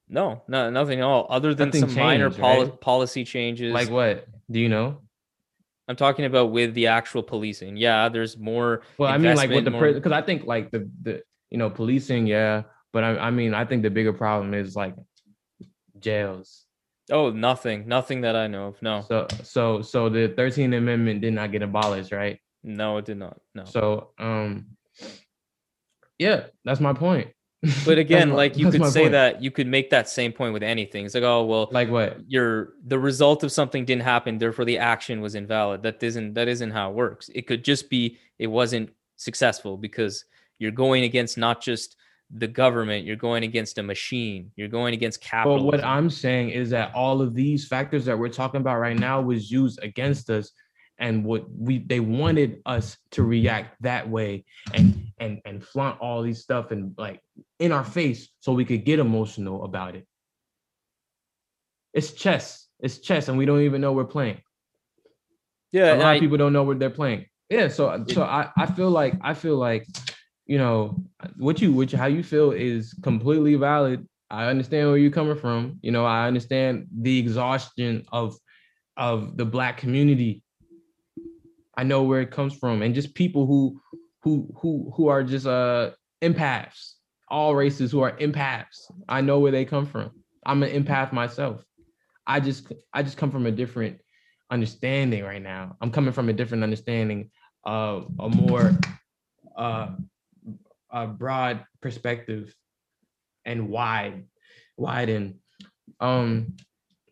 [0.09, 2.81] No, no, nothing at all, other than Nothing some minor changed, poli- right?
[2.81, 3.73] policy changes.
[3.73, 4.27] Like what?
[4.51, 4.99] Do you know?
[5.87, 7.77] I'm talking about with the actual policing.
[7.77, 8.81] Yeah, there's more.
[8.97, 11.57] Well, I mean, like with the more- prison, because I think like the the you
[11.57, 12.63] know policing, yeah.
[12.91, 14.95] But I, I mean, I think the bigger problem is like
[15.99, 16.62] jails.
[17.11, 18.81] Oh, nothing, nothing that I know of.
[18.81, 22.39] No, So so so the 13th Amendment did not get abolished, right?
[22.63, 23.39] no, it did not.
[23.53, 23.65] No.
[23.65, 24.67] So um,
[26.19, 27.29] yeah, that's my point.
[27.85, 29.11] But again, my- like you could say point.
[29.13, 31.05] that you could make that same point with anything.
[31.05, 32.19] It's like, oh well, Like what?
[32.27, 35.81] your the result of something didn't happen, therefore the action was invalid.
[35.83, 37.29] That isn't that isn't how it works.
[37.33, 40.25] It could just be it wasn't successful because
[40.59, 41.95] you're going against not just
[42.35, 45.57] the government, you're going against a machine, you're going against capital.
[45.57, 48.97] But what I'm saying is that all of these factors that we're talking about right
[48.97, 50.51] now was used against us,
[50.97, 56.21] and what we they wanted us to react that way and and and flaunt all
[56.21, 57.19] these stuff and like
[57.59, 60.07] in our face so we could get emotional about it.
[61.93, 62.67] It's chess.
[62.79, 64.41] It's chess, and we don't even know we're playing.
[65.71, 67.25] yeah, a lot I- of people don't know what they're playing.
[67.49, 69.85] Yeah, so so I, I feel like I feel like
[70.45, 71.01] you know
[71.37, 74.07] what you which how you feel is completely valid.
[74.29, 75.79] I understand where you're coming from.
[75.81, 78.37] You know, I understand the exhaustion of
[78.97, 80.43] of the black community.
[81.75, 83.81] I know where it comes from, and just people who
[84.21, 85.91] who who who are just uh
[86.21, 86.93] empaths
[87.33, 88.91] all races who are empaths.
[89.09, 90.11] I know where they come from.
[90.45, 91.63] I'm an empath myself.
[92.27, 93.99] I just I just come from a different
[94.51, 95.75] understanding right now.
[95.81, 97.31] I'm coming from a different understanding
[97.65, 98.71] of a more
[99.57, 99.95] uh
[100.93, 102.55] a broad perspective
[103.43, 104.23] and wide
[104.77, 105.39] widen.
[105.99, 106.55] Um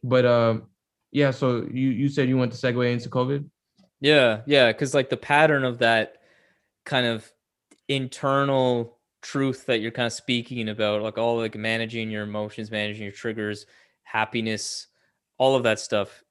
[0.03, 0.59] but uh
[1.11, 3.49] yeah, so you you said you want to segue into COVID?
[3.99, 6.17] Yeah, yeah, because like the pattern of that
[6.85, 7.29] kind of
[7.87, 13.03] internal truth that you're kind of speaking about, like all like managing your emotions, managing
[13.03, 13.65] your triggers,
[14.03, 14.87] happiness,
[15.37, 16.23] all of that stuff.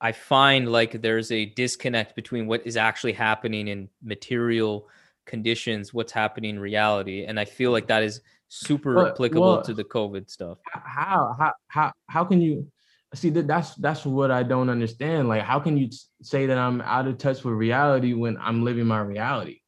[0.00, 4.88] I find like there's a disconnect between what is actually happening in material
[5.26, 9.62] conditions, what's happening in reality, and I feel like that is super But, applicable well,
[9.62, 10.58] to the COVID stuff.
[10.70, 12.70] how how how how can you
[13.14, 15.28] see that that's that's what I don't understand.
[15.28, 15.88] Like how can you
[16.22, 19.60] say that I'm out of touch with reality when I'm living my reality?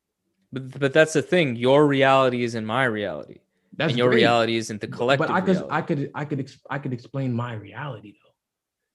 [0.53, 1.57] But but that's the thing.
[1.57, 3.39] Your reality isn't my reality,
[3.77, 4.21] That's and your great.
[4.23, 5.29] reality isn't the collective.
[5.29, 5.75] But I could reality.
[5.79, 8.31] I could I could ex- I could explain my reality though.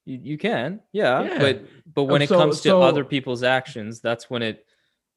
[0.06, 1.38] You, you can, yeah, Yeah.
[1.38, 1.64] but
[1.94, 4.64] but when Um, it comes to so- other people's actions, that's when it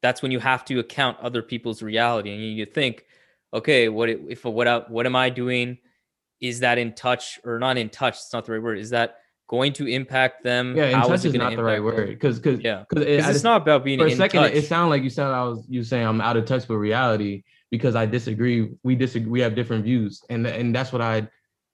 [0.04, 3.06] that's when you have to account other people's reality, and you think,
[3.54, 5.78] okay, what if what what am I doing?
[6.42, 8.16] Is that in touch or not in touch?
[8.16, 8.78] It's not the right word.
[8.78, 9.16] Is that
[9.48, 10.76] going to impact them?
[10.76, 11.84] Yeah, in How touch it is gonna not the right them?
[11.84, 14.52] word because because Yeah, because because it's not about being for a second touch.
[14.52, 16.78] it, it sounded like you sound I was you saying I'm out of touch with
[16.78, 18.68] reality because I disagree.
[18.82, 19.30] We disagree.
[19.30, 21.26] We have different views, and and that's what I.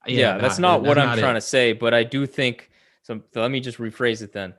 [0.07, 1.21] yeah, that's nah, not what I'm it.
[1.21, 2.71] trying to say, but I do think
[3.03, 4.55] so, so let me just rephrase it then.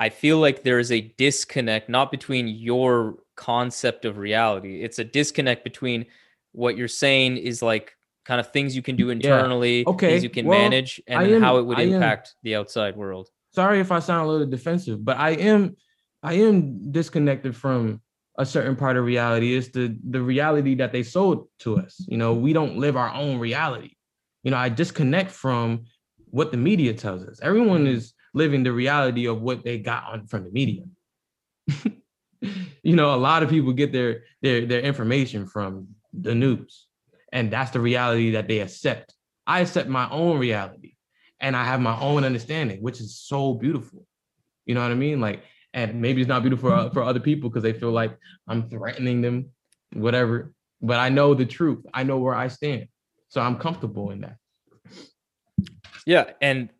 [0.00, 4.82] I feel like there is a disconnect not between your concept of reality.
[4.82, 6.06] It's a disconnect between
[6.52, 7.92] what you're saying is like
[8.24, 11.42] kind of things you can do internally, okay, things you can well, manage, and am-
[11.42, 13.28] how it would I am- impact the outside world.
[13.54, 15.76] sorry if I sound a little defensive, but I am
[16.22, 18.00] I am disconnected from
[18.38, 19.54] a certain part of reality.
[19.54, 22.02] It's the the reality that they sold to us.
[22.08, 23.92] You know, we don't live our own reality.
[24.44, 25.84] You know, I disconnect from
[26.30, 27.38] what the media tells us.
[27.42, 30.82] Everyone is living the reality of what they got on from the media.
[32.82, 36.86] you know, a lot of people get their their their information from the news,
[37.32, 39.14] and that's the reality that they accept.
[39.46, 40.94] I accept my own reality
[41.40, 44.06] and I have my own understanding, which is so beautiful.
[44.66, 45.20] You know what I mean?
[45.20, 45.42] Like,
[45.72, 48.16] and maybe it's not beautiful for, uh, for other people because they feel like
[48.46, 49.50] I'm threatening them,
[49.94, 50.52] whatever.
[50.82, 51.84] But I know the truth.
[51.94, 52.88] I know where I stand,
[53.28, 54.36] so I'm comfortable in that.
[56.06, 56.70] Yeah, and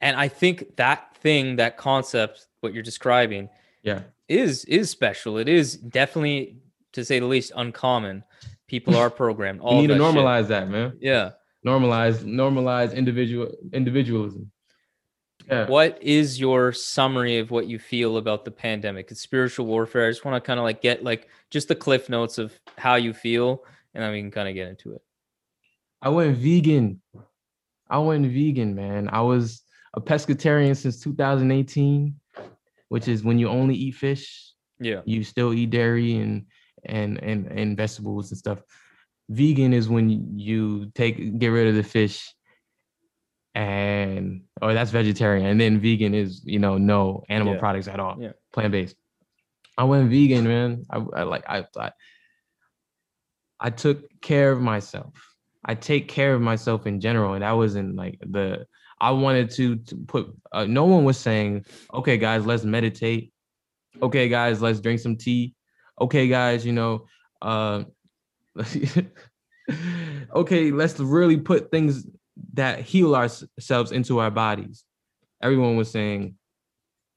[0.00, 3.48] and I think that thing, that concept, what you're describing,
[3.82, 5.38] Yeah, is is special.
[5.38, 6.56] It is definitely,
[6.92, 8.24] to say the least, uncommon.
[8.66, 9.60] People are programmed.
[9.62, 10.14] All we need to that shit.
[10.14, 10.96] normalize that, man.
[11.00, 11.30] Yeah.
[11.66, 14.50] Normalize, normalize individual individualism.
[15.48, 15.66] Yeah.
[15.66, 19.10] What is your summary of what you feel about the pandemic?
[19.10, 20.06] It's spiritual warfare.
[20.06, 22.94] I just want to kind of like get like just the cliff notes of how
[22.94, 23.64] you feel,
[23.94, 25.02] and then we can kind of get into it.
[26.00, 27.00] I went vegan.
[27.88, 29.08] I went vegan, man.
[29.12, 29.62] I was
[29.94, 32.14] a pescatarian since 2018,
[32.88, 34.52] which is when you only eat fish.
[34.78, 35.02] Yeah.
[35.04, 36.46] You still eat dairy and
[36.84, 38.62] and and and vegetables and stuff.
[39.28, 42.32] Vegan is when you take get rid of the fish
[43.54, 45.46] and or that's vegetarian.
[45.46, 47.60] And then vegan is, you know, no animal Yeah.
[47.60, 48.16] products at all.
[48.18, 48.32] Yeah.
[48.52, 48.96] Plant-based.
[49.76, 50.84] I went vegan, man.
[50.90, 51.90] I, I like I, I
[53.60, 55.14] I took care of myself.
[55.64, 58.66] I take care of myself in general, and that wasn't like the.
[59.00, 60.34] I wanted to, to put.
[60.52, 63.32] Uh, no one was saying, "Okay, guys, let's meditate."
[64.02, 65.54] Okay, guys, let's drink some tea.
[66.00, 67.06] Okay, guys, you know,
[67.42, 67.84] uh,
[70.34, 72.06] okay, let's really put things
[72.54, 74.84] that heal ourselves into our bodies.
[75.42, 76.36] Everyone was saying,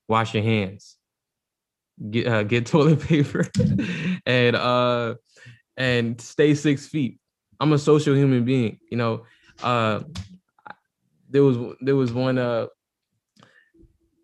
[0.07, 0.97] "Wash your hands."
[2.09, 3.47] Get uh, get toilet paper,
[4.25, 5.15] and uh,
[5.75, 7.19] and stay six feet.
[7.59, 9.25] I'm a social human being, you know.
[9.61, 10.01] Uh
[11.33, 12.67] there was there was one uh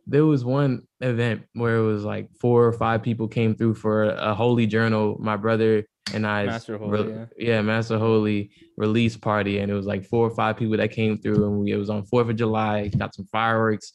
[0.07, 4.03] there was one event where it was like four or five people came through for
[4.05, 5.17] a holy journal.
[5.19, 7.25] My brother and I Master Holy, yeah.
[7.37, 11.17] yeah, Master Holy release party, and it was like four or five people that came
[11.17, 13.93] through, and we it was on Fourth of July, got some fireworks,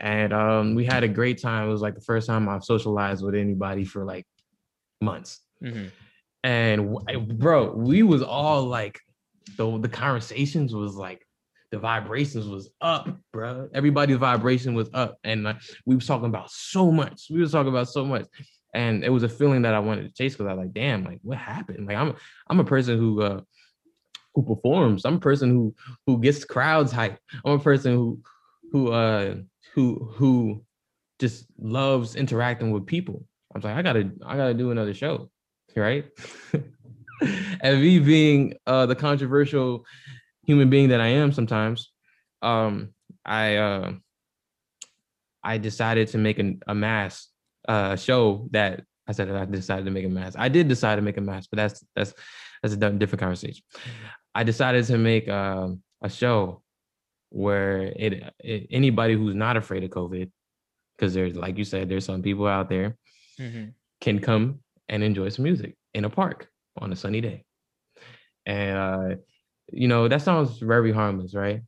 [0.00, 1.68] and um we had a great time.
[1.68, 4.26] It was like the first time I've socialized with anybody for like
[5.00, 5.90] months Mhm.
[6.44, 9.00] and w- bro, we was all like,
[9.56, 11.20] the the conversations was like,
[11.70, 13.68] the vibrations was up, bro.
[13.74, 17.26] Everybody's vibration was up, and like, we was talking about so much.
[17.30, 18.26] We was talking about so much,
[18.74, 21.04] and it was a feeling that I wanted to chase because I was like, damn,
[21.04, 21.86] like what happened?
[21.86, 22.14] Like I'm
[22.48, 23.40] I'm a person who uh
[24.34, 25.04] who performs.
[25.04, 25.74] I'm a person who
[26.06, 27.18] who gets crowds hype.
[27.44, 28.20] I'm a person who
[28.72, 29.36] who uh
[29.74, 30.64] who who
[31.18, 33.24] just loves interacting with people.
[33.54, 35.30] I was like, I gotta I gotta do another show
[35.76, 36.04] right?
[37.60, 39.84] and me being uh, the controversial
[40.48, 41.92] human being that I am sometimes,
[42.40, 42.94] um,
[43.24, 43.92] I uh,
[45.44, 47.28] I decided to make a, a mass
[47.68, 50.34] uh, show that I said I decided to make a mass.
[50.38, 52.14] I did decide to make a mass, but that's that's
[52.62, 53.62] that's a different conversation.
[54.34, 55.68] I decided to make uh,
[56.02, 56.62] a show
[57.28, 60.30] where it, it, anybody who's not afraid of COVID,
[60.96, 62.96] because there's like you said, there's some people out there
[63.38, 63.66] mm-hmm.
[64.00, 66.48] can come and enjoy some music in a park
[66.78, 67.44] on a sunny day.
[68.46, 69.16] And uh,
[69.70, 71.62] you know, that sounds very harmless, right?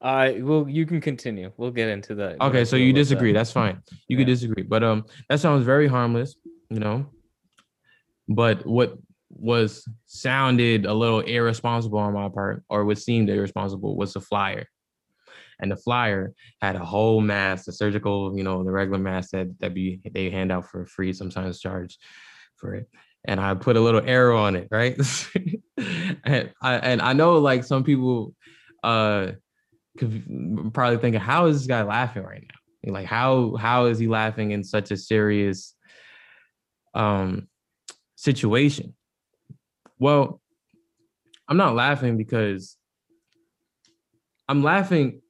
[0.00, 1.50] Uh well you can continue.
[1.56, 2.40] We'll get into that.
[2.40, 3.32] Okay, so you disagree.
[3.32, 3.40] That.
[3.40, 3.80] That's fine.
[4.08, 4.18] You yeah.
[4.18, 4.62] could disagree.
[4.62, 6.36] But um that sounds very harmless,
[6.68, 7.06] you know.
[8.28, 8.98] But what
[9.30, 14.66] was sounded a little irresponsible on my part, or what seemed irresponsible, was the flyer.
[15.60, 19.58] And the flyer had a whole mask, the surgical, you know, the regular mask that
[19.60, 21.98] that be they hand out for free, sometimes charge
[22.56, 22.88] for it.
[23.24, 24.98] And I put a little arrow on it, right?
[25.76, 28.34] and I and I know like some people
[28.82, 29.32] uh
[29.98, 32.92] could probably thinking, how is this guy laughing right now?
[32.92, 35.74] Like how how is he laughing in such a serious
[36.94, 37.48] um
[38.16, 38.94] situation?
[39.98, 40.40] Well,
[41.48, 42.76] I'm not laughing because
[44.48, 45.20] I'm laughing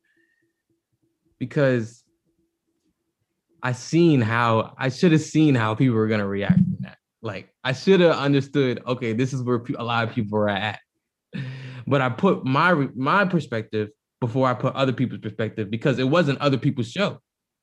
[1.39, 2.03] because
[3.62, 6.61] I seen how I should have seen how people were gonna react.
[7.25, 8.83] Like I should have understood.
[8.87, 10.79] Okay, this is where a lot of people are at.
[11.87, 13.89] But I put my my perspective
[14.21, 17.21] before I put other people's perspective because it wasn't other people's show.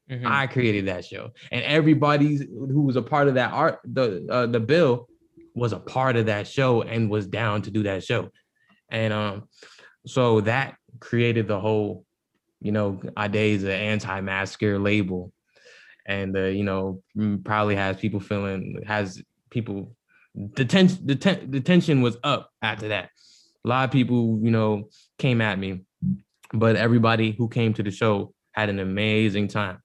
[0.09, 0.25] Mm-hmm.
[0.27, 4.47] I created that show, and everybody who was a part of that art, the uh,
[4.47, 5.07] the bill,
[5.53, 8.29] was a part of that show and was down to do that show,
[8.89, 9.47] and um,
[10.07, 12.03] so that created the whole,
[12.59, 15.31] you know, Adé's an anti-masker label,
[16.05, 17.01] and uh, you know
[17.43, 19.21] probably has people feeling has
[19.51, 19.95] people
[20.35, 23.09] the tension the, ten- the tension was up after that.
[23.63, 25.81] A lot of people, you know, came at me,
[26.53, 29.79] but everybody who came to the show had an amazing time.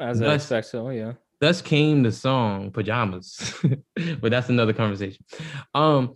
[0.00, 1.12] As thus, I expect so, yeah.
[1.40, 3.54] Thus came the song Pajamas,
[4.20, 5.24] but that's another conversation.
[5.74, 6.14] Um,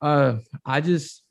[0.00, 0.36] uh,
[0.66, 1.22] I just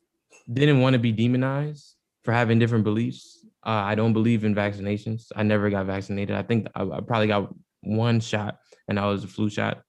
[0.52, 1.94] didn't want to be demonized
[2.24, 3.44] for having different beliefs.
[3.64, 5.26] Uh, I don't believe in vaccinations.
[5.36, 6.34] I never got vaccinated.
[6.34, 8.58] I think I, I probably got one shot,
[8.92, 9.80] and that was a flu shot.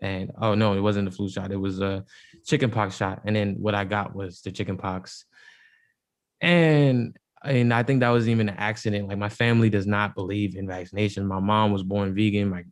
[0.00, 1.50] And oh no, it wasn't a flu shot.
[1.50, 2.04] It was a
[2.46, 3.22] chickenpox shot.
[3.24, 5.24] And then what I got was the chickenpox.
[6.40, 9.08] And and I think that was even an accident.
[9.08, 11.26] Like my family does not believe in vaccination.
[11.26, 12.52] My mom was born vegan.
[12.52, 12.66] Like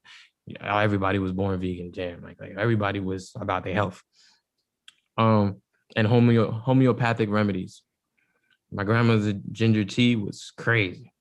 [0.60, 1.92] everybody was born vegan.
[1.92, 2.22] Jam.
[2.22, 4.00] Like, like everybody was about their health.
[5.18, 5.62] Um,
[5.96, 7.82] and homeo homeopathic remedies.
[8.70, 11.12] My grandma's ginger tea was crazy.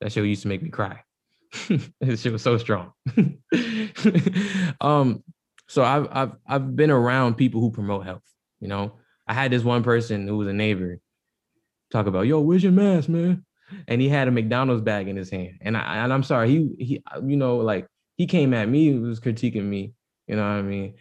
[0.00, 1.04] That shit used to make me cry.
[2.00, 2.92] this shit was so strong.
[4.80, 5.22] um,
[5.68, 8.22] so I've I've I've been around people who promote health.
[8.60, 11.00] You know, I had this one person who was a neighbor
[11.90, 13.44] talk about, yo, where's your mask, man?
[13.88, 15.58] And he had a McDonald's bag in his hand.
[15.60, 17.86] And I and I'm sorry, he he you know, like
[18.16, 19.92] he came at me, he was critiquing me,
[20.26, 20.94] you know what I mean?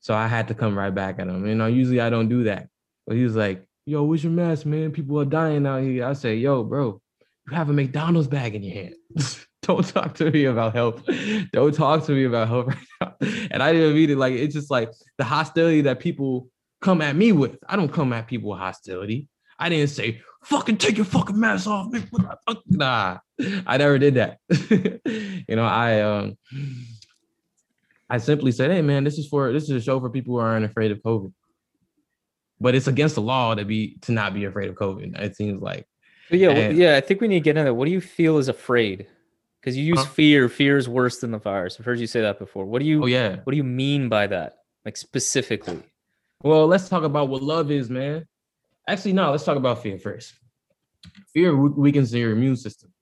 [0.00, 1.46] So I had to come right back at him.
[1.46, 2.68] You know, usually I don't do that.
[3.06, 4.92] But he was like, yo, where's your mask, man?
[4.92, 6.04] People are dying out here.
[6.04, 7.00] I say, yo, bro,
[7.48, 8.94] you have a McDonald's bag in your hand.
[9.66, 11.06] don't talk to me about help.
[11.52, 13.14] Don't talk to me about help right now.
[13.50, 16.48] And I didn't mean it like it's just like the hostility that people
[16.80, 17.56] come at me with.
[17.68, 19.28] I don't come at people with hostility.
[19.58, 21.92] I didn't say, fucking take your fucking mask off.
[22.66, 23.18] Nah,
[23.66, 24.38] I never did that.
[25.48, 26.38] you know, I um
[28.08, 30.40] I simply said, hey man, this is for this is a show for people who
[30.40, 31.32] aren't afraid of COVID.
[32.60, 35.18] But it's against the law to be to not be afraid of COVID.
[35.18, 35.86] It seems like.
[36.30, 37.74] But yeah, and, yeah, I think we need to get into that.
[37.74, 39.06] What do you feel is afraid?
[39.66, 40.04] Because you use huh?
[40.04, 40.48] fear.
[40.48, 41.76] Fear is worse than the virus.
[41.80, 42.64] I've heard you say that before.
[42.64, 43.02] What do you?
[43.02, 43.38] Oh yeah.
[43.42, 44.58] What do you mean by that?
[44.84, 45.82] Like specifically?
[46.44, 48.28] Well, let's talk about what love is, man.
[48.86, 50.34] Actually, no, let's talk about fear first.
[51.34, 52.92] Fear weakens your immune system,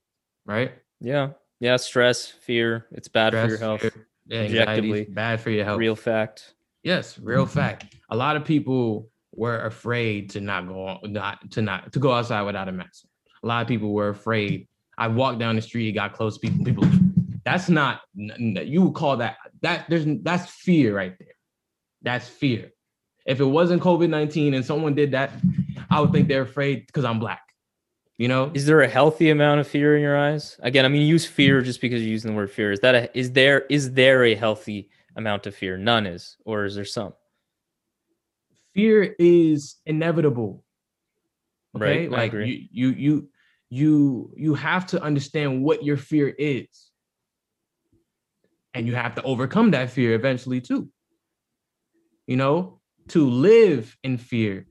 [0.46, 0.72] right?
[1.00, 1.32] Yeah.
[1.60, 1.76] Yeah.
[1.76, 3.80] Stress, fear, it's bad stress, for your health.
[3.82, 3.92] Fear,
[4.28, 5.78] yeah, Objectively, bad for your health.
[5.78, 6.54] Real fact.
[6.82, 7.58] Yes, real mm-hmm.
[7.58, 7.94] fact.
[8.08, 12.40] A lot of people were afraid to not go not to not to go outside
[12.40, 13.04] without a mask.
[13.42, 14.66] A lot of people were afraid.
[14.98, 16.64] I walked down the street, got close to people.
[16.64, 16.88] People,
[17.44, 21.34] that's not you would call that that there's that's fear right there.
[22.02, 22.72] That's fear.
[23.26, 25.32] If it wasn't COVID 19 and someone did that,
[25.90, 27.40] I would think they're afraid because I'm black.
[28.16, 28.52] You know?
[28.54, 30.56] Is there a healthy amount of fear in your eyes?
[30.62, 32.70] Again, I mean, use fear just because you're using the word fear.
[32.70, 35.76] Is that a is there is there a healthy amount of fear?
[35.76, 37.14] None is, or is there some?
[38.74, 40.64] Fear is inevitable.
[41.76, 42.06] Okay?
[42.06, 42.10] Right.
[42.10, 43.28] Like you you you
[43.70, 46.90] you you have to understand what your fear is.
[48.74, 50.88] And you have to overcome that fear eventually too.
[52.26, 54.66] you know, to live in fear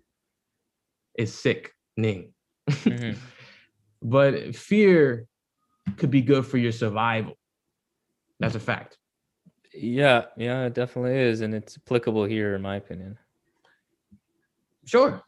[1.17, 2.33] is sickening.
[2.69, 3.17] Mhm.
[4.01, 5.27] but fear
[5.97, 7.37] could be good for your survival.
[8.39, 8.97] That's a fact.
[9.73, 13.17] Yeah, yeah, it definitely is, and it's applicable here, in my opinion.
[14.85, 15.21] Sure.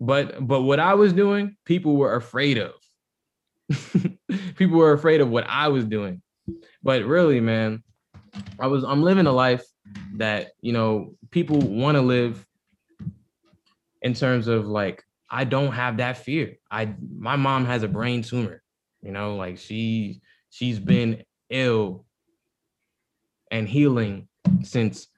[0.00, 2.72] But but what I was doing, people were afraid of.
[4.56, 6.22] people were afraid of what I was doing.
[6.82, 7.82] But really, man,
[8.60, 9.64] I was I'm living a life
[10.16, 12.44] that, you know, people want to live
[14.02, 16.56] in terms of like I don't have that fear.
[16.70, 18.62] I my mom has a brain tumor.
[19.02, 20.20] You know, like she
[20.50, 22.04] she's been ill
[23.50, 24.28] and healing
[24.62, 25.08] since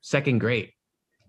[0.00, 0.72] second grade.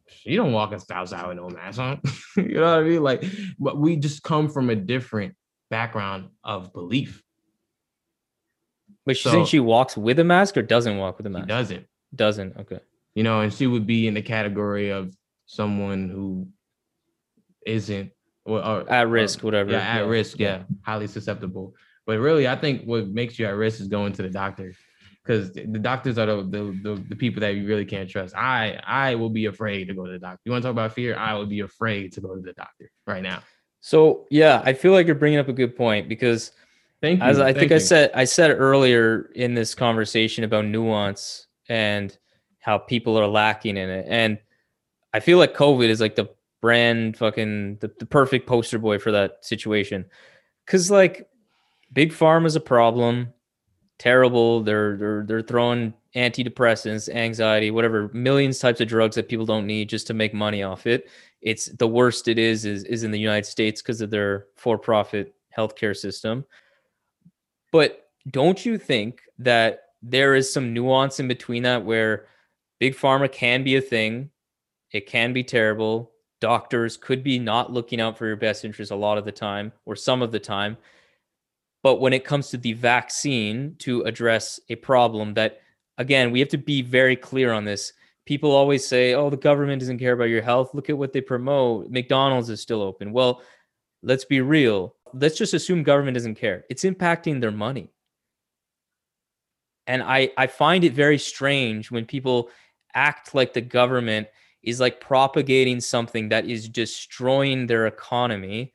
[0.09, 2.01] She don't walk us outside with no mask on.
[2.37, 3.03] you know what I mean?
[3.03, 3.23] Like,
[3.59, 5.35] but we just come from a different
[5.69, 7.21] background of belief.
[9.05, 11.47] But she So- saying she walks with a mask or doesn't walk with a mask?
[11.47, 11.85] doesn't,
[12.15, 12.57] Doesn't.
[12.57, 12.79] Okay.
[13.15, 15.15] you know, and she would be in the category of
[15.45, 16.47] someone who
[17.65, 18.11] isn't
[18.45, 19.71] or, or uh, At uh, risk, whatever.
[19.71, 20.39] Yeah, at yeah, risk.
[20.39, 21.75] Yeah, highly susceptible.
[22.05, 24.73] But really, I think what makes you at risk is going to the doctor,
[25.27, 28.35] because the doctors are the, the the the people that you really can't trust.
[28.35, 30.39] I I will be afraid to go to the doctor.
[30.45, 31.15] You want to talk about fear?
[31.17, 33.41] I would be afraid to go to the doctor right now.
[33.81, 36.51] So yeah, I feel like you're bringing up a good point because
[37.01, 37.25] Thank you.
[37.25, 42.17] as I thank think I said I said earlier in this conversation about nuance and
[42.59, 44.05] how people are lacking in it.
[44.09, 44.39] And
[45.13, 46.29] I feel like COVID is like the
[46.59, 50.05] brand fucking the, the perfect poster boy for that situation.
[50.65, 51.29] Cause like
[51.93, 53.33] big pharma is a problem.
[53.99, 54.61] Terrible.
[54.61, 59.89] They're they're they're throwing antidepressants, anxiety, whatever, millions types of drugs that people don't need
[59.89, 61.09] just to make money off it.
[61.41, 65.33] It's the worst it is is is in the United States because of their for-profit
[65.55, 66.45] healthcare system.
[67.71, 72.27] But don't you think that there is some nuance in between that where
[72.79, 74.29] big pharma can be a thing,
[74.91, 76.11] it can be terrible.
[76.39, 79.71] Doctors could be not looking out for your best interest a lot of the time
[79.85, 80.77] or some of the time.
[81.87, 85.61] But when it comes to the vaccine to address a problem that,
[85.97, 87.93] again, we have to be very clear on this.
[88.25, 90.73] People always say, oh, the government doesn't care about your health.
[90.73, 91.89] Look at what they promote.
[91.89, 93.13] McDonald's is still open.
[93.13, 93.41] Well,
[94.03, 94.95] let's be real.
[95.13, 96.65] Let's just assume government doesn't care.
[96.69, 97.89] It's impacting their money.
[99.87, 102.49] And I, I find it very strange when people
[102.95, 104.27] act like the government
[104.61, 108.73] is like propagating something that is destroying their economy.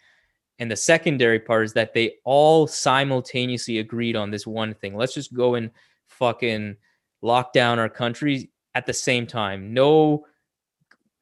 [0.58, 4.96] And the secondary part is that they all simultaneously agreed on this one thing.
[4.96, 5.70] Let's just go and
[6.08, 6.76] fucking
[7.22, 9.72] lock down our country at the same time.
[9.74, 10.26] No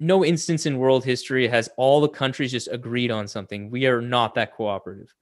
[0.02, 3.70] no instance in world history has all the countries just agreed on something.
[3.70, 5.15] We are not that cooperative.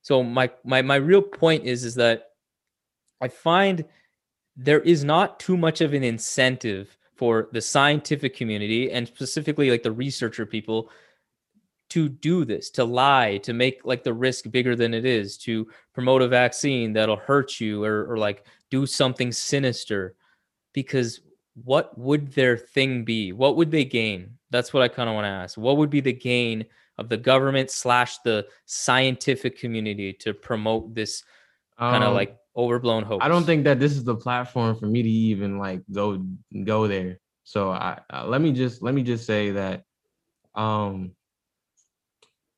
[0.00, 2.30] So my my my real point is is that
[3.20, 3.84] I find
[4.56, 9.82] there is not too much of an incentive for the scientific community and specifically like
[9.82, 10.90] the researcher people
[11.92, 15.66] to do this, to lie, to make like the risk bigger than it is, to
[15.92, 20.14] promote a vaccine that'll hurt you or, or like do something sinister.
[20.72, 21.20] Because
[21.64, 23.32] what would their thing be?
[23.32, 24.38] What would they gain?
[24.50, 25.58] That's what I kind of want to ask.
[25.58, 26.64] What would be the gain
[26.98, 31.24] of the government slash the scientific community to promote this
[31.78, 33.22] kind of Um, like overblown hope?
[33.24, 36.24] I don't think that this is the platform for me to even like go
[36.64, 37.18] go there.
[37.44, 39.84] So I uh, let me just let me just say that
[40.54, 41.12] um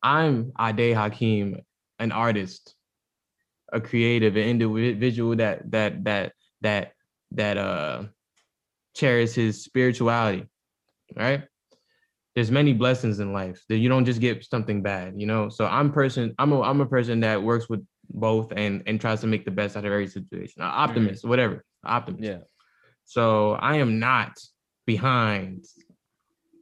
[0.04, 1.56] I'm Adé Hakim,
[1.98, 2.76] an artist,
[3.72, 6.92] a creative, an individual that that that that
[7.32, 8.04] that uh
[8.94, 10.46] cherishes spirituality,
[11.16, 11.44] right?
[12.34, 15.48] There's many blessings in life that you don't just get something bad, you know.
[15.48, 19.22] So I'm person, I'm a I'm a person that works with both and and tries
[19.22, 20.60] to make the best out of every situation.
[20.60, 22.24] An optimist, whatever, optimist.
[22.24, 22.38] Yeah.
[23.06, 24.36] So I am not
[24.84, 25.64] behind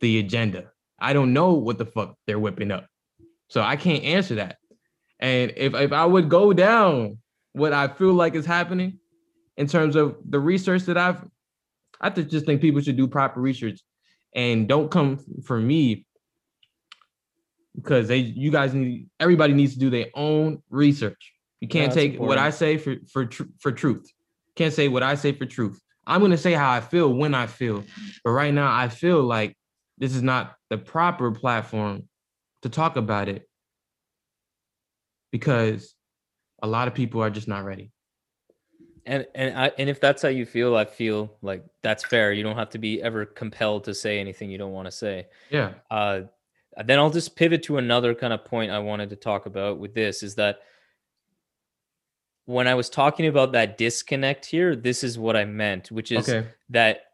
[0.00, 0.70] the agenda.
[1.00, 2.86] I don't know what the fuck they're whipping up.
[3.52, 4.56] So I can't answer that.
[5.20, 7.18] And if if I would go down
[7.52, 8.98] what I feel like is happening
[9.58, 11.22] in terms of the research that I've
[12.00, 13.78] I just think people should do proper research
[14.34, 16.06] and don't come for me
[17.76, 21.34] because they you guys need everybody needs to do their own research.
[21.60, 24.10] You can't that's take what I say for for tr- for truth.
[24.56, 25.78] Can't say what I say for truth.
[26.06, 27.84] I'm gonna say how I feel when I feel,
[28.24, 29.58] but right now I feel like
[29.98, 32.08] this is not the proper platform
[32.62, 33.48] to talk about it
[35.30, 35.94] because
[36.62, 37.92] a lot of people are just not ready.
[39.04, 42.32] And and I and if that's how you feel, I feel like that's fair.
[42.32, 45.26] You don't have to be ever compelled to say anything you don't want to say.
[45.50, 45.74] Yeah.
[45.90, 46.22] Uh,
[46.84, 49.92] then I'll just pivot to another kind of point I wanted to talk about with
[49.92, 50.60] this is that
[52.44, 56.28] when I was talking about that disconnect here, this is what I meant, which is
[56.28, 56.46] Okay.
[56.70, 57.11] that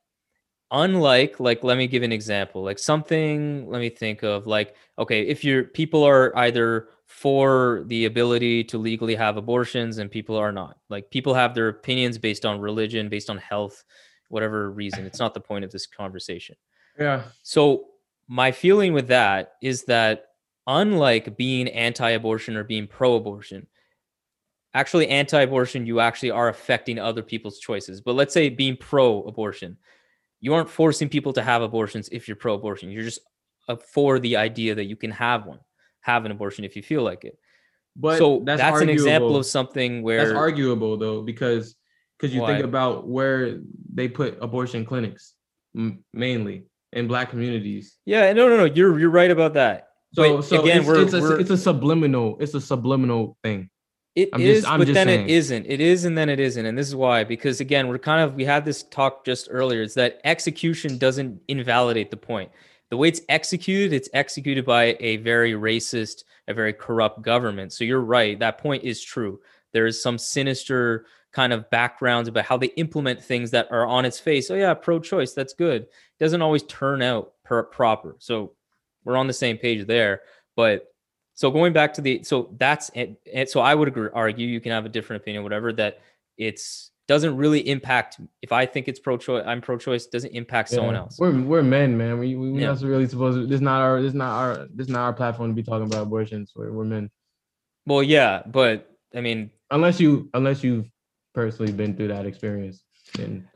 [0.70, 5.22] unlike like let me give an example like something let me think of like okay
[5.22, 10.52] if your people are either for the ability to legally have abortions and people are
[10.52, 13.84] not like people have their opinions based on religion based on health
[14.28, 16.54] whatever reason it's not the point of this conversation
[16.98, 17.22] Yeah.
[17.42, 17.86] so
[18.28, 20.26] my feeling with that is that
[20.66, 23.66] unlike being anti-abortion or being pro-abortion,
[24.74, 28.02] actually anti-abortion you actually are affecting other people's choices.
[28.02, 29.78] But let's say being pro-abortion,
[30.40, 32.90] you aren't forcing people to have abortions if you're pro-abortion.
[32.90, 33.20] You're just
[33.68, 35.60] uh, for the idea that you can have one,
[36.00, 37.38] have an abortion if you feel like it.
[37.96, 41.74] But so that's, an example of something where that's arguable though because
[42.18, 42.52] because you Why?
[42.54, 43.58] think about where
[43.92, 45.34] they put abortion clinics
[45.76, 47.96] m- mainly in black communities.
[48.06, 49.88] yeah, no, no, no, you're you're right about that.
[50.14, 53.36] So But so again, it's, we're- it's, a, we're- it's a subliminal it's a subliminal
[53.42, 53.68] thing.
[54.18, 55.24] It I'm is, just- but then saying.
[55.28, 55.66] it isn't.
[55.66, 56.66] It is, and then it isn't.
[56.66, 59.82] And this is why, because again, we're kind of we had this talk just earlier.
[59.82, 62.50] It's that execution doesn't invalidate the point.
[62.90, 67.72] The way it's executed, it's executed by a very racist, a very corrupt government.
[67.72, 68.38] So you're right.
[68.38, 69.40] That point is true.
[69.72, 74.04] There is some sinister kind of backgrounds about how they implement things that are on
[74.04, 74.50] its face.
[74.50, 75.32] Oh yeah, pro-choice.
[75.34, 75.82] That's good.
[75.82, 78.16] It doesn't always turn out per- proper.
[78.18, 78.52] So
[79.04, 80.22] we're on the same page there.
[80.56, 80.86] But
[81.38, 84.60] so going back to the so that's it, it- so I would agree, argue you
[84.60, 86.00] can have a different opinion, whatever that
[86.36, 88.18] it's doesn't really impact.
[88.42, 90.06] If I think it's pro-choice, I'm pro-choice.
[90.06, 91.16] Doesn't impact someone else.
[91.16, 92.18] We're we're men, man.
[92.18, 92.72] We we we're Yeah.
[92.72, 93.46] not really supposed to.
[93.46, 96.52] This not our this not our this not our platform to be talking about abortions.
[96.56, 97.08] We're, we're men.
[97.86, 100.90] Well, yeah, but I mean, Unless you unless you've
[101.34, 102.82] personally been through that experience.
[103.18, 103.46] And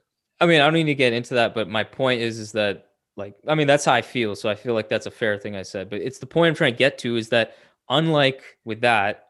[0.40, 2.90] I mean, I don't need to get into that, but my point is, is that
[3.16, 4.34] like, I mean, that's how I feel.
[4.36, 5.90] So I feel like that's a fair thing I said.
[5.90, 7.54] But it's the point I'm trying to get to is that
[7.92, 9.28] unlike with that,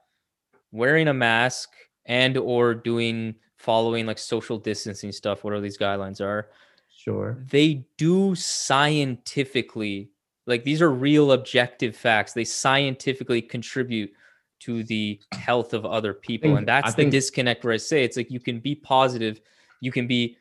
[0.70, 1.68] wearing a mask
[2.06, 6.48] and or doing following like social distancing stuff, whatever these guidelines are,
[6.96, 7.38] sure.
[7.50, 10.10] they do scientifically
[10.46, 12.32] like these are real objective facts.
[12.32, 14.12] They scientifically contribute
[14.60, 18.02] to the health of other people, think- and that's I the disconnect where I say
[18.04, 19.40] it's like you can be positive,
[19.80, 20.36] you can be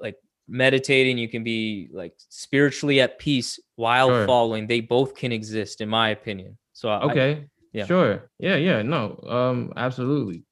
[0.00, 0.16] like
[0.48, 4.26] meditating, you can be like spiritually at peace while Sure.
[4.26, 4.66] following.
[4.68, 6.56] They both can exist, in my opinion.
[6.72, 7.44] So I- Okay.
[7.72, 7.86] Yeah.
[7.86, 8.30] Sure.
[8.38, 8.56] Yeah.
[8.56, 8.82] Yeah.
[8.82, 9.18] No.
[9.26, 9.72] Um.
[9.76, 10.44] Absolutely.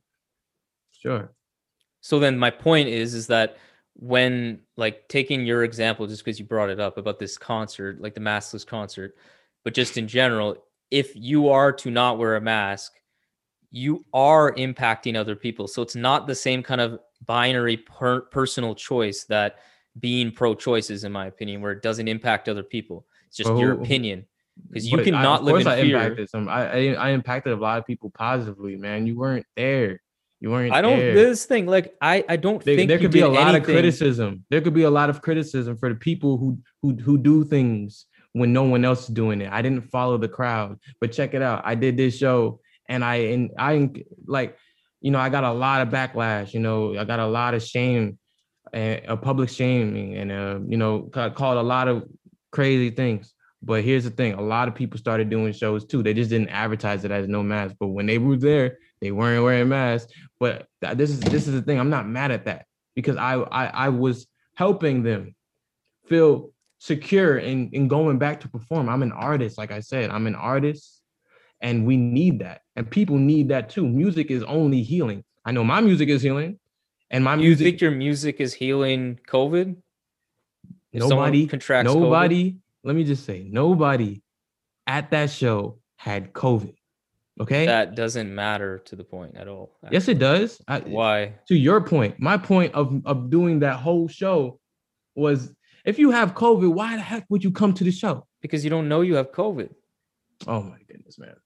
[0.92, 1.32] Sure.
[2.02, 3.56] so then my point is is that
[3.94, 8.14] when like taking your example just because you brought it up about this concert like
[8.14, 9.14] the maskless concert
[9.64, 10.56] but just in general
[10.90, 12.92] if you are to not wear a mask
[13.70, 18.74] you are impacting other people so it's not the same kind of binary per- personal
[18.74, 19.56] choice that
[19.98, 23.72] being pro-choice is in my opinion where it doesn't impact other people it's just your
[23.72, 24.24] opinion
[24.68, 26.48] because you But I- cannot of live course in I fear impacted some.
[26.48, 29.06] I, I I impacted a lot of people positively, man.
[29.06, 30.00] You weren't there.
[30.40, 30.72] You weren't.
[30.72, 31.14] i don't There.
[31.14, 34.44] this thing like i i don't there, think there could be a lot of criticism.
[34.50, 38.06] There could be a lot of criticism for the people who who who do things
[38.32, 39.52] when no one else is doing it.
[39.52, 41.62] I didn't follow the crowd, but check it out.
[41.64, 43.90] I did this show, and I and I
[44.26, 44.56] like,
[45.00, 46.54] you know, I got a lot of backlash.
[46.54, 48.18] You know, I got a lot of shame,
[48.72, 52.04] and a public shaming, and uh, you know, ca- called a lot of
[52.50, 53.34] crazy things.
[53.62, 56.02] But here's the thing: a lot of people started doing shows too.
[56.02, 57.76] They just didn't advertise it as no mask.
[57.78, 60.12] But when they were there, they weren't wearing masks.
[60.38, 61.78] But th- this is this is the thing.
[61.78, 65.34] I'm not mad at that because I I, I was helping them
[66.06, 68.88] feel secure in, in going back to perform.
[68.88, 71.02] I'm an artist, like I said, I'm an artist,
[71.60, 72.62] and we need that.
[72.76, 73.86] And people need that too.
[73.86, 75.24] Music is only healing.
[75.44, 76.58] I know my music is healing,
[77.10, 79.76] and my you music think your music is healing covid
[80.92, 82.56] If nobody contracts COVID?
[82.85, 84.23] Let me just say nobody
[84.86, 86.74] at that show had covid
[87.40, 89.77] okay that doesn't matter to the point at all.
[89.90, 91.35] yes it does I, Why?
[91.48, 94.59] to your point my point of of doing that whole show
[95.15, 95.52] was
[95.85, 98.70] if you have covid why the heck would you come to the show Because you
[98.70, 99.70] don't know you have COVID.
[100.47, 101.36] oh my goodness man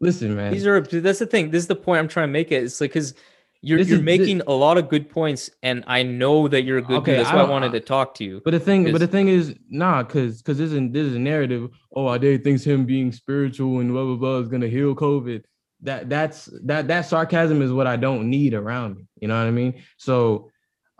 [0.00, 1.50] listen man These are that's the thing.
[1.50, 2.50] This is the point I'm trying to make.
[2.52, 2.64] It.
[2.64, 3.14] It's like because
[3.62, 6.82] you're you're is- making a lot of good points, and I know that you're a
[6.82, 7.20] good Okay, dude.
[7.20, 8.40] That's I why I wanted to talk to you.
[8.44, 11.18] But the thing, but the thing is, nah, cause cause this is this is a
[11.18, 11.70] narrative.
[11.94, 15.42] Oh, Adé thinks him being spiritual and blah blah blah is gonna heal COVID.
[15.82, 19.06] That that's that that sarcasm is what I don't need around me.
[19.20, 19.82] You know what I mean?
[19.96, 20.50] So,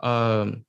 [0.01, 0.65] um,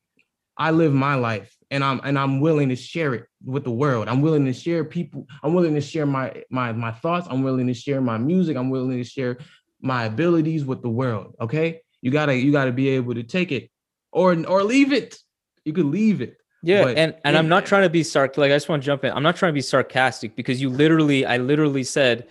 [0.57, 4.09] I live my life and I'm and I'm willing to share it with the world.
[4.09, 5.27] I'm willing to share people.
[5.43, 7.29] I'm willing to share my my my thoughts.
[7.31, 8.57] I'm willing to share my music.
[8.57, 9.39] I'm willing to share
[9.81, 11.35] my abilities with the world.
[11.41, 13.71] Okay, you gotta you gotta be able to take it
[14.13, 15.19] or or leave it.
[15.65, 16.37] You could leave it.
[16.63, 18.37] Yeah, but and and in- I'm not trying to be sarc.
[18.37, 19.13] Like I just want to jump in.
[19.13, 22.27] I'm not trying to be sarcastic because you literally, I literally said.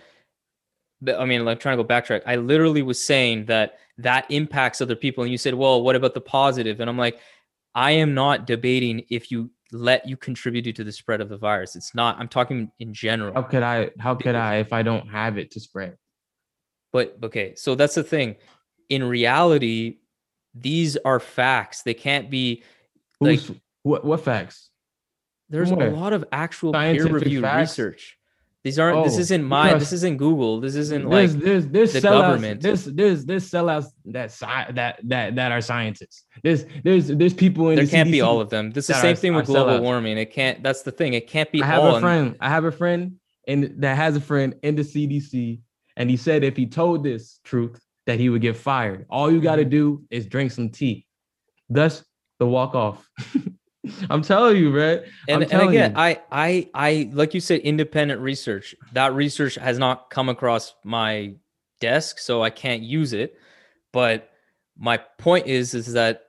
[1.02, 2.22] that- I mean, like trying to go backtrack.
[2.26, 6.12] I literally was saying that that impacts other people, and you said, "Well, what about
[6.14, 7.18] the positive?" And I'm like,
[7.74, 11.76] I am not debating if you let you contribute to the spread of the virus.
[11.76, 12.18] It's not.
[12.18, 13.32] I'm talking in general.
[13.34, 13.90] How could I?
[13.98, 15.96] How could I if I don't have it to spread?
[16.92, 18.36] But okay, so that's the thing.
[18.88, 19.98] In reality,
[20.54, 21.82] these are facts.
[21.82, 22.62] They can't be
[23.20, 24.04] like Who's what?
[24.04, 24.70] What facts?
[25.50, 25.88] there's where?
[25.88, 28.16] a lot of actual Scientific peer reviewed research.
[28.64, 30.60] These aren't this Oh, isn't my this isn't Google.
[30.60, 32.60] This isn't like there's there's there's the sellouts, government.
[32.60, 36.24] There's there's there's sellouts that sci- that that that are scientists.
[36.42, 38.72] There's there's there's people in there the can't be all of them.
[38.72, 39.82] This is the same are- thing with global sellouts.
[39.82, 40.18] warming.
[40.18, 41.14] It can't that's the thing.
[41.14, 42.36] It can't be I have all a friend.
[42.40, 43.16] I have a friend
[43.46, 45.60] and that has a friend in the CDC,
[45.98, 49.04] and he said if he told this truth that he would get fired.
[49.10, 49.70] All you got to mm-hmm.
[49.70, 51.06] do is drink some tea.
[51.68, 52.02] Thus,
[52.38, 53.06] the walk off.
[54.10, 55.04] I'm telling you, man.
[55.28, 55.96] and, and again you.
[55.96, 61.34] i i i like you said independent research that research has not come across my
[61.80, 63.38] desk so i can't use it
[63.92, 64.30] but
[64.76, 66.24] my point is is that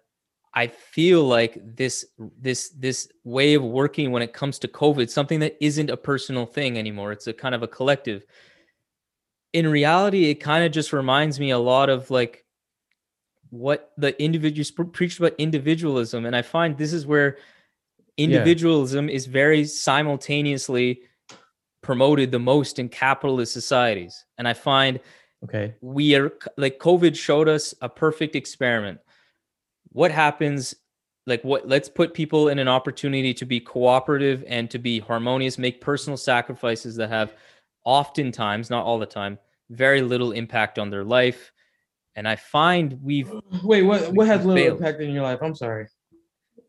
[0.54, 2.06] i feel like this
[2.40, 6.46] this this way of working when it comes to covid something that isn't a personal
[6.46, 8.24] thing anymore it's a kind of a collective
[9.54, 12.46] in reality it kind of just reminds me a lot of like
[13.50, 17.38] what the individuals preached about individualism and i find this is where
[18.18, 21.02] individualism is very simultaneously
[21.82, 25.00] promoted the most in capitalist societies and i find
[25.44, 25.74] okay.
[25.82, 29.00] we are like covid showed us a perfect experiment
[29.92, 30.76] what happens
[31.26, 35.58] like what let's put people in an opportunity to be cooperative and to be harmonious
[35.58, 37.34] make personal sacrifices that have
[37.90, 39.40] oftentimes not all the time
[39.72, 41.52] very little impact on their life
[42.16, 43.32] and i find we've
[43.64, 44.14] Wait, what?
[44.14, 44.78] What has little Failed.
[44.78, 45.40] impact in your life?
[45.42, 45.88] I'm sorry.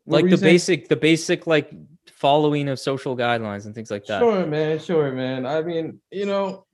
[0.05, 1.71] What like the basic the basic like
[2.07, 4.79] following of social guidelines and things like that Sure, man.
[4.79, 5.45] Sure, man.
[5.45, 6.65] I mean, you know,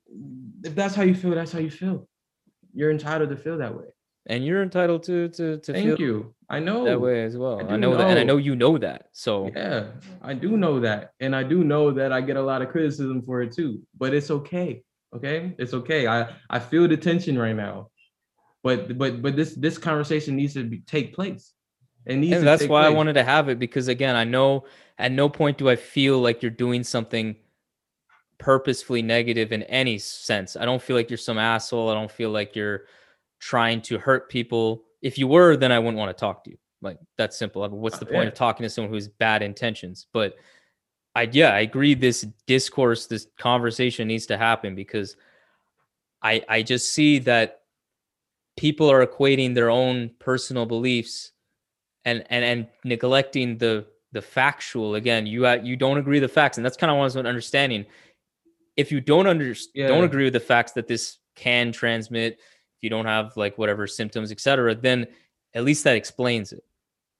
[0.63, 2.07] if that's how you feel, that's how you feel.
[2.73, 3.87] You're entitled to feel that way.
[4.27, 6.33] And you're entitled to to to Thank feel you.
[6.49, 7.59] I know that way as well.
[7.59, 8.33] I I, do know, that, and I know.
[8.33, 9.09] know you know that.
[9.11, 9.87] So Yeah,
[10.21, 11.11] I do know that.
[11.19, 13.81] And I do know that I get a lot of criticism for it too.
[13.97, 14.83] But it's okay.
[15.13, 15.55] Okay?
[15.57, 16.07] It's okay.
[16.07, 17.89] I I feel the tension right now.
[18.63, 21.53] But but but this this conversation needs to be, take place.
[22.05, 24.65] And that's why I wanted to have it because again, I know
[24.97, 27.35] at no point do I feel like you're doing something
[28.37, 30.55] purposefully negative in any sense.
[30.55, 31.89] I don't feel like you're some asshole.
[31.89, 32.85] I don't feel like you're
[33.39, 34.83] trying to hurt people.
[35.01, 36.57] If you were, then I wouldn't want to talk to you.
[36.81, 37.63] Like that's simple.
[37.63, 38.29] I mean, What's the point Yeah.
[38.29, 40.07] of talking to someone who has bad intentions?
[40.13, 40.35] But
[41.15, 45.15] I yeah, I agree this discourse, this conversation needs to happen because
[46.21, 47.61] I I just see that
[48.57, 51.31] people are equating their own personal beliefs
[52.05, 56.33] and and and neglecting the the factual again you uh, you don't agree with the
[56.33, 57.85] facts and that's kind of what I was understanding
[58.77, 59.87] if you don't under Yeah.
[59.87, 62.39] don't agree with the facts that this can transmit
[62.77, 65.05] if you don't have like whatever symptoms etc then
[65.53, 66.63] at least that explains it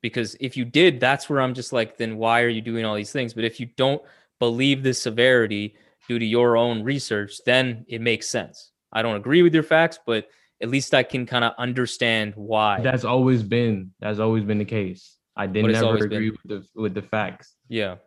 [0.02, 2.96] because if you did that's where i'm just like then why are you doing all
[2.96, 4.02] these things but if you don't
[4.40, 5.76] believe the severity
[6.08, 10.00] due to your own research then it makes sense i don't agree with your facts
[10.06, 10.28] but
[10.62, 14.66] at least i can kind of understand why That's always been that's always been the
[14.66, 15.16] case.
[15.36, 16.14] I did never always been?
[16.14, 17.98] agree with the with the facts yeah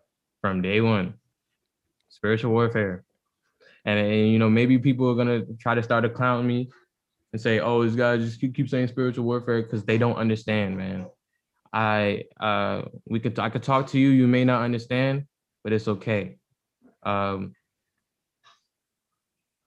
[0.40, 1.14] from day one.
[2.08, 3.04] Spiritual warfare.
[3.84, 6.70] And, and you know, maybe people are gonna try to start to clown me
[7.32, 10.76] and say, oh, this guy just keep, keep saying spiritual warfare because they don't understand,
[10.76, 11.06] man.
[11.72, 15.26] I uh we could I could talk to you, you may not understand,
[15.62, 16.36] but it's okay.
[17.04, 17.52] Um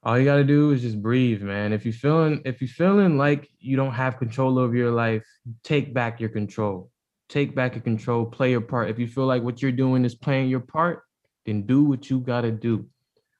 [0.03, 1.71] all you gotta do is just breathe, man.
[1.71, 5.25] If you're feeling if you're feeling like you don't have control over your life,
[5.63, 6.91] take back your control.
[7.29, 8.89] Take back your control, play your part.
[8.89, 11.03] If you feel like what you're doing is playing your part,
[11.45, 12.85] then do what you gotta do.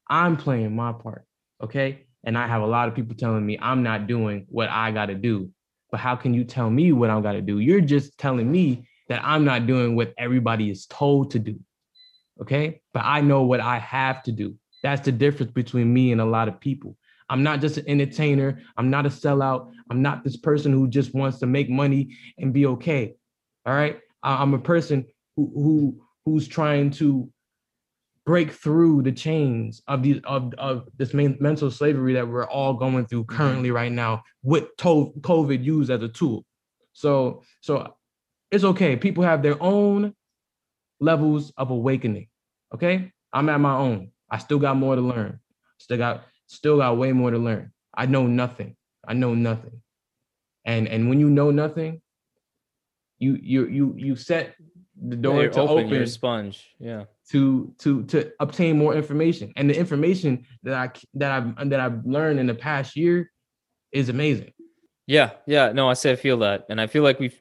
[0.09, 1.25] I'm playing my part,
[1.61, 2.05] okay?
[2.23, 5.15] And I have a lot of people telling me I'm not doing what I gotta
[5.15, 5.49] do.
[5.91, 7.59] But how can you tell me what I gotta do?
[7.59, 11.59] You're just telling me that I'm not doing what everybody is told to do.
[12.41, 12.81] Okay.
[12.93, 14.55] But I know what I have to do.
[14.81, 16.97] That's the difference between me and a lot of people.
[17.29, 18.61] I'm not just an entertainer.
[18.77, 19.71] I'm not a sellout.
[19.89, 23.15] I'm not this person who just wants to make money and be okay.
[23.65, 23.99] All right.
[24.23, 25.05] I'm a person
[25.35, 27.29] who who who's trying to
[28.25, 32.73] break through the chains of these of, of this main mental slavery that we're all
[32.73, 33.37] going through mm-hmm.
[33.37, 36.45] currently right now with to- COVID used as a tool.
[36.93, 37.95] So so
[38.51, 38.95] it's okay.
[38.95, 40.13] People have their own
[40.99, 42.27] levels of awakening.
[42.73, 43.11] Okay.
[43.33, 44.11] I'm at my own.
[44.29, 45.39] I still got more to learn.
[45.79, 47.71] Still got still got way more to learn.
[47.93, 48.75] I know nothing.
[49.05, 49.81] I know nothing.
[50.65, 52.01] And and when you know nothing,
[53.19, 54.55] you you you you set
[55.01, 59.53] the door you're to open, open, you're sponge yeah to to to obtain more information.
[59.55, 63.31] And the information that i that I've that I've learned in the past year
[63.91, 64.53] is amazing.
[65.07, 65.71] Yeah, yeah.
[65.71, 67.39] No, I say I feel that, and I feel like we've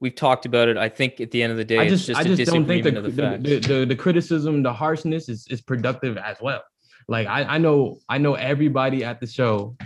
[0.00, 0.76] we've talked about it.
[0.76, 2.52] I think at the end of the day, I it's just, just I a just
[2.52, 5.60] don't think the, disagreement of the, the, the, the, the criticism, the harshness is, is
[5.60, 6.62] productive as well.
[7.08, 9.76] Like I, I know, I know everybody at the show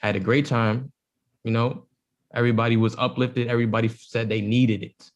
[0.00, 0.92] had a great time.
[1.44, 1.86] You know,
[2.34, 3.48] everybody was uplifted.
[3.48, 5.10] Everybody said they needed it.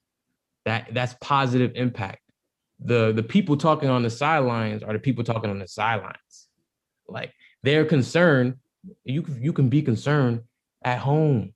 [0.68, 2.20] That that's positive impact.
[2.80, 6.34] The the people talking on the sidelines are the people talking on the sidelines.
[7.08, 7.32] Like
[7.62, 8.56] they're concerned.
[9.04, 10.42] You can- you can be concerned
[10.84, 11.54] at home.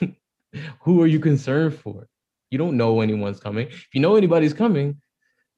[0.84, 2.08] Who are you concerned for?
[2.50, 3.66] You don't know anyone's coming.
[3.68, 5.00] If you know anybody's coming,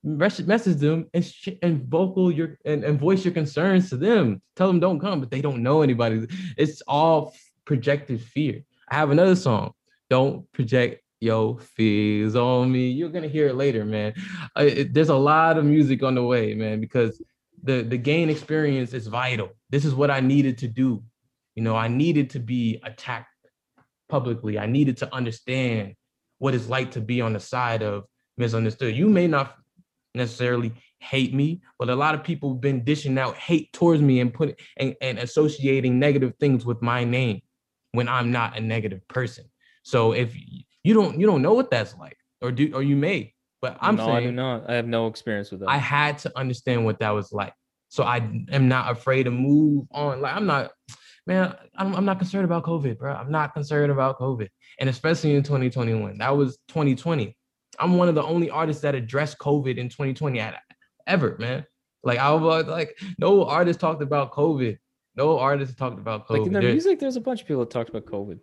[0.03, 4.43] message them and sh- and vocal your and, and voice your concerns to them.
[4.57, 6.27] Tell them don't come, but they don't know anybody.
[6.57, 7.35] It's all
[7.65, 8.62] projected fear.
[8.91, 9.73] I have another song.
[10.11, 12.90] Don't project your fears on me.
[12.90, 14.14] You're gonna hear it later, man.
[14.59, 17.22] Uh, it- there's a lot of music on the way, man, because
[17.62, 19.51] the the gain experience is vital.
[19.70, 21.02] This is what I needed to do.
[21.55, 23.28] You know, I needed to be attacked
[24.09, 24.59] publicly.
[24.59, 25.94] I needed to understand
[26.38, 28.05] what it's like to be on the side of
[28.36, 28.94] misunderstood.
[28.94, 29.56] You may not
[30.14, 34.20] necessarily hate me, but a lot of people have been dishing out hate towards me
[34.20, 37.40] and put and, and associating negative things with my name
[37.93, 39.44] when I'm not a negative person.
[39.82, 40.34] So if
[40.86, 43.96] you don't you don't know what that's like, or do or you may, but I'm
[43.96, 44.08] saying.
[44.08, 44.70] no, I do not.
[44.70, 45.68] I have no experience with that.
[45.68, 47.52] I had to understand what that was like.
[47.88, 48.18] So I
[48.50, 50.20] am not afraid to move on.
[50.20, 50.70] Like I'm not,
[51.26, 53.12] man, I'm, I'm not concerned about COVID, bro.
[53.12, 54.48] I'm not concerned about COVID.
[54.78, 57.36] And especially in 2021, that was 2020.
[57.80, 60.54] I'm one of the only artists that addressed COVID in 2020 at,
[61.08, 61.66] ever, man.
[62.04, 64.78] Like I was like, no artist talked about COVID.
[65.16, 66.38] No artist talked about COVID.
[66.38, 68.38] like in their music, there's a bunch of people that talked about COVID,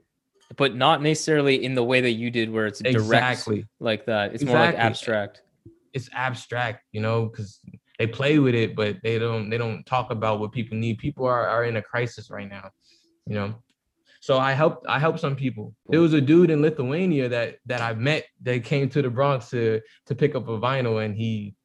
[0.56, 3.66] but not necessarily in the way that you did, where it's direct exactly.
[3.80, 4.34] like that.
[4.34, 5.42] It's more like abstract.
[5.94, 7.60] it's abstract, you know, because
[8.00, 10.98] they play with it, but they don't they don't talk about what people need.
[10.98, 12.70] People are are in a crisis right now,
[13.26, 13.56] you know.
[14.20, 15.76] So I helped I helped some people.
[15.90, 19.50] There was a dude in Lithuania that that I met that came to the Bronx
[19.50, 21.56] to to pick up a vinyl, and he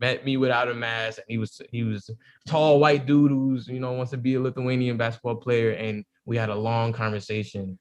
[0.00, 1.18] met me without a mask.
[1.18, 4.34] And he was he was a tall white dude who's you know wants to be
[4.34, 7.78] a Lithuanian basketball player, and we had a long conversation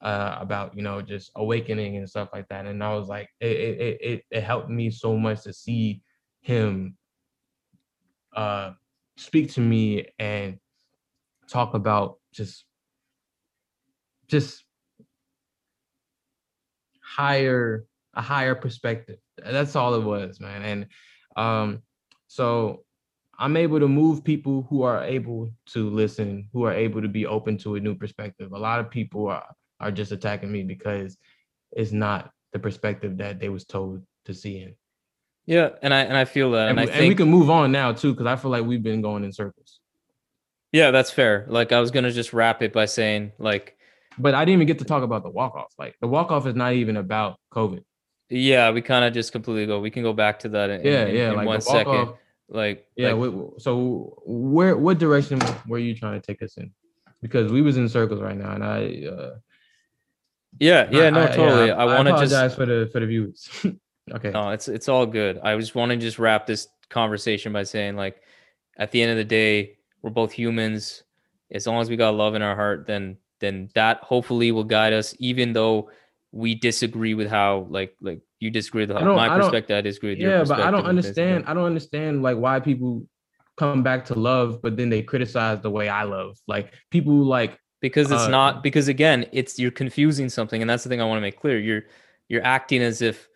[0.00, 2.66] uh, about you know just awakening and stuff like that.
[2.66, 6.00] And I was like, it it it, it, helped me so much to see
[6.40, 6.96] him
[8.34, 8.72] uh,
[9.16, 10.58] speak to me and
[11.48, 12.64] talk about just
[14.28, 14.64] just
[17.02, 19.18] higher a higher perspective.
[19.38, 20.62] That's all it was, man.
[20.62, 20.86] And
[21.36, 21.82] um,
[22.26, 22.84] so
[23.38, 27.24] I'm able to move people who are able to listen, who are able to be
[27.26, 28.52] open to a new perspective.
[28.52, 29.46] A lot of people are
[29.80, 31.16] are just attacking me because
[31.72, 34.74] it's not the perspective that they was told to see in.
[35.46, 37.48] Yeah, and I and I feel that, And, and, we, I and we can move
[37.48, 39.80] on now too, because I feel like we've been going in circles.
[40.72, 41.46] yeah, that's fair.
[41.48, 43.76] Like I was gonna just wrap it by saying, like,
[44.18, 45.72] But I didn't even get to talk about the walk off.
[45.78, 47.82] Like the walk off is not even about COVID.
[48.30, 49.78] yeah, we kind of just completely go.
[49.80, 51.30] We can go back to that in, Yeah, in, yeah.
[51.30, 52.14] in like one second.
[52.48, 53.12] Like, Yeah.
[53.12, 56.72] like, so where what direction were you trying to take us in?
[57.20, 59.36] Because we was in circles right now, and I uh,
[60.58, 61.70] yeah, yeah, no, I- totally.
[61.70, 63.48] I, want to just apologize for the for the viewers.
[64.12, 64.30] okay.
[64.30, 65.38] No, it's it's all good.
[65.42, 68.22] I just want to just wrap this conversation by saying, like,
[68.78, 71.02] at the end of the day, we're both humans.
[71.50, 74.92] As long as we got love in our heart, then then that hopefully will guide
[74.92, 75.90] us, even though
[76.32, 79.76] we disagree with how, like, like you disagree with I how don't- my I perspective.
[79.76, 81.44] I disagree with your yeah, but I don't and things like understand.
[81.46, 83.06] I don't understand like why people
[83.56, 86.38] come back to love, but then they criticize the way I love.
[86.46, 90.84] Like people like because it's uh, not because again, it's you're confusing something, and that's
[90.84, 91.58] the thing I want to make clear.
[91.58, 91.82] You're
[92.28, 93.28] you're acting as if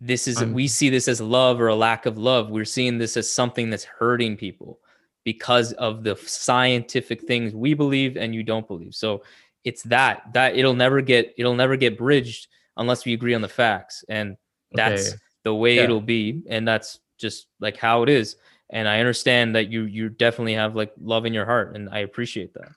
[0.00, 2.50] this is I'm- we see this as love or a lack of love.
[2.50, 4.80] We're seeing this as something that's hurting people
[5.24, 8.94] because of the scientific things we believe and you don't believe.
[8.94, 9.22] So
[9.64, 13.48] it's that that it'll never get it'll never get bridged unless we agree on the
[13.48, 14.36] facts, and
[14.72, 15.84] that's okay, the way Yeah.
[15.84, 18.36] it'll be, and that's just like how it is.
[18.70, 22.00] And I understand that you you definitely have like love in your heart, and I
[22.00, 22.72] appreciate that.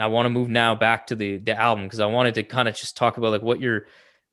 [0.00, 2.68] I want to move now back to the the album because I wanted to kind
[2.68, 3.86] of just talk about like what your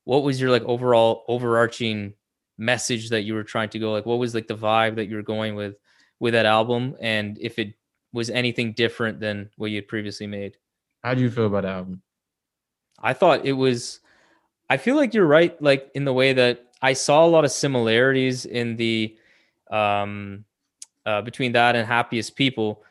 [0.04, 2.14] what was your like overall overarching
[2.58, 5.16] message that you were trying to go like what was like the vibe that you
[5.16, 5.76] were going with
[6.20, 7.74] with that album and if it
[8.14, 10.58] was anything different than what you had previously made.
[11.04, 12.02] how do you feel about the album?
[13.00, 14.00] I thought it was
[14.70, 17.52] I feel like you're right like in the way that I saw a lot of
[17.52, 19.18] similarities in the
[19.70, 20.46] um
[21.06, 22.84] uh between that and happiest people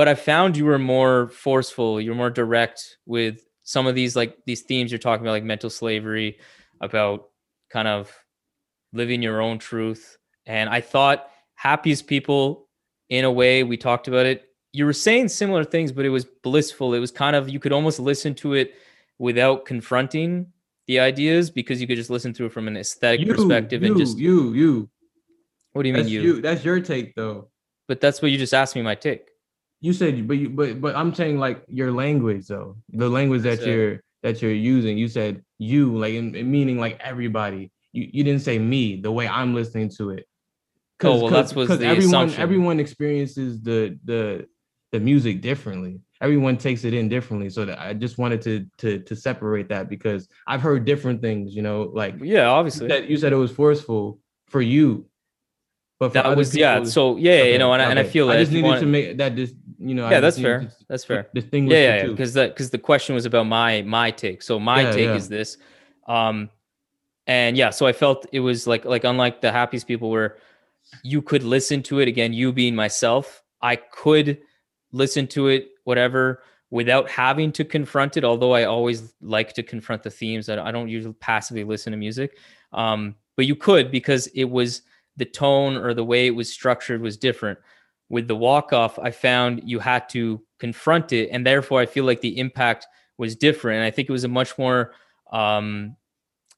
[0.00, 4.34] but I found you were more forceful, you're more direct with some of these like
[4.46, 6.38] these themes you're talking about, like mental slavery,
[6.80, 7.28] about
[7.68, 8.10] kind of
[8.94, 10.16] living your own truth.
[10.46, 12.66] And I thought happiest people,
[13.10, 14.44] in a way, we talked about it.
[14.72, 16.94] You were saying similar things, but it was blissful.
[16.94, 18.72] It was kind of you could almost listen to it
[19.18, 20.46] without confronting
[20.86, 23.88] the ideas because you could just listen to it from an aesthetic You, perspective you,
[23.88, 24.88] and just you, you.
[25.74, 26.22] what do you mean you?
[26.22, 26.40] you.
[26.40, 27.50] That's your take, though.
[27.86, 29.26] But that's what you just asked me my take.
[29.80, 33.64] You said, but you, but but I'm saying like your language though, the language that
[33.64, 34.98] you're that you're using.
[34.98, 37.70] You said you, like in, in meaning like everybody.
[37.92, 40.26] You you didn't say me the way I'm listening to it.
[41.02, 42.42] Oh, well, that's was the everyone assumption.
[42.42, 44.46] everyone experiences the the
[44.92, 46.00] the music differently.
[46.20, 47.48] Everyone takes it in differently.
[47.48, 51.54] So that I just wanted to to to separate that because I've heard different things.
[51.56, 52.88] You know, like Yeah, you obviously.
[52.88, 55.06] said, you said it was forceful for you,
[56.00, 56.76] but for that was yeah.
[56.78, 58.80] people- So yeah, Okay, you know, and, I and I feel that I just needed
[58.80, 60.08] to make that just you know.
[60.10, 60.60] Yeah, just that's fair.
[60.60, 61.28] to That's fair.
[61.34, 64.42] Distinguish Yeah, yeah, because that because the question was about my my take.
[64.42, 65.14] So my Yeah, take yeah.
[65.14, 65.58] is this,
[66.08, 66.48] um,
[67.26, 70.38] and yeah, so I felt it was like like unlike the happiest people where
[71.04, 72.32] you could listen to it again.
[72.32, 74.38] You being myself, I could
[74.92, 78.24] listen to it whatever without having to confront it.
[78.24, 80.48] Although I always like to confront the themes.
[80.48, 82.38] I, I don't usually passively listen to music,
[82.72, 84.80] um, but you could because it was
[85.20, 87.60] the tone or the way it was structured was different
[88.08, 92.04] with the walk off, I found you had to confront it, and therefore I feel
[92.04, 92.86] like the impact
[93.16, 93.76] was different.
[93.76, 94.92] And I think it was a much more,
[95.30, 95.96] um,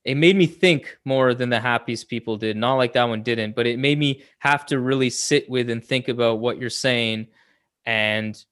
[0.05, 2.57] it made me think more than the happiest people did.
[2.57, 5.85] Not like that one didn't, but it made me have to really sit with and
[5.85, 7.29] think about what you're saying,
[7.85, 8.43] and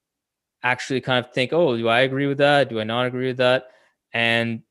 [0.62, 2.68] actually kind of think, oh, do I agree with that?
[2.68, 3.68] Do I not agree with that?
[4.12, 4.62] And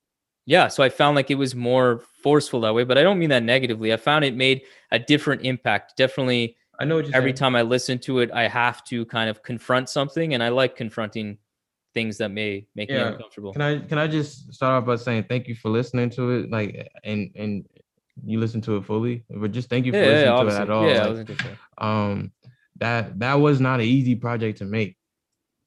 [0.49, 3.29] yeah, so I found like it was more forceful that way, but I don't mean
[3.29, 3.93] that negatively.
[3.93, 5.95] I found it made a different impact.
[5.95, 7.35] Definitely I know every saying.
[7.35, 10.75] time I listen to it, I have to kind of confront something, and I like
[10.75, 11.37] confronting
[11.93, 13.53] things that may make me uncomfortable.
[13.53, 16.49] Can I can I just start off by saying thank you for listening to it,
[16.49, 17.63] like and and
[18.25, 20.61] you listen to it fully, but just thank you for yeah, yeah, listening to it
[20.63, 20.89] at all.
[20.89, 21.57] Yeah, like, say.
[21.77, 22.31] um
[22.77, 24.97] that that was not an easy project to make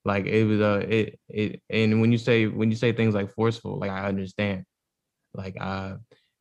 [0.04, 3.30] like it was uh it it and when you say when you say things like
[3.30, 4.64] forceful like i understand
[5.34, 5.94] like uh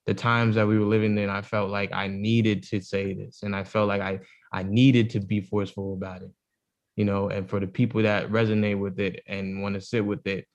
[0.05, 3.43] the times that we were living in i felt like i needed to say this
[3.43, 4.19] and i felt like i
[4.51, 6.31] i needed to be forceful about it
[6.95, 10.25] you know and for the people that resonate with it and want to sit with
[10.27, 10.45] it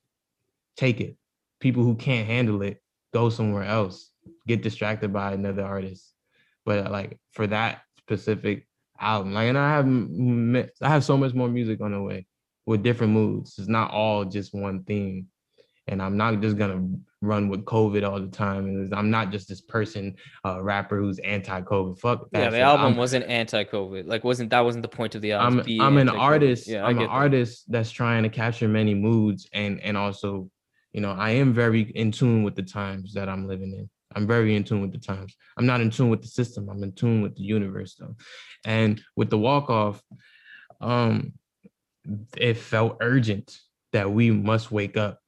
[0.77, 1.17] take it
[1.61, 2.83] people who can't handle it
[3.15, 4.11] go somewhere else
[4.47, 6.15] get distracted by another artist
[6.65, 8.67] but like for that specific
[9.01, 9.35] album.
[9.35, 12.27] Like, and I have I have so much more music on the way
[12.67, 13.59] with different moods.
[13.59, 15.27] It's not all just one theme,
[15.87, 16.89] and I'm not just gonna
[17.27, 18.67] run with COVID all the time.
[18.67, 21.99] And I'm not just this person, uh, rapper who's anti-COVID.
[21.99, 22.45] Fuck that.
[22.45, 24.07] Yeah, the album I'm, wasn't anti-COVID.
[24.07, 25.63] Like, wasn't that wasn't the point of the album?
[25.67, 26.67] I'm, I'm an artist.
[26.67, 27.11] Yeah, I'm an that.
[27.11, 30.51] artist that's trying to capture many moods and and also,
[30.93, 33.91] you know, I am very in tune with the times that I'm living in.
[34.15, 35.37] I'm very in tune with the times.
[35.59, 36.69] I'm not in tune with the system.
[36.71, 38.17] I'm in tune with the universe though.
[38.65, 40.03] And with the walk off,
[40.81, 41.35] um,
[42.37, 43.59] it felt urgent
[43.93, 45.21] that we must wake up.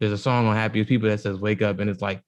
[0.00, 2.22] There's a song on Happiest People that says "Wake Up," and it's like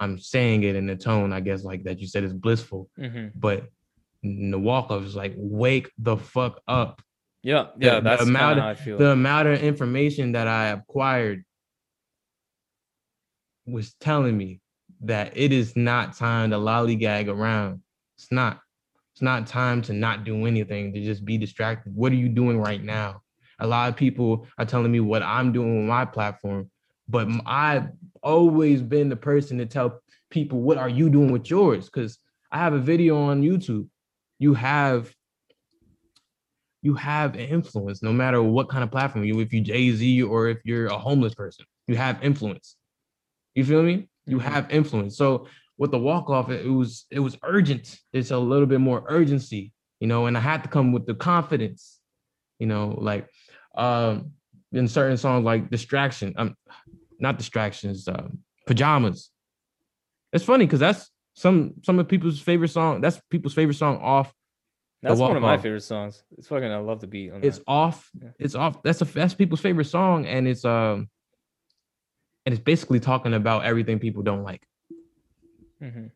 [0.00, 3.32] I'm saying it in the tone, I guess, like that you said is blissful, Mhm.
[3.34, 3.68] but
[4.22, 7.00] in the walk off is like "Wake the fuck up."
[7.42, 8.98] Yeah, yeah, the that's kind amount of of- how I feel.
[8.98, 11.44] the amount of information that I acquired
[13.66, 14.60] was telling me
[15.02, 17.82] that it is not time to lollygag around.
[18.16, 18.60] It's not.
[19.12, 21.94] It's not time to not do anything, to just be distracted.
[21.94, 23.22] What are you doing right now?
[23.60, 26.70] A lot of people are telling me what I'm doing with my platform,
[27.08, 27.88] but I've
[28.22, 31.86] always been the person to tell people, what are you doing with yours?
[31.86, 32.18] Because
[32.52, 33.88] I have a video on YouTube.
[34.38, 35.12] You have
[36.82, 40.48] you have an influence no matter what kind of platform you if you Jay-Z or
[40.48, 42.76] if you're a homeless person you have influence
[43.56, 44.42] you feel me you Mhm.
[44.42, 48.66] have influence so with the walk off it was it was urgent it's a little
[48.66, 51.98] bit more urgency you know and I had to come with the confidence
[52.60, 53.28] you know like
[53.76, 54.32] um
[54.72, 56.54] in certain songs like distraction um
[57.18, 59.30] not distractions um pajamas
[60.32, 64.32] it's funny because that's some some of people's favorite song that's people's favorite song off
[65.00, 65.62] that's one of my Off.
[65.62, 66.24] favorite songs.
[66.36, 66.72] It's fucking.
[66.72, 67.30] I love the beat.
[67.30, 67.64] On it's that.
[67.68, 68.30] off Yeah.
[68.40, 71.08] it's off that's a that's people's favorite song and it's um
[72.44, 74.66] and it's basically talking about everything people don't like
[75.80, 76.10] Mhm.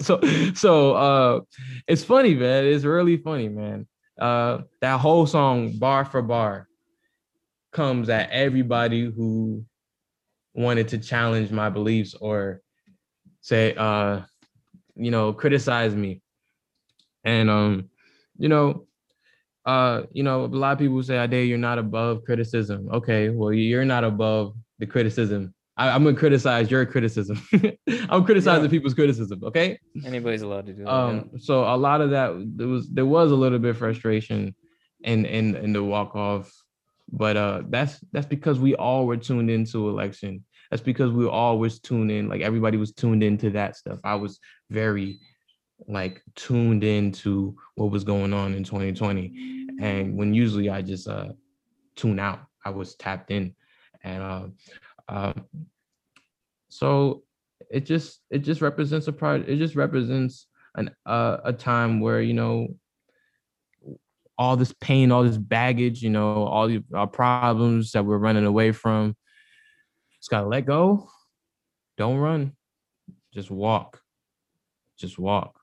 [0.02, 0.18] so
[0.54, 1.40] so uh
[1.86, 3.86] it's funny man it's really funny man
[4.18, 6.66] uh that whole song bar for bar
[7.72, 9.62] comes at everybody who
[10.56, 12.60] wanted to challenge my beliefs or
[13.42, 14.20] say uh
[14.96, 16.20] you know criticize me
[17.24, 17.90] and um
[18.38, 18.86] you know
[19.66, 23.28] uh you know a lot of people say i dare you're not above criticism okay
[23.28, 25.54] well you're not above the criticism.
[25.78, 27.36] I, I'm gonna criticize your criticism.
[28.10, 28.70] I'm criticizing Yeah.
[28.70, 29.40] people's criticism.
[29.44, 29.78] Okay.
[30.04, 30.90] Anybody's allowed to do that.
[30.90, 34.54] Um, so a lot of that there was there was a little bit of frustration
[35.02, 36.50] in in in the walk off,
[37.12, 40.44] but uh that's that's because we all were tuned into election.
[40.70, 43.98] That's because we all was tuned in, like everybody was tuned into that stuff.
[44.04, 44.40] I was
[44.70, 45.18] very
[45.86, 49.66] like tuned into what was going on in 2020.
[49.80, 51.28] And when usually I just uh
[51.96, 53.54] tune out, I was tapped in.
[54.02, 54.46] And uh,
[55.08, 55.32] uh
[56.68, 57.22] so
[57.70, 62.20] it just it just represents a part it just represents an uh, a time where
[62.20, 62.68] you know
[64.38, 66.82] all this pain all this baggage you know all the
[67.12, 69.16] problems that we're running away from
[70.26, 71.08] just gotta let go
[71.96, 72.50] don't run
[73.32, 74.00] just walk
[74.98, 75.60] just walk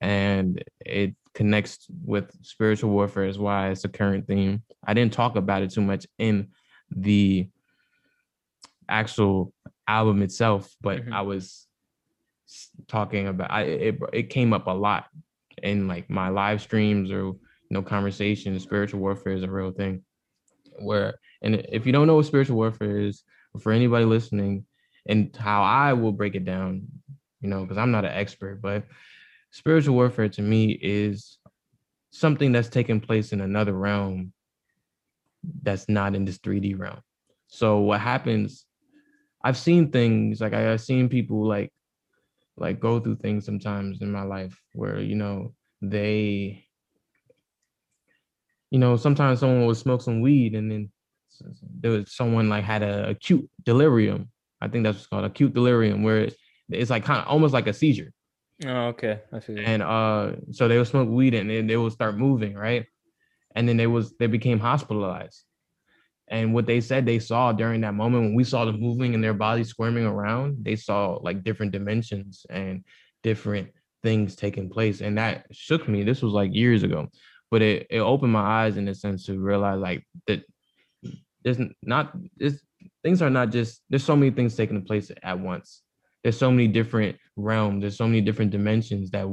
[0.00, 5.34] and it connects with spiritual warfare is why it's a current theme i didn't talk
[5.34, 6.46] about it too much in
[6.94, 7.48] the
[8.88, 9.52] actual
[9.88, 11.12] album itself but Mhm.
[11.12, 11.66] i was
[12.86, 15.06] talking about I it, it came up a lot
[15.60, 17.38] in like my live streams or you
[17.70, 18.62] know conversations.
[18.62, 20.04] Spiritual warfare is a real thing.
[20.80, 23.22] Where and if you don't know what spiritual warfare is,
[23.58, 24.66] for anybody listening,
[25.06, 26.86] and how I will break it down,
[27.40, 28.84] you know, because I'm not an expert, but
[29.50, 31.38] spiritual warfare to me is
[32.10, 34.32] something that's taking place in another realm
[35.62, 37.00] that's not in this 3D realm.
[37.48, 38.66] So what happens?
[39.42, 41.72] I've seen things like I, I've seen people like
[42.56, 46.66] like go through things sometimes in my life where you know they
[48.70, 50.90] you know sometimes someone would smoke some weed and then
[51.80, 54.30] there was someone like had a acute delirium.
[54.60, 56.36] I think that's what's called acute delirium where it,
[56.68, 58.12] it's like kind of almost like a seizure.
[58.66, 59.20] Oh, okay.
[59.32, 59.58] I you.
[59.58, 62.84] and uh so they would smoke weed and then they would start moving right?
[63.54, 65.44] And then they was they became hospitalized.
[66.28, 69.24] And what they said they saw during that moment when we saw them moving and
[69.24, 72.84] their bodies squirming around they saw like different dimensions and
[73.22, 73.70] different
[74.02, 75.00] things taking place.
[75.00, 76.02] And that shook me.
[76.02, 77.08] This was like years ago.
[77.50, 80.44] But it, it opened my eyes in a sense to realize like that
[81.42, 82.60] there's not this
[83.02, 85.82] things are not just there's so many things taking place at once.
[86.22, 87.80] There's so many different realms.
[87.80, 89.26] There's so many different dimensions that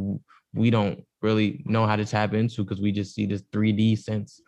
[0.53, 4.41] we don't really know how to tap into because we just see this 3d sense.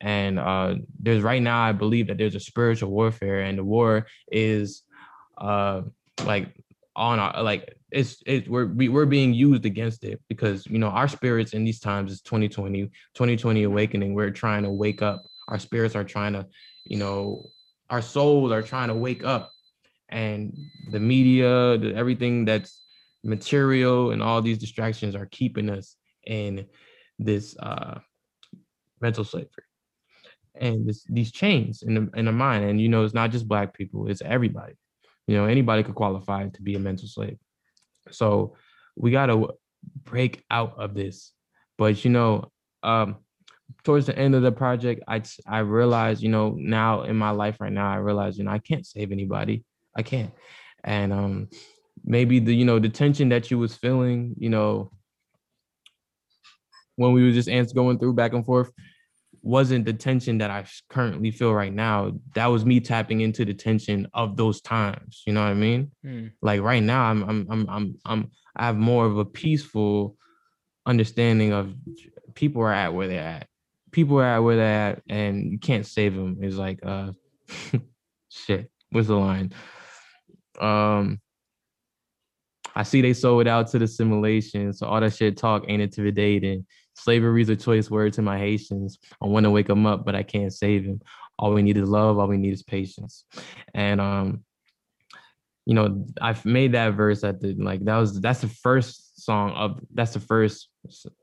[0.00, 4.06] And uh there's right now i believe that there's a spiritual warfare and the war
[4.30, 4.82] is
[5.38, 5.82] uh
[6.24, 6.54] like
[6.96, 10.88] on our like it's it we're we, we're being used against it because you know
[10.88, 14.14] our spirits in these times is 2020 2020 awakening.
[14.14, 15.22] We're trying to wake up.
[15.48, 16.46] Our spirits are trying to
[16.84, 17.46] you know
[17.90, 19.50] our souls are trying to wake up
[20.08, 20.56] and
[20.90, 22.82] the media the, everything that's
[23.22, 25.96] material and all these distractions are keeping us
[26.26, 26.66] in
[27.18, 27.98] this uh
[29.00, 29.64] mental slavery
[30.54, 32.64] and this, these chains in the in the mind.
[32.64, 34.74] And you know it's not just black people it's everybody.
[35.26, 37.38] You know anybody could qualify to be a mental slave.
[38.10, 38.56] So
[38.96, 39.50] we got to
[40.04, 41.32] break out of this.
[41.78, 42.50] But you know
[42.82, 43.16] um
[43.82, 47.60] towards the end of the project I I realized you know now in my life
[47.60, 49.64] right now i realize you know i can't save anybody
[49.96, 50.32] i can't
[50.84, 51.48] and um
[52.04, 54.90] maybe the you know the tension that you was feeling you know
[56.96, 58.70] when we were just ants going through back and forth
[59.44, 62.12] wasn't the tension that I currently feel right now.
[62.34, 65.22] That was me tapping into the tension of those times.
[65.26, 65.92] You know what I mean?
[66.02, 66.28] Hmm.
[66.40, 70.16] Like right now, I'm I'm I'm I'm I'm I have more of a peaceful
[70.86, 71.74] understanding of
[72.34, 73.46] people are at where they're at.
[73.94, 76.38] People are at where they're at, and you can't save them.
[76.40, 77.12] It's like uh,
[78.28, 78.68] shit.
[78.90, 79.52] What's the line?
[80.60, 81.20] Um.
[82.76, 85.80] I see they sold it out to the simulation, so all that shit talk ain't
[85.80, 86.66] intimidating.
[86.94, 88.98] Slavery's a choice word to my Haitians.
[89.22, 91.00] I want to wake them up, but I can't save him.
[91.38, 92.18] All we need is love.
[92.18, 93.24] All we need is patience.
[93.74, 94.44] And um,
[95.66, 99.52] you know, I've made that verse at the like that was that's the first song
[99.52, 100.68] of that's the first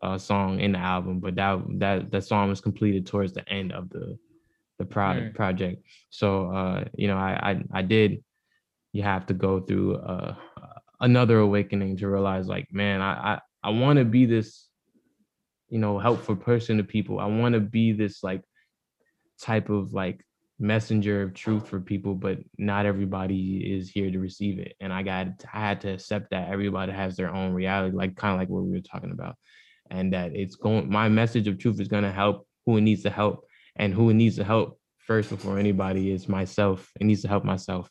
[0.02, 3.72] uh, song in the album, but that that that song was completed towards the end
[3.72, 4.18] of the
[4.80, 5.34] the Mm.
[5.36, 5.84] project.
[6.10, 8.24] So uh, you know, I I I did.
[8.94, 10.36] You have to go through uh
[11.00, 14.70] another awakening to realize like man i i, I want to be this
[15.70, 18.44] you know helpful person to people i want to be this like
[19.40, 20.24] type of like
[20.62, 24.76] messenger of truth for people but not everybody is here to receive it.
[24.80, 28.34] And i got i had to accept that everybody has their own reality like kind
[28.34, 29.36] of like what we were talking about.
[29.90, 33.04] And that it's going my message of truth is going to help who it needs
[33.04, 33.46] to help.
[33.78, 36.90] And who it needs to help first before anybody is myself.
[37.00, 37.90] It needs to help myself.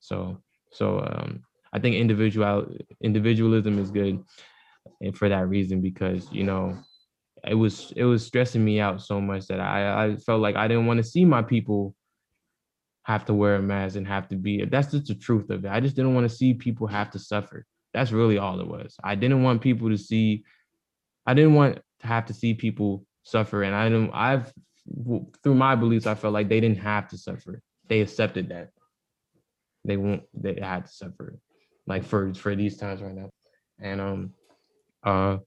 [0.00, 0.40] So
[0.72, 2.66] so um I think individual
[3.02, 4.22] individualism is good,
[5.00, 6.78] and for that reason, because you know,
[7.46, 10.68] it was it was stressing me out so much that I I felt like I
[10.68, 11.94] didn't want to see my people
[13.06, 15.70] have to wear a mask and have to be that's just the truth of it.
[15.70, 17.64] I just didn't want to see people have to suffer.
[17.94, 18.96] That's really all it was.
[19.02, 20.42] I didn't want people to see
[21.24, 24.52] I didn't want to have to see people suffer and I didn't I've
[25.44, 27.62] through my beliefs I felt like they didn't have to suffer.
[27.88, 28.70] They accepted that.
[29.84, 31.38] They won't they had to suffer
[31.86, 33.30] like for for these times right now.
[33.80, 34.32] And um
[35.04, 35.38] uh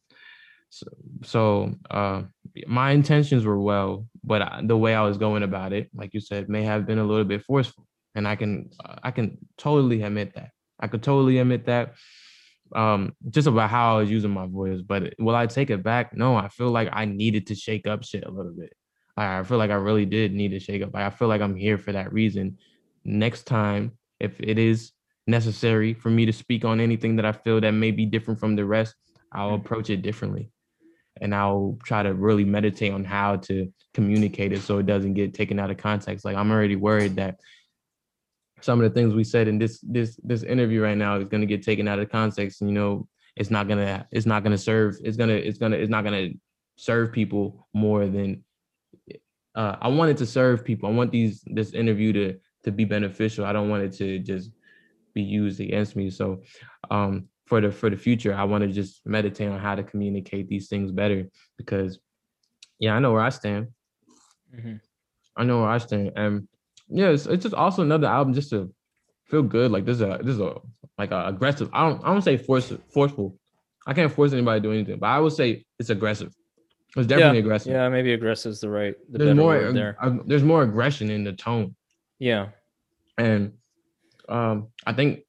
[0.70, 0.88] so,
[1.24, 2.22] so uh
[2.68, 6.20] my intentions were well, but I, the way I was going about it, like you
[6.20, 8.70] said, may have been a little bit forceful, and I can
[9.04, 10.52] I can totally admit that.
[10.80, 11.96] I could totally admit that.
[12.76, 16.16] Um, just about how I was using my voice, but will I take it back?
[16.16, 18.74] No, I feel like I needed to shake up shit a little bit.
[19.18, 20.94] I feel like I really did need to shake up.
[20.94, 22.58] Like, I feel like I'm here for that reason.
[23.04, 24.92] Next time, if it is
[25.26, 28.56] necessary for me to speak on anything that I feel that may be different from
[28.56, 28.96] the rest,
[29.34, 30.52] I'll approach it differently
[31.22, 35.34] and I'll try to really meditate on how to communicate it so it doesn't get
[35.34, 36.26] taken out of context.
[36.26, 37.40] Like I'm already worried that
[38.62, 41.42] some of the things we said in this this this interview right now is going
[41.42, 44.44] to get taken out of context and you know it's not going to it's not
[44.44, 46.38] going to serve it's going to it's going to it's not going to
[46.76, 48.44] serve people more than
[49.56, 50.90] uh, I wanted to serve people.
[50.90, 53.46] I want these this interview to to be beneficial.
[53.46, 54.52] I don't want it to just
[55.14, 56.10] be used against me.
[56.10, 56.42] So
[56.92, 60.48] um for the for the future, I want to just meditate on how to communicate
[60.48, 61.28] these things better
[61.58, 62.00] because
[62.80, 63.70] yeah, I know where I stand.
[64.56, 64.80] Mhm.
[65.36, 66.12] I know where I stand.
[66.16, 66.48] And
[66.88, 68.72] yeah, it's, it's just also another album just to
[69.26, 69.72] feel good.
[69.72, 70.58] Like this is a this is a
[71.00, 71.70] like a aggressive.
[71.74, 73.36] I don't I don't say force forceful.
[73.88, 76.32] I can't force anybody to do anything, but I would say it's aggressive.
[76.96, 77.72] It's definitely aggressive.
[77.72, 79.98] Yeah, maybe aggressive is the right the There's more word there.
[80.26, 81.76] there's more aggression in the tone.
[82.20, 82.50] Yeah.
[83.18, 83.54] And
[84.28, 85.22] um, I think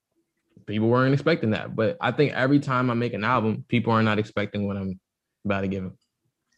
[0.71, 1.75] people weren't expecting that.
[1.75, 4.99] But I think every time I make an album, people are not expecting what I'm
[5.45, 5.99] about to give them.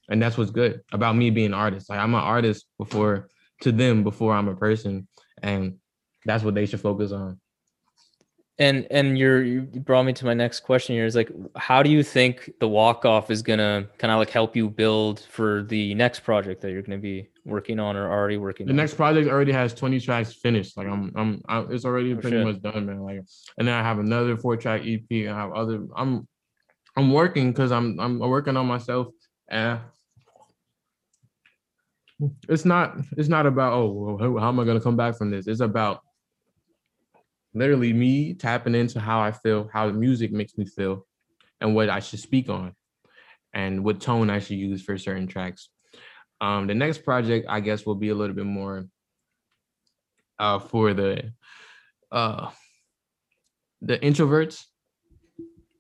[0.09, 1.89] And that's what's good about me being an artist.
[1.89, 3.29] Like I'm an artist before
[3.63, 5.09] to them before I'm a person.
[5.43, 5.79] And
[6.25, 7.41] that's what they should focus on.
[8.59, 11.89] And and you're you brought me to my next question here is like how do
[11.91, 15.95] you think the walk off is gonna kind of like help you build for the
[15.95, 18.77] next project that you're gonna be working on or already working The on?
[18.77, 20.77] next project already has 20 tracks finished.
[20.77, 22.47] Like I'm, I'm, I, it's already Oh, pretty shit.
[22.47, 23.01] much done, man.
[23.01, 23.21] Like,
[23.59, 25.01] and then I have another four track EP.
[25.11, 25.85] And I have other.
[25.97, 26.29] I'm,
[26.97, 29.09] I'm working because I'm, I'm working on myself,
[29.49, 29.81] and
[32.49, 35.47] it's not, it's not about oh, how, how am I gonna come back from this?
[35.49, 36.03] It's about
[37.55, 41.07] literally me tapping into how I feel, how the music makes me feel,
[41.61, 42.75] and what I should speak on,
[43.53, 45.69] and what tone I should use for certain tracks.
[46.41, 48.87] Um, the next project, I guess, will be a little bit more
[50.39, 51.33] uh for the
[52.11, 52.51] uh
[53.83, 54.65] the introverts,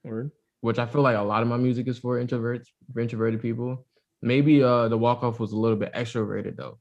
[0.05, 0.31] Word.
[0.61, 3.87] which I feel like a lot of my music is for introverts, for introverted people.
[4.21, 6.79] Maybe uh the walk off was a little bit extroverted though.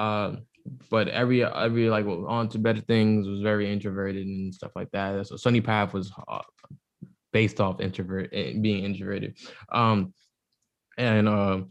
[0.00, 0.46] Um,
[0.90, 5.26] but every every like on to better things was very introverted and stuff like that.
[5.26, 6.42] So Sunny Path was uh,
[7.32, 9.38] based off introvert eh, being introverted.
[9.72, 10.12] Um,
[10.98, 11.70] and um,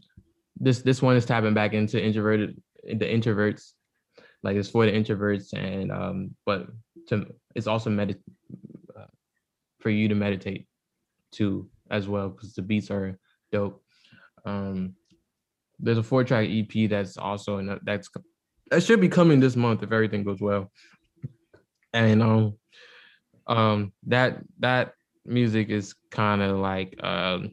[0.58, 3.72] this this one is tapping back into introverted the introverts,
[4.42, 6.66] like it's for the introverts and um, but
[7.08, 8.18] to it's also medit
[8.98, 9.06] uh,
[9.80, 10.66] for you to meditate
[11.32, 13.18] too as well because the beats are
[13.52, 13.82] dope.
[14.44, 14.94] Um,
[15.78, 18.08] there's a four track EP that's also in a- that's
[18.70, 20.70] that should be coming this month if everything goes well.
[21.92, 22.54] And um
[23.46, 24.94] um that that
[25.24, 27.52] music is kind of like um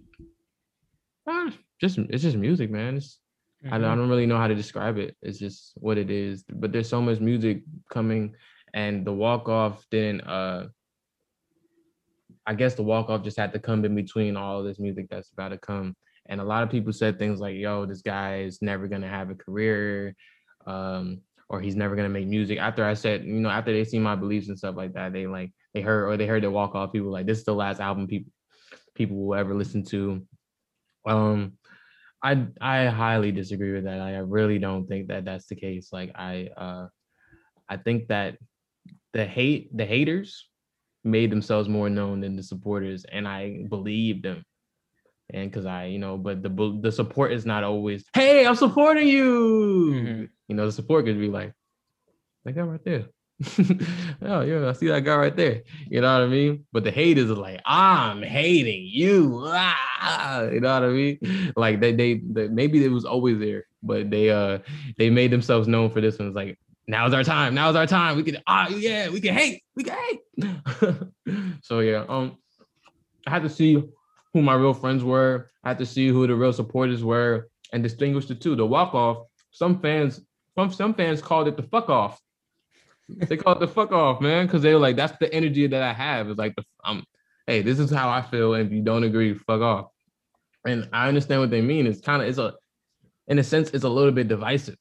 [1.28, 2.98] ah, just it's just music, man.
[2.98, 3.20] It's
[3.66, 3.98] I, don't, I Mhm.
[3.98, 5.18] don't really know how to describe it.
[5.22, 6.44] It's just what it is.
[6.44, 8.36] But there's so much music coming,
[8.74, 10.22] and the walk off didn't.
[10.22, 10.68] uh
[12.46, 15.32] I guess the walk off just had to come in between all this music that's
[15.32, 15.96] about to come.
[16.30, 19.30] And a lot of people said things like, "Yo, this guy is never gonna have
[19.32, 20.16] a career,
[20.68, 24.00] um, or he's never gonna make music." After I said, you know, after they see
[24.00, 26.76] my beliefs and stuff like that, they like they heard or they heard the walk
[26.76, 26.92] off.
[26.92, 28.32] People like, "This is the last album people
[28.94, 30.26] people will ever listen to."
[31.06, 31.58] Um,
[32.24, 34.02] I I highly disagree with that.
[34.02, 35.90] I really don't think that that's the case.
[35.92, 36.88] Like I uh
[37.70, 38.38] I think that
[39.14, 40.50] the hate the haters
[41.04, 44.44] made themselves more known than the supporters and I believe them.
[45.30, 49.08] And cuz I, you know, but the the support is not always, "Hey, I'm supporting
[49.08, 50.30] you." Mhm.
[50.48, 51.54] You know, the support could be like
[52.46, 53.06] that guy right there.
[54.24, 55.62] oh yeah, I see that guy right there.
[55.90, 56.66] You know what I mean?
[56.72, 59.44] But the haters are like, I'm hating you.
[59.46, 61.54] Ah, you know what I mean?
[61.56, 64.60] Like they, they, they maybe it was always there, but they uh
[64.98, 66.30] they made themselves known for this one.
[66.30, 67.54] It's like now's our time.
[67.54, 68.16] Now's our time.
[68.18, 69.62] We can ah yeah, we can hate.
[69.76, 71.60] We can hate.
[71.62, 72.38] so yeah, um,
[73.28, 73.84] I had to see
[74.34, 75.50] who my real friends were.
[75.64, 78.56] I had to see who the real supporters were and distinguish the two.
[78.56, 79.28] The walk off.
[79.52, 80.22] Some fans,
[80.56, 82.20] some some fans called it the fuck off.
[83.10, 85.82] they call it the fuck off, man, because they were like, that's the energy that
[85.82, 86.30] I have.
[86.30, 87.04] It's like the I'm,
[87.48, 89.88] hey, this is how I feel, and if you don't agree, fuck off.
[90.66, 91.88] And I understand what they mean.
[91.88, 92.54] It's kind of it's a,
[93.28, 94.78] in a sense, it's a little bit divisive.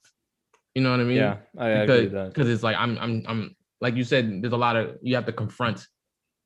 [0.75, 1.17] You know what I mean?
[1.17, 2.33] Yeah, I, agree because with that.
[2.33, 5.25] because it's like I'm I'm I'm like you said, there's a lot of you have
[5.25, 5.87] to confront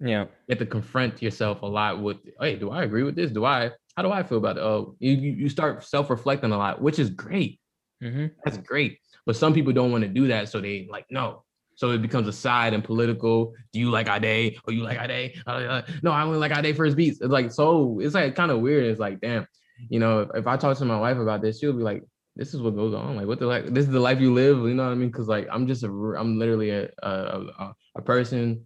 [0.04, 3.32] Yeah, you have to confront yourself a lot with hey do i agree with this?
[3.32, 4.62] Do i how do i feel about it?
[4.62, 7.60] Oh you, you start self-reflecting a lot which is great.
[8.02, 8.98] Hmm that's great.
[9.26, 11.44] But some people don't want to do that so they like no.
[11.76, 14.58] So it becomes a side and political do you like Adé?
[14.66, 15.38] or you like Adé?
[15.46, 17.22] Uh, uh, no i only like Adé for his beats.
[17.22, 18.86] It's like so it's like kind of weird.
[18.86, 19.46] It's like damn
[19.90, 22.04] you know if, if i talk to my wife about this she'll be like
[22.36, 23.18] this is what goes on.
[23.18, 25.12] Like what the like this is the life you live you know what i mean?
[25.12, 28.66] Because like i'm just a, I'm literally a a, a, a person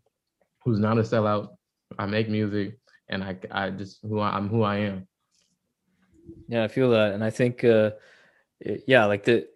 [0.66, 1.50] who's not a sellout
[1.98, 2.78] i make music
[3.08, 5.08] and i i just who I, i'm who i am
[6.48, 7.92] yeah, I feel that, and I think, uh,
[8.88, 9.48] yeah, like the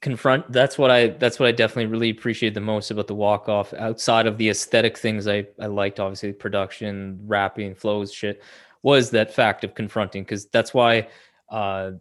[0.00, 0.50] confront.
[0.52, 1.08] That's what I.
[1.08, 3.72] That's what I definitely really appreciate the most about the walk off.
[3.74, 8.42] Outside of the aesthetic things, I I liked obviously production, rapping, flows, shit.
[8.82, 10.22] Was that fact of confronting?
[10.24, 11.08] Because that's why.
[11.48, 11.92] uh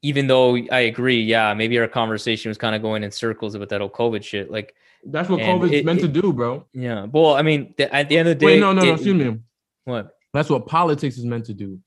[0.00, 3.68] even though I agree, yeah, maybe our conversation was kind of going in circles about
[3.70, 4.48] that whole COVID shit.
[4.48, 4.76] Like,
[5.06, 6.66] that's what And covid's it- meant to do bro.
[6.72, 8.94] Yeah, well, I mean, th- at the end of the day, wait no no no
[8.94, 9.38] excuse me.
[9.84, 10.10] What?
[10.34, 11.78] that's what politics is meant to do.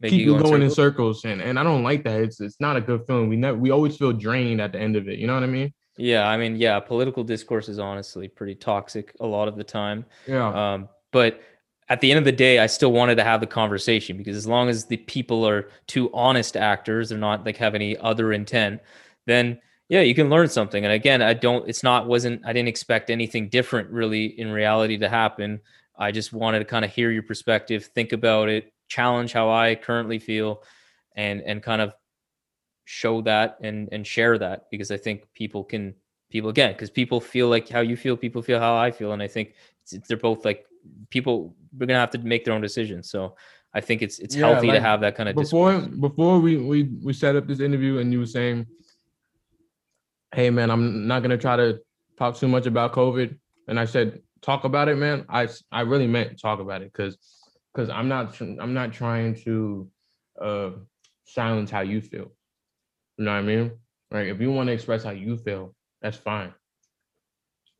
[0.00, 1.22] Make keep you you go going in circles?
[1.22, 2.20] circles and, and i don't like that.
[2.20, 3.28] It's it's not a good feeling.
[3.28, 5.18] We never we always feel drained at the end of it.
[5.18, 5.72] You know what i mean?
[5.96, 10.04] Yeah, I mean, yeah, political discourse is honestly pretty toxic a lot of the time.
[10.28, 10.74] yeah.
[10.74, 11.40] Um, but
[11.88, 14.46] at the end of the day, I still wanted to have the conversation because as
[14.46, 18.80] long as the people are two honest actors, they're not like have any other intent,
[19.26, 19.58] then
[19.88, 20.84] yeah, you can learn something.
[20.84, 24.98] And again, I don't, it's not, wasn't, I didn't expect anything different really in reality
[24.98, 25.60] to happen.
[25.98, 29.74] I just wanted to kind of hear your perspective, think about it, challenge how I
[29.74, 30.62] currently feel
[31.16, 31.94] and, and kind of
[32.84, 35.94] show that and, and share that because I think people can,
[36.30, 39.12] people again, because people feel like how you feel, people feel how I feel.
[39.12, 39.54] And I think
[40.06, 40.66] they're both like
[41.10, 43.36] people we're gonna have to make their own decisions so
[43.74, 45.96] i think it's it's Yeah, healthy to have that kind of before discourse.
[46.00, 48.66] before we we we set up this interview and you were saying
[50.34, 51.78] hey man i'm not going to try to
[52.18, 53.38] talk too much about covid.
[53.66, 55.24] And i said talk about it man.
[55.28, 57.16] I I really meant talk about it because
[57.72, 59.90] because i'm not i'm not trying to
[60.40, 60.70] uh
[61.24, 62.32] silence how you feel.
[63.16, 63.72] You know what i mean?
[64.10, 66.52] Like if you want to express how you feel that's fine.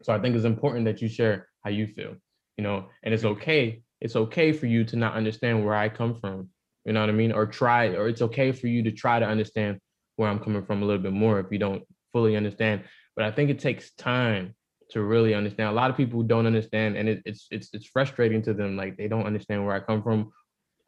[0.03, 2.15] So i think it's important that you share how you feel
[2.57, 2.87] you know?
[3.03, 6.49] And it's okay it's okay for you to not understand where i come from
[6.89, 7.33] you know what I mean?
[7.33, 9.79] Or try, or it's okay for you to try to understand
[10.17, 12.85] where I'm coming from a little bit more if you don't fully understand.
[13.17, 14.55] But I think it takes time
[14.91, 15.69] to really understand.
[15.69, 18.77] A lot of people don't understand, and it, it's it's it's frustrating to them.
[18.77, 20.33] Like they don't understand where I come from,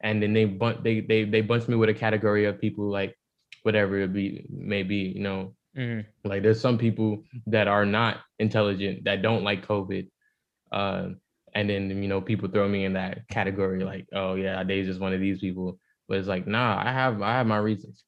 [0.01, 3.15] and then they bunch they they they bunch me with a category of people like
[3.63, 5.13] whatever it be may be.
[5.15, 6.05] You know, Mhm.
[6.23, 10.09] like there's some people that are not intelligent that don't like COVID.
[10.71, 11.09] Uh,
[11.53, 15.01] and then you know people throw me in that category like, oh yeah, Dave's just
[15.01, 15.79] one of these people.
[16.07, 18.03] But it's like, nah, I have I have my reasons.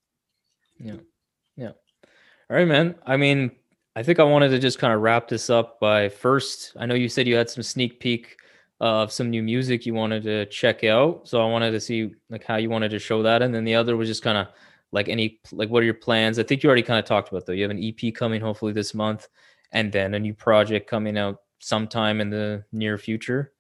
[2.54, 2.94] All right man.
[3.08, 3.52] I mean
[3.96, 6.96] i think i wanted to just kind of wrap this up by first i know
[6.96, 8.38] you said you had some sneak peek
[8.80, 12.44] of some new music you wanted to check out so i wanted to see like
[12.44, 14.48] how you wanted to show that and then the other was just kind of
[14.92, 16.38] like any like what are your plans?
[16.38, 17.54] I think you already kind of talked about though.
[17.54, 19.28] You have an ep coming hopefully this month
[19.72, 23.54] and then a new project coming out sometime in the near future.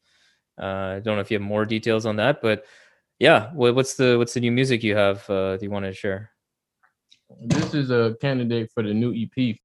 [0.61, 2.65] Uh, i don't know if you have more details on that but
[3.17, 6.32] yeah what's the what's the new music you have uh, that you want to share
[7.39, 9.57] This is a candidate for the new EP.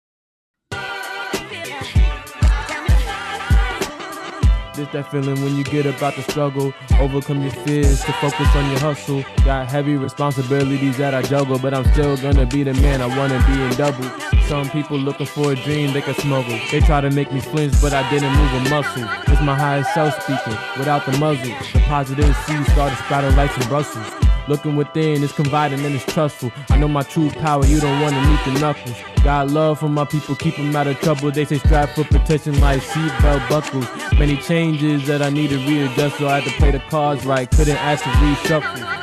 [4.74, 8.70] This that feeling when you get about the struggle, overcome your fears to focus on
[8.70, 9.24] your hustle.
[9.44, 13.44] Got heavy responsibilities that I juggle, but I'm still gonna be the man I wanna
[13.48, 14.08] be in double.
[14.46, 16.58] Some people looking for a dream they can smuggle.
[16.70, 19.08] They try to make me flinch, but I didn't move a muscle.
[19.26, 21.52] It's my highest self speaking, without the muzzle.
[21.72, 24.27] The positive seeds started to sprout like some Brussels.
[24.48, 26.50] Looking within is confiding and it's trustful.
[26.70, 28.96] I know my true power, you don't wanna meet the knuckles.
[29.22, 31.30] Got love for my people, keep them out of trouble.
[31.30, 33.86] They say strap for protection like seatbelt buckles.
[34.18, 37.50] Many changes that I need to readjust, so I had to play the cards right.
[37.50, 38.94] Couldn't ask to reshuffle.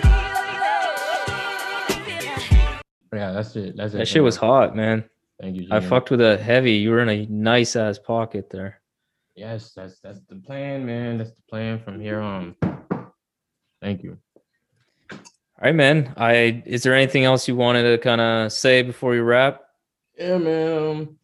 [3.13, 3.77] Yeah, that's it.
[3.77, 3.97] That's it.
[3.97, 5.05] that shit was hot man
[5.39, 5.67] Thank you.
[5.69, 6.73] I fucked with a heavy.
[6.73, 8.81] You were in a nice ass pocket there.
[9.35, 11.17] Yes, that's that's the plan, man.
[11.17, 12.55] That's the plan from here on.
[13.81, 14.17] Thank you.
[15.57, 16.14] All right, man.
[16.18, 19.61] I is there anything else you wanted to kind of say before we wrap?
[20.18, 21.15] Yeah, man.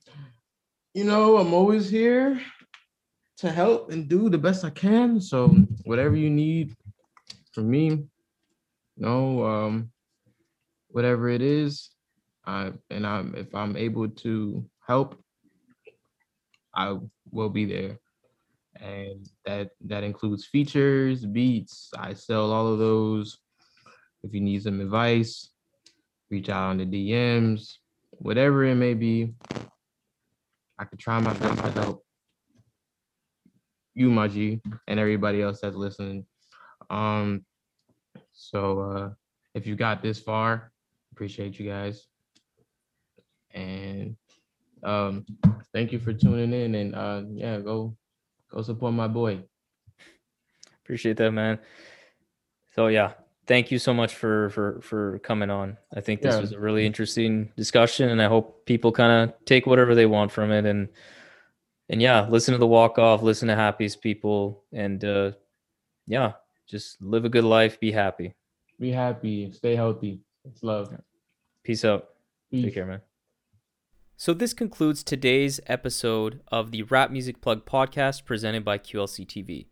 [0.94, 2.41] You know, I'm always here
[3.40, 5.20] to help and do the best I can.
[5.20, 5.53] So
[5.84, 6.74] whatever you need
[7.52, 8.08] from me, you
[8.95, 9.91] know, um,
[10.88, 11.90] whatever it is,
[12.45, 15.22] I and I'm if I'm able to help,
[16.74, 16.98] I
[17.32, 17.99] will be there.
[18.80, 21.91] And that that includes features, beats.
[21.98, 23.38] I sell all of those.
[24.23, 25.49] If you need some advice,
[26.30, 27.77] reach out on the DMs,
[28.11, 29.34] whatever it may be.
[30.77, 32.06] I could try my best to help
[33.93, 36.26] you, my G, and everybody else that's listening.
[36.89, 37.45] Um,
[38.34, 39.10] so uh
[39.53, 40.72] if you got this far,
[41.11, 42.07] appreciate you guys.
[43.53, 44.15] And
[44.84, 45.26] um
[45.73, 47.95] thank you for tuning in and uh yeah, go
[48.49, 49.43] go support my boy.
[50.84, 51.60] Appreciate that, man.
[52.73, 53.14] So yeah,
[53.47, 55.77] thank you so much for for for coming on.
[55.95, 56.41] I think this Yeah.
[56.41, 60.31] was a really interesting discussion, and I hope people kind of take whatever they want
[60.31, 60.89] from it, and
[61.89, 65.31] and yeah, listen to the walk off, listen to Happy's people, and uh,
[66.07, 66.34] yeah,
[66.68, 68.34] just live a good life, be happy.
[68.80, 70.19] Be happy, stay healthy.
[70.45, 70.95] It's love.
[71.63, 72.09] Peace out.
[72.49, 72.65] Peace.
[72.65, 73.01] Take care, man.
[74.18, 79.65] So this concludes today's episode of the Rap Music Plug podcast presented by QLC TV.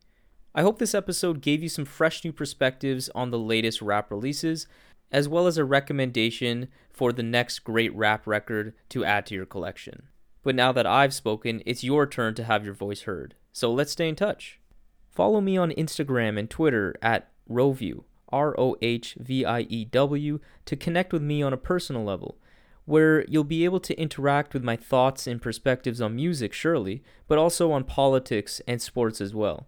[0.60, 4.68] I hope this episode gave you some fresh new perspectives on the latest rap releases,
[5.10, 9.46] as well as a recommendation for the next great rap record to add to your
[9.46, 10.10] collection.
[10.44, 13.36] But now that I've spoken, it's your turn to have your voice heard.
[13.54, 14.60] So let's stay in touch.
[15.08, 20.42] Follow me on Instagram and Twitter at Rohview, R O H V I E W,
[20.66, 22.38] to connect with me on a personal level,
[22.84, 27.38] where you'll be able to interact with my thoughts and perspectives on music, surely, but
[27.38, 29.66] also on politics and sports as well.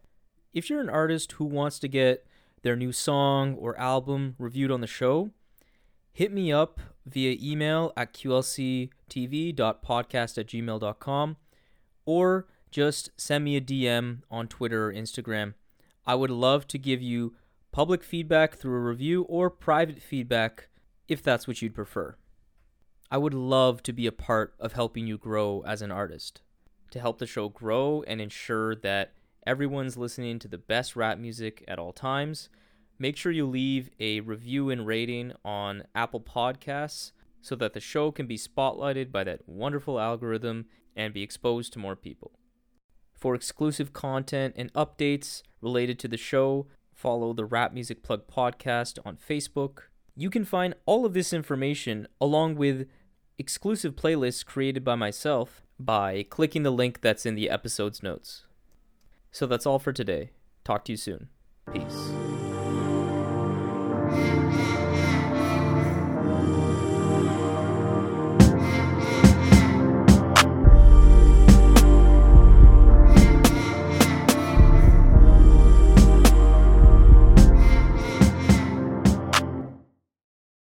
[0.53, 2.25] If you're an artist who wants to get
[2.61, 5.31] their new song or album reviewed on the show,
[6.11, 8.91] hit me up via email at qlctv.podcast
[10.37, 11.37] at gmail.com
[12.05, 15.53] or just send me a DM on Twitter or Instagram.
[16.05, 17.33] I would love to give you
[17.71, 20.67] public feedback through a review or private feedback
[21.07, 22.17] if that's what you'd prefer.
[23.09, 26.41] I would love to be a part of helping you grow as an artist,
[26.91, 29.13] to help the show grow and ensure that
[29.45, 32.49] everyone's listening to the best rap music at all times.
[32.99, 37.11] Make sure you leave a review and rating on Apple Podcasts
[37.41, 41.79] so that the show can be spotlighted by that wonderful algorithm and be exposed to
[41.79, 42.33] more people.
[43.15, 48.99] For exclusive content and updates related to the show, follow the Rap Music Plug podcast
[49.05, 49.83] on Facebook.
[50.15, 52.87] You can find all of this information along with
[53.37, 58.45] exclusive playlists created by myself by clicking the link that's in the episode's notes.
[59.31, 60.31] So that's all for today.
[60.63, 61.29] Talk to you soon.
[61.73, 62.11] Peace.